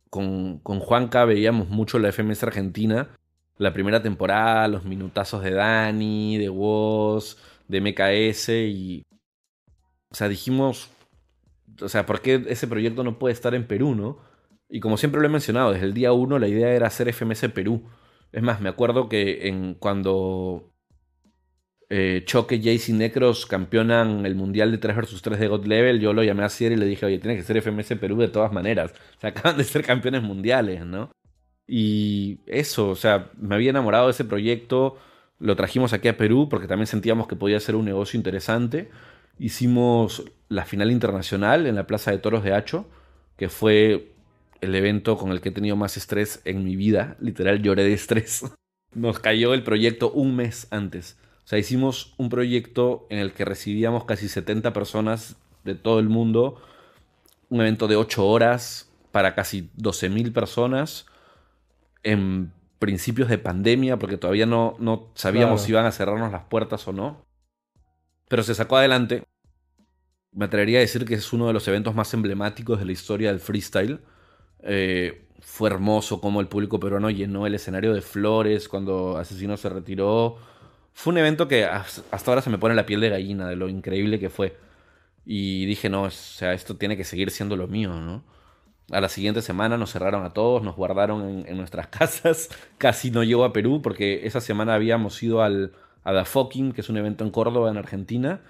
con, 0.09 0.59
con 0.59 0.79
Juanca 0.79 1.25
veíamos 1.25 1.69
mucho 1.69 1.99
la 1.99 2.11
FMS 2.11 2.43
Argentina 2.43 3.09
la 3.57 3.73
primera 3.73 4.01
temporada, 4.01 4.67
los 4.67 4.83
minutazos 4.83 5.43
de 5.43 5.51
Dani, 5.51 6.37
de 6.37 6.49
Woz, 6.49 7.37
de 7.67 7.81
MKS 7.81 8.49
y... 8.49 9.05
O 10.09 10.15
sea, 10.15 10.29
dijimos, 10.29 10.89
o 11.81 11.89
sea, 11.89 12.05
¿por 12.05 12.21
qué 12.21 12.45
ese 12.47 12.67
proyecto 12.67 13.03
no 13.03 13.19
puede 13.19 13.33
estar 13.33 13.55
en 13.55 13.67
Perú, 13.67 13.95
no? 13.95 14.19
Y 14.69 14.79
como 14.79 14.97
siempre 14.97 15.19
lo 15.19 15.27
he 15.27 15.31
mencionado, 15.31 15.73
desde 15.73 15.85
el 15.85 15.93
día 15.93 16.13
uno 16.13 16.39
la 16.39 16.47
idea 16.47 16.69
era 16.71 16.87
hacer 16.87 17.11
FMS 17.13 17.49
Perú. 17.53 17.83
Es 18.35 18.43
más, 18.43 18.59
me 18.59 18.67
acuerdo 18.67 19.07
que 19.07 19.75
cuando 19.79 20.73
eh, 21.89 22.23
Choque, 22.25 22.57
Jace 22.57 22.91
y 22.91 22.95
Necros 22.95 23.45
campeonan 23.45 24.25
el 24.25 24.35
Mundial 24.35 24.71
de 24.71 24.77
3 24.77 24.93
vs 24.93 25.21
3 25.21 25.39
de 25.39 25.47
God 25.47 25.65
Level, 25.65 26.01
yo 26.01 26.11
lo 26.11 26.21
llamé 26.21 26.43
a 26.43 26.49
Sierra 26.49 26.75
y 26.75 26.77
le 26.77 26.85
dije, 26.85 27.05
oye, 27.05 27.17
tiene 27.17 27.37
que 27.37 27.43
ser 27.43 27.61
FMS 27.61 27.95
Perú 27.97 28.17
de 28.17 28.27
todas 28.27 28.51
maneras. 28.51 28.93
O 29.15 29.21
sea, 29.21 29.29
acaban 29.31 29.57
de 29.57 29.63
ser 29.63 29.85
campeones 29.85 30.21
mundiales, 30.21 30.85
¿no? 30.85 31.11
Y 31.65 32.39
eso, 32.45 32.89
o 32.89 32.95
sea, 32.97 33.31
me 33.39 33.55
había 33.55 33.69
enamorado 33.69 34.07
de 34.07 34.11
ese 34.11 34.25
proyecto, 34.25 34.97
lo 35.39 35.55
trajimos 35.55 35.93
aquí 35.93 36.09
a 36.09 36.17
Perú 36.17 36.49
porque 36.49 36.67
también 36.67 36.87
sentíamos 36.87 37.27
que 37.27 37.37
podía 37.37 37.61
ser 37.61 37.75
un 37.77 37.85
negocio 37.85 38.17
interesante. 38.17 38.89
Hicimos 39.39 40.25
la 40.49 40.65
final 40.65 40.91
internacional 40.91 41.67
en 41.67 41.75
la 41.75 41.87
Plaza 41.87 42.11
de 42.11 42.17
Toros 42.17 42.43
de 42.43 42.53
Hacho, 42.53 42.85
que 43.37 43.47
fue 43.47 44.14
el 44.65 44.75
evento 44.75 45.17
con 45.17 45.31
el 45.31 45.41
que 45.41 45.49
he 45.49 45.51
tenido 45.51 45.75
más 45.75 45.97
estrés 45.97 46.41
en 46.45 46.63
mi 46.63 46.75
vida, 46.75 47.15
literal 47.19 47.61
lloré 47.61 47.83
de 47.83 47.93
estrés. 47.93 48.43
Nos 48.93 49.19
cayó 49.19 49.53
el 49.53 49.63
proyecto 49.63 50.11
un 50.11 50.35
mes 50.35 50.67
antes. 50.71 51.17
O 51.43 51.47
sea, 51.47 51.59
hicimos 51.59 52.13
un 52.17 52.29
proyecto 52.29 53.07
en 53.09 53.19
el 53.19 53.31
que 53.31 53.45
recibíamos 53.45 54.05
casi 54.05 54.27
70 54.27 54.73
personas 54.73 55.37
de 55.63 55.75
todo 55.75 55.99
el 55.99 56.09
mundo, 56.09 56.61
un 57.49 57.61
evento 57.61 57.87
de 57.87 57.95
8 57.95 58.25
horas 58.25 58.89
para 59.11 59.35
casi 59.35 59.69
12.000 59.77 60.33
personas 60.33 61.05
en 62.03 62.51
principios 62.79 63.29
de 63.29 63.37
pandemia, 63.37 63.97
porque 63.97 64.17
todavía 64.17 64.45
no, 64.45 64.75
no 64.79 65.11
sabíamos 65.15 65.61
si 65.63 65.71
iban 65.71 65.85
a 65.85 65.91
cerrarnos 65.91 66.31
las 66.31 66.43
puertas 66.43 66.87
o 66.87 66.93
no. 66.93 67.25
Pero 68.27 68.43
se 68.43 68.55
sacó 68.55 68.77
adelante. 68.77 69.23
Me 70.31 70.45
atrevería 70.45 70.79
a 70.79 70.81
decir 70.81 71.05
que 71.05 71.13
es 71.15 71.31
uno 71.31 71.47
de 71.47 71.53
los 71.53 71.67
eventos 71.67 71.95
más 71.95 72.13
emblemáticos 72.13 72.79
de 72.79 72.85
la 72.85 72.91
historia 72.91 73.31
del 73.31 73.39
freestyle. 73.39 74.01
Eh, 74.65 75.21
fue 75.39 75.69
hermoso 75.69 76.19
como 76.19 76.41
el 76.41 76.47
público 76.47 76.79
peruano 76.79 77.09
llenó 77.09 77.45
el 77.47 77.55
escenario 77.55 77.93
de 77.93 78.01
flores 78.01 78.67
cuando 78.67 79.17
Asesino 79.17 79.55
se 79.57 79.69
retiró. 79.69 80.37
Fue 80.93 81.13
un 81.13 81.19
evento 81.19 81.47
que 81.47 81.65
hasta 81.65 82.31
ahora 82.31 82.41
se 82.41 82.49
me 82.49 82.57
pone 82.57 82.75
la 82.75 82.85
piel 82.85 82.99
de 83.01 83.09
gallina 83.09 83.47
de 83.47 83.55
lo 83.55 83.69
increíble 83.69 84.19
que 84.19 84.29
fue. 84.29 84.57
Y 85.25 85.65
dije, 85.65 85.89
no, 85.89 86.03
o 86.03 86.09
sea, 86.09 86.53
esto 86.53 86.77
tiene 86.77 86.97
que 86.97 87.03
seguir 87.03 87.31
siendo 87.31 87.55
lo 87.55 87.67
mío, 87.67 87.93
¿no? 87.93 88.23
A 88.91 89.01
la 89.01 89.09
siguiente 89.09 89.41
semana 89.41 89.77
nos 89.77 89.91
cerraron 89.91 90.23
a 90.25 90.33
todos, 90.33 90.61
nos 90.61 90.75
guardaron 90.75 91.45
en, 91.47 91.57
nuestras 91.57 91.87
casas. 91.89 92.49
Casi 92.77 93.11
no 93.11 93.23
llegó 93.23 93.45
a 93.45 93.53
Perú 93.53 93.81
porque 93.81 94.25
esa 94.27 94.41
semana 94.41 94.73
habíamos 94.75 95.21
ido 95.23 95.41
al, 95.41 95.73
a 96.03 96.11
Da 96.13 96.25
Fucking, 96.25 96.71
que 96.73 96.81
es 96.81 96.89
un 96.89 96.97
evento 96.97 97.23
en 97.23 97.31
Córdoba, 97.31 97.69
en 97.71 97.77
Argentina. 97.77 98.41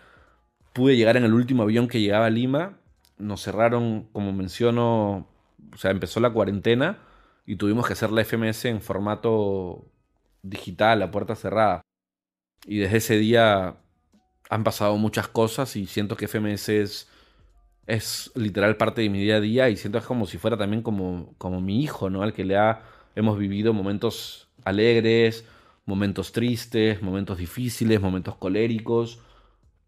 Pude 0.73 0.97
llegar 0.97 1.17
en 1.17 1.23
el 1.23 1.33
último 1.33 1.63
avión 1.63 1.87
que 1.87 2.01
llegaba 2.01 2.25
a 2.25 2.29
Lima. 2.29 2.79
Nos 3.17 3.43
cerraron, 3.43 4.07
como 4.11 4.33
menciono, 4.33 5.27
o 5.73 5.77
sea, 5.77 5.91
empezó 5.91 6.19
la 6.19 6.31
cuarentena 6.31 6.99
y 7.45 7.57
tuvimos 7.57 7.87
que 7.87 7.93
hacer 7.93 8.11
la 8.11 8.23
FMS 8.23 8.65
en 8.65 8.81
formato 8.81 9.85
digital, 10.43 11.01
a 11.01 11.11
puerta 11.11 11.35
cerrada. 11.35 11.81
Y 12.65 12.79
desde 12.79 12.97
ese 12.97 13.17
día 13.17 13.77
han 14.49 14.63
pasado 14.63 14.97
muchas 14.97 15.27
cosas 15.27 15.75
y 15.75 15.85
siento 15.87 16.17
que 16.17 16.27
FMS 16.27 16.69
es 16.69 17.09
es 17.87 18.31
literal 18.35 18.77
parte 18.77 19.01
de 19.01 19.09
mi 19.09 19.19
día 19.19 19.37
a 19.37 19.41
día 19.41 19.69
y 19.69 19.77
siento 19.77 19.97
es 19.97 20.05
como 20.05 20.25
si 20.25 20.37
fuera 20.37 20.57
también 20.57 20.81
como, 20.81 21.35
como 21.37 21.61
mi 21.61 21.83
hijo, 21.83 22.09
¿no? 22.09 22.23
Al 22.23 22.33
que 22.33 22.45
le 22.45 22.57
ha, 22.57 22.81
hemos 23.15 23.37
vivido 23.37 23.73
momentos 23.73 24.49
alegres, 24.63 25.45
momentos 25.85 26.31
tristes, 26.31 27.01
momentos 27.01 27.37
difíciles, 27.37 28.01
momentos 28.01 28.35
coléricos, 28.37 29.19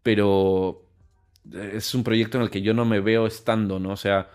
pero 0.02 0.84
es 1.52 1.94
un 1.94 2.04
proyecto 2.04 2.38
en 2.38 2.44
el 2.44 2.50
que 2.50 2.62
yo 2.62 2.74
no 2.74 2.84
me 2.84 3.00
veo 3.00 3.26
estando, 3.26 3.78
¿no? 3.80 3.90
O 3.90 3.96
sea, 3.96 4.30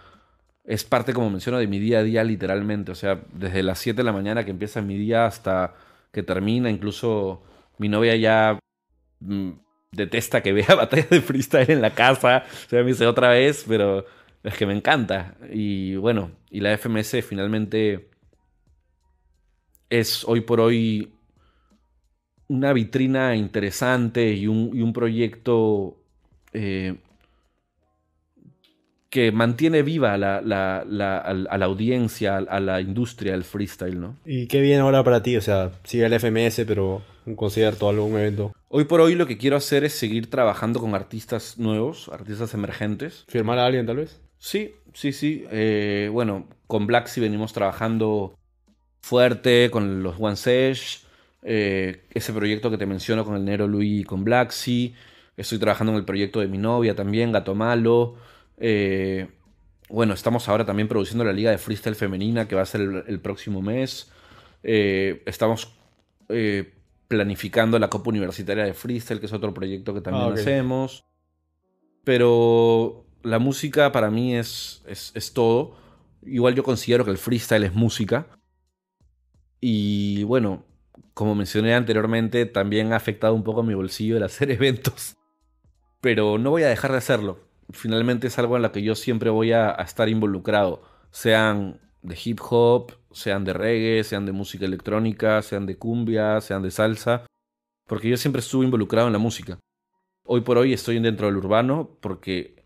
es 0.63 0.83
parte, 0.83 1.13
como 1.13 1.29
menciono, 1.29 1.59
de 1.59 1.67
mi 1.67 1.79
día 1.79 1.99
a 1.99 2.03
día 2.03 2.23
literalmente, 2.23 2.91
o 2.91 2.95
sea, 2.95 3.21
desde 3.33 3.63
las 3.63 3.79
7 3.79 3.97
de 3.97 4.03
la 4.03 4.13
mañana 4.13 4.45
que 4.45 4.51
empieza 4.51 4.81
mi 4.81 4.97
día 4.97 5.25
hasta 5.25 5.75
que 6.11 6.23
termina, 6.23 6.69
incluso 6.69 7.43
mi 7.77 7.89
novia 7.89 8.15
ya 8.15 8.59
mm, 9.19 9.51
detesta 9.91 10.41
que 10.41 10.53
vea 10.53 10.75
batallas 10.75 11.09
de 11.09 11.21
freestyle 11.21 11.71
en 11.71 11.81
la 11.81 11.93
casa. 11.93 12.43
O 12.65 12.69
sea, 12.69 12.83
me 12.83 12.89
dice 12.89 13.07
otra 13.07 13.29
vez, 13.29 13.65
pero 13.67 14.05
es 14.43 14.55
que 14.55 14.65
me 14.65 14.73
encanta. 14.73 15.35
Y 15.51 15.95
bueno, 15.95 16.31
y 16.49 16.59
la 16.61 16.77
FMS 16.77 17.25
finalmente 17.25 18.09
es 19.89 20.23
hoy 20.25 20.41
por 20.41 20.59
hoy 20.59 21.13
una 22.47 22.73
vitrina 22.73 23.35
interesante 23.35 24.33
y 24.33 24.47
un, 24.47 24.81
un 24.81 24.93
proyecto 24.93 25.97
eh, 26.53 26.97
que 29.13 29.31
mantiene 29.31 29.83
viva 29.83 30.17
la, 30.17 30.41
la, 30.41 30.79
a, 30.79 31.57
la 31.59 31.65
audiencia, 31.65 32.37
a 32.37 32.59
la 32.59 32.81
industria 32.81 33.33
del 33.33 33.43
freestyle, 33.43 34.01
¿no? 34.01 34.17
Y 34.25 34.47
qué 34.47 34.59
bien 34.59 34.79
ahora 34.79 35.03
para 35.03 35.21
ti, 35.21 35.37
o 35.37 35.41
sea, 35.41 35.69
sigue 35.83 36.07
el 36.07 36.19
FMS, 36.19 36.65
pero 36.65 37.03
un 37.27 37.35
concierto, 37.35 37.87
algún 37.87 38.17
evento. 38.17 38.51
Hoy 38.69 38.85
por 38.85 39.01
hoy 39.01 39.13
lo 39.13 39.27
que 39.27 39.37
quiero 39.37 39.55
hacer 39.55 39.83
es 39.83 39.93
seguir 39.93 40.31
trabajando 40.31 40.79
con 40.79 40.95
artistas 40.95 41.59
nuevos, 41.59 42.09
artistas 42.11 42.55
emergentes. 42.55 43.25
¿Firmar 43.27 43.59
a 43.59 43.67
alguien 43.67 43.85
tal 43.85 43.97
vez? 43.97 44.19
Sí, 44.39 44.73
sí, 44.93 45.13
sí. 45.13 45.45
Eh, 45.51 46.09
bueno, 46.11 46.47
con 46.65 46.87
Black 46.87 47.07
venimos 47.17 47.53
trabajando 47.53 48.33
fuerte, 49.03 49.69
con 49.69 50.01
los 50.01 50.15
One 50.19 50.37
Sesh, 50.37 51.03
eh, 51.43 52.01
ese 52.15 52.33
proyecto 52.33 52.71
que 52.71 52.79
te 52.79 52.87
menciono 52.87 53.23
con 53.23 53.35
el 53.35 53.45
Nero 53.45 53.67
Luis 53.67 54.01
y 54.01 54.03
con 54.05 54.23
Black 54.23 54.51
Estoy 55.37 55.59
trabajando 55.59 55.93
en 55.93 55.99
el 55.99 56.05
proyecto 56.05 56.39
de 56.39 56.47
mi 56.47 56.57
novia 56.57 56.95
también, 56.95 57.31
Gato 57.31 57.53
Malo. 57.53 58.15
Eh, 58.57 59.27
bueno, 59.89 60.13
estamos 60.13 60.47
ahora 60.49 60.65
también 60.65 60.87
produciendo 60.87 61.23
la 61.23 61.33
Liga 61.33 61.51
de 61.51 61.57
Freestyle 61.57 61.95
Femenina 61.95 62.47
que 62.47 62.55
va 62.55 62.61
a 62.61 62.65
ser 62.65 62.81
el, 63.07 63.19
próximo 63.19 63.61
mes. 63.61 64.11
estamos 64.63 65.75
planificando 67.07 67.77
la 67.77 67.89
Copa 67.89 68.09
Universitaria 68.09 68.63
de 68.63 68.73
Freestyle, 68.73 69.19
que 69.19 69.27
es 69.27 69.33
otro 69.33 69.53
proyecto 69.53 69.93
que 69.93 70.01
también 70.01 70.25
ah, 70.25 70.33
hacemos. 70.33 71.05
Pero 72.03 73.05
la 73.23 73.39
música 73.39 73.91
para 73.91 74.09
mí 74.09 74.35
es, 74.35 74.83
es, 74.87 75.33
todo. 75.33 75.77
Igual 76.23 76.55
yo 76.55 76.63
considero 76.63 77.05
que 77.05 77.11
el 77.11 77.17
freestyle 77.17 77.63
es 77.63 77.73
música. 77.73 78.27
Y 79.61 80.23
bueno, 80.23 80.65
como 81.13 81.35
mencioné 81.35 81.73
anteriormente, 81.73 82.45
también 82.45 82.91
ha 82.93 82.97
afectado 82.97 83.33
un 83.33 83.43
poco 83.43 83.61
a 83.61 83.63
mi 83.63 83.73
bolsillo 83.73 84.17
el 84.17 84.23
hacer 84.23 84.51
eventos. 84.51 85.15
Pero 86.01 86.37
no 86.37 86.49
voy 86.49 86.63
a 86.63 86.69
dejar 86.69 86.91
de 86.91 86.97
hacerlo. 86.97 87.39
Finalmente 87.71 88.27
es 88.27 88.37
algo 88.39 88.55
en 88.55 88.63
lo 88.63 88.71
que 88.71 88.81
yo 88.81 88.95
siempre 88.95 89.29
voy 89.29 89.51
a, 89.51 89.69
a 89.69 89.83
estar 89.83 90.09
involucrado, 90.09 90.83
sean 91.11 91.79
de 92.01 92.17
hip 92.23 92.39
hop, 92.49 92.93
sean 93.11 93.45
de 93.45 93.53
reggae, 93.53 94.03
sean 94.03 94.25
de 94.25 94.31
música 94.31 94.65
electrónica, 94.65 95.41
sean 95.41 95.65
de 95.65 95.77
cumbia, 95.77 96.41
sean 96.41 96.61
de 96.61 96.71
salsa, 96.71 97.25
porque 97.87 98.09
yo 98.09 98.17
siempre 98.17 98.41
estuve 98.41 98.65
involucrado 98.65 99.07
en 99.07 99.13
la 99.13 99.19
música. 99.19 99.59
Hoy 100.25 100.41
por 100.41 100.57
hoy 100.57 100.73
estoy 100.73 100.99
dentro 100.99 101.27
del 101.27 101.37
urbano 101.37 101.97
porque 102.01 102.63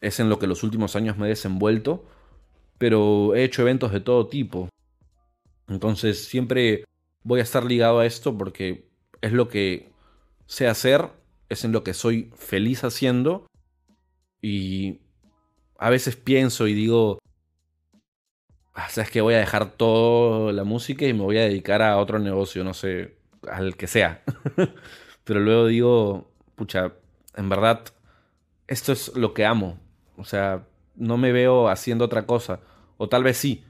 es 0.00 0.20
en 0.20 0.28
lo 0.28 0.38
que 0.38 0.46
los 0.46 0.62
últimos 0.62 0.96
años 0.96 1.18
me 1.18 1.26
he 1.26 1.30
desenvuelto, 1.30 2.04
pero 2.78 3.34
he 3.34 3.44
hecho 3.44 3.62
eventos 3.62 3.92
de 3.92 4.00
todo 4.00 4.28
tipo. 4.28 4.68
Entonces 5.68 6.24
siempre 6.24 6.84
voy 7.24 7.40
a 7.40 7.42
estar 7.42 7.64
ligado 7.64 7.98
a 7.98 8.06
esto 8.06 8.36
porque 8.38 8.88
es 9.20 9.32
lo 9.32 9.48
que 9.48 9.90
sé 10.46 10.68
hacer, 10.68 11.10
es 11.48 11.64
en 11.64 11.72
lo 11.72 11.82
que 11.82 11.94
soy 11.94 12.30
feliz 12.36 12.84
haciendo 12.84 13.47
y 14.42 15.00
a 15.78 15.90
veces 15.90 16.16
pienso 16.16 16.66
y 16.66 16.74
digo, 16.74 17.18
ah, 18.74 18.88
sabes 18.88 19.10
que 19.10 19.20
voy 19.20 19.34
a 19.34 19.38
dejar 19.38 19.72
toda 19.72 20.52
la 20.52 20.64
música 20.64 21.06
y 21.06 21.12
me 21.12 21.22
voy 21.22 21.38
a 21.38 21.42
dedicar 21.42 21.82
a 21.82 21.98
otro 21.98 22.18
negocio, 22.18 22.64
no 22.64 22.74
sé, 22.74 23.16
al 23.48 23.76
que 23.76 23.86
sea. 23.86 24.22
Pero 25.24 25.40
luego 25.40 25.66
digo, 25.66 26.30
pucha, 26.54 26.92
en 27.36 27.48
verdad, 27.48 27.84
esto 28.66 28.92
es 28.92 29.14
lo 29.16 29.34
que 29.34 29.44
amo. 29.44 29.78
O 30.16 30.24
sea, 30.24 30.66
no 30.96 31.16
me 31.16 31.32
veo 31.32 31.68
haciendo 31.68 32.04
otra 32.04 32.26
cosa. 32.26 32.60
O 32.96 33.08
tal 33.08 33.22
vez 33.22 33.36
sí, 33.36 33.64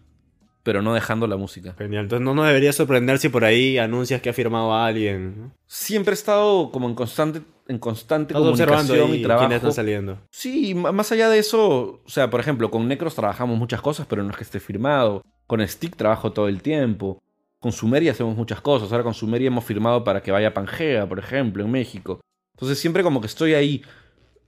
pero 0.63 0.83
no 0.83 0.95
dejando 0.95 1.27
la 1.27 1.37
música. 1.37 1.75
Genial. 1.77 2.05
Entonces 2.05 2.25
no 2.25 2.35
nos 2.35 2.47
debería 2.47 2.73
sorprender 2.73 3.19
si 3.19 3.29
por 3.29 3.45
ahí 3.45 3.79
anuncias 3.79 4.21
que 4.21 4.31
ha 4.31 4.33
firmado 4.33 4.73
a 4.73 4.87
alguien. 4.87 5.53
Siempre 5.67 6.13
he 6.13 6.15
estado 6.15 6.71
como 6.71 6.89
en 6.89 6.95
constante, 6.95 7.43
en 7.69 7.79
constante 7.79 8.35
comunicación 8.35 9.15
y 9.15 9.23
trabajo. 9.23 9.53
están 9.53 9.73
saliendo. 9.73 10.19
Sí, 10.31 10.75
más 10.75 11.13
allá 11.13 11.29
de 11.29 11.39
eso, 11.39 12.03
o 12.05 12.09
sea, 12.09 12.31
por 12.31 12.41
ejemplo, 12.41 12.71
con 12.71 12.89
Necros 12.89 13.15
trabajamos 13.15 13.59
muchas 13.59 13.83
cosas, 13.83 14.07
pero 14.09 14.23
no 14.23 14.31
es 14.31 14.37
que 14.37 14.45
esté 14.45 14.59
firmado. 14.59 15.23
Con 15.47 15.67
Stick 15.67 15.95
trabajo 15.95 16.33
todo 16.33 16.49
el 16.49 16.63
tiempo. 16.63 17.19
Con 17.61 17.73
Sumeria 17.73 18.13
hacemos 18.13 18.37
muchas 18.37 18.61
cosas. 18.61 18.91
Ahora 18.91 19.05
con 19.05 19.15
Sumeria 19.15 19.49
hemos 19.49 19.65
firmado 19.65 20.03
para 20.03 20.23
que 20.23 20.31
vaya 20.31 20.49
a 20.49 20.55
Pangea, 20.55 21.09
por 21.09 21.19
ejemplo, 21.19 21.65
en 21.65 21.71
México. 21.71 22.21
Entonces 22.55 22.79
siempre 22.79 23.03
como 23.03 23.21
que 23.21 23.27
estoy 23.27 23.55
ahí. 23.55 23.83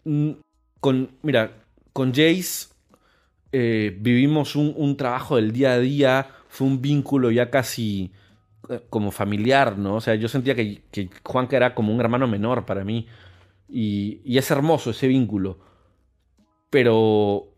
Mm, 0.05 0.33
con, 0.81 1.11
mira, 1.23 1.53
con 1.93 2.11
Jace 2.11 2.69
eh, 3.53 3.97
vivimos 4.01 4.57
un, 4.57 4.97
trabajo 4.97 5.37
del 5.37 5.53
día 5.53 5.73
a 5.73 5.79
día, 5.79 6.29
fue 6.49 6.67
un 6.67 6.81
vínculo 6.81 7.31
ya 7.31 7.51
casi 7.51 8.13
como 8.89 9.11
familiar, 9.11 9.79
¿no? 9.79 9.97
O 9.97 10.01
sea, 10.01 10.15
yo 10.15 10.29
sentía 10.29 10.55
que, 10.55 10.83
que 10.91 11.11
Juanca 11.25 11.57
era 11.57 11.75
como 11.75 11.93
un 11.93 12.01
hermano 12.01 12.27
menor 12.27 12.67
para 12.67 12.85
mí. 12.85 13.07
Y, 13.69 14.21
es 14.37 14.51
hermoso 14.51 14.91
ese 14.91 15.09
vínculo. 15.09 15.59
Pero 16.71 17.55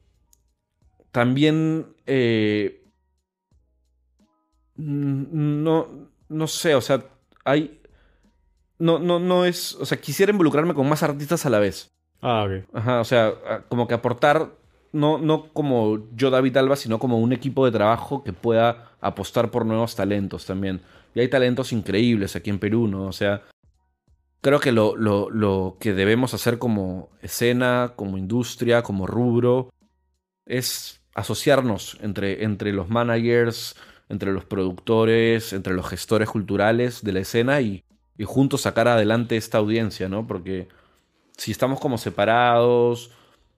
también 1.10 1.94
eh, 2.06 2.84
no, 4.76 6.10
no 6.28 6.46
sé, 6.46 6.74
o 6.74 6.80
sea, 6.80 7.04
hay... 7.44 7.80
No, 8.78 8.98
no, 8.98 9.18
no 9.18 9.44
es... 9.44 9.74
O 9.76 9.86
sea, 9.86 10.00
quisiera 10.00 10.32
involucrarme 10.32 10.74
con 10.74 10.88
más 10.88 11.02
artistas 11.02 11.46
a 11.46 11.50
la 11.50 11.60
vez. 11.60 11.92
Ah, 12.20 12.44
ok. 12.44 12.68
Ajá, 12.74 13.00
o 13.00 13.04
sea, 13.04 13.64
como 13.68 13.86
que 13.86 13.94
aportar 13.94 14.50
no, 14.92 15.18
no 15.18 15.48
como 15.52 15.98
yo, 16.14 16.30
David 16.30 16.56
Alba, 16.58 16.76
sino 16.76 16.98
como 16.98 17.18
un 17.18 17.32
equipo 17.32 17.64
de 17.64 17.72
trabajo 17.72 18.22
que 18.22 18.32
pueda 18.32 18.92
apostar 19.00 19.50
por 19.50 19.66
nuevos 19.66 19.96
talentos 19.96 20.46
también. 20.46 20.82
Y 21.14 21.20
hay 21.20 21.28
talentos 21.28 21.72
increíbles 21.72 22.36
aquí 22.36 22.50
en 22.50 22.58
Perú, 22.58 22.88
¿no? 22.88 23.06
O 23.06 23.12
sea, 23.12 23.42
creo 24.40 24.60
que 24.60 24.72
lo, 24.72 24.96
lo, 24.96 25.30
lo 25.30 25.76
que 25.80 25.92
debemos 25.92 26.34
hacer 26.34 26.58
como 26.58 27.10
escena, 27.20 27.92
como 27.96 28.18
industria, 28.18 28.82
como 28.82 29.06
rubro, 29.06 29.70
es 30.46 31.00
asociarnos 31.14 31.98
entre, 32.00 32.44
entre 32.44 32.72
los 32.72 32.88
managers, 32.88 33.76
entre 34.08 34.32
los 34.32 34.44
productores, 34.44 35.52
entre 35.52 35.74
los 35.74 35.88
gestores 35.88 36.28
culturales 36.28 37.02
de 37.02 37.12
la 37.12 37.20
escena 37.20 37.60
y, 37.60 37.84
y 38.16 38.24
juntos 38.24 38.62
sacar 38.62 38.88
adelante 38.88 39.36
esta 39.36 39.58
audiencia, 39.58 40.08
¿no? 40.08 40.26
Porque 40.26 40.68
si 41.36 41.50
estamos 41.50 41.80
como 41.80 41.98
separados 41.98 43.10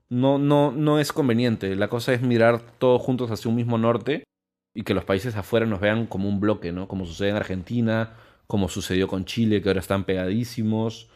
no, 0.09 0.39
no, 0.39 0.71
no 0.71 1.01
es 1.01 1.13
conveniente. 1.13 1.75
La 1.77 1.89
cosa 1.89 2.13
es 2.13 2.23
mirar 2.23 2.61
todos 2.79 3.03
juntos 3.03 3.31
hacia 3.31 3.49
un 3.49 3.57
mismo 3.57 3.79
norte 3.79 4.25
y 4.75 4.83
que 4.83 4.95
los 4.95 5.05
países 5.05 5.37
afuera 5.37 5.67
nos 5.67 5.81
vean 5.81 6.07
como 6.07 6.29
un 6.29 6.41
bloque, 6.41 6.73
¿no? 6.73 6.89
Como 6.89 7.07
sucede 7.07 7.31
en 7.31 7.37
Argentina, 7.37 8.15
como 8.47 8.69
sucedió 8.69 9.09
con 9.09 9.25
Chile, 9.25 9.63
que 9.63 9.69
ahora 9.69 9.81
están 9.81 10.05
pegadísimos, 10.05 11.09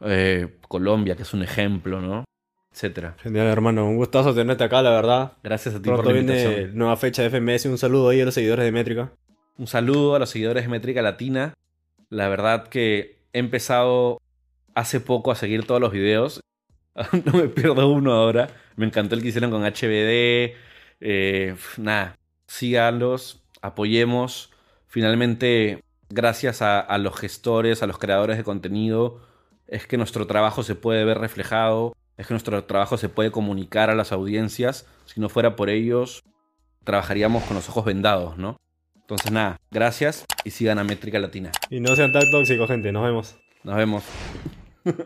eh, 0.00 0.56
Colombia, 0.68 1.14
que 1.16 1.22
es 1.22 1.34
un 1.34 1.42
ejemplo, 1.42 2.00
¿no? 2.00 2.24
Etcétera. 2.72 3.14
Genial, 3.22 3.46
hermano. 3.46 3.86
Un 3.86 3.96
gustazo 3.96 4.34
tenerte 4.34 4.64
acá, 4.64 4.82
la 4.82 4.90
verdad. 4.90 5.32
Gracias 5.44 5.74
a 5.76 5.78
ti 5.78 5.84
Pronto 5.84 6.02
por 6.02 6.12
la 6.12 6.20
viene 6.20 6.32
invitación. 6.32 6.76
nueva 6.76 6.96
fecha 6.96 7.22
de 7.22 7.30
FMS. 7.30 7.66
Un 7.66 7.78
saludo 7.78 8.08
ahí 8.08 8.20
a 8.20 8.24
los 8.24 8.34
seguidores 8.34 8.64
de 8.64 8.72
Métrica. 8.72 9.12
Un 9.58 9.68
saludo 9.68 10.16
a 10.16 10.18
los 10.18 10.30
seguidores 10.30 10.64
de 10.64 10.68
Métrica 10.68 11.00
Latina. 11.00 11.54
La 12.10 12.28
verdad 12.28 12.66
que 12.66 13.20
he 13.32 13.38
empezado 13.38 14.20
hace 14.74 14.98
poco 14.98 15.30
a 15.30 15.36
seguir 15.36 15.66
todos 15.66 15.80
los 15.80 15.92
videos 15.92 16.40
no 17.24 17.32
me 17.32 17.48
pierdo 17.48 17.88
uno 17.90 18.12
ahora. 18.12 18.48
Me 18.76 18.86
encantó 18.86 19.14
el 19.14 19.22
que 19.22 19.28
hicieron 19.28 19.50
con 19.50 19.62
HBD. 19.64 20.54
Eh, 21.00 21.54
nada, 21.76 22.16
síganlos, 22.46 23.42
apoyemos. 23.62 24.50
Finalmente, 24.86 25.82
gracias 26.08 26.62
a, 26.62 26.80
a, 26.80 26.98
los 26.98 27.18
gestores, 27.18 27.82
a 27.82 27.86
los 27.86 27.98
creadores 27.98 28.36
de 28.36 28.44
contenido, 28.44 29.20
es 29.66 29.86
que 29.86 29.96
nuestro 29.96 30.26
trabajo 30.26 30.62
se 30.62 30.74
puede 30.74 31.04
ver 31.04 31.18
reflejado, 31.18 31.96
es 32.16 32.26
que 32.26 32.34
nuestro 32.34 32.62
trabajo 32.64 32.96
se 32.96 33.08
puede 33.08 33.30
comunicar 33.30 33.90
a 33.90 33.94
las 33.94 34.12
audiencias. 34.12 34.86
Si 35.06 35.20
no 35.20 35.28
fuera 35.28 35.56
por 35.56 35.70
ellos, 35.70 36.22
trabajaríamos 36.84 37.42
con 37.44 37.56
los 37.56 37.68
ojos 37.68 37.84
vendados, 37.84 38.38
¿no? 38.38 38.56
Entonces, 38.94 39.32
nada, 39.32 39.60
gracias 39.70 40.24
y 40.44 40.50
sigan 40.50 40.78
a 40.78 40.84
Métrica 40.84 41.18
Latina. 41.18 41.52
Y 41.70 41.80
no 41.80 41.94
sean 41.94 42.12
tan 42.12 42.30
tóxicos, 42.30 42.68
gente. 42.68 42.92
Nos 42.92 43.04
vemos. 43.04 43.36
Nos 43.64 43.76
vemos. 43.76 44.04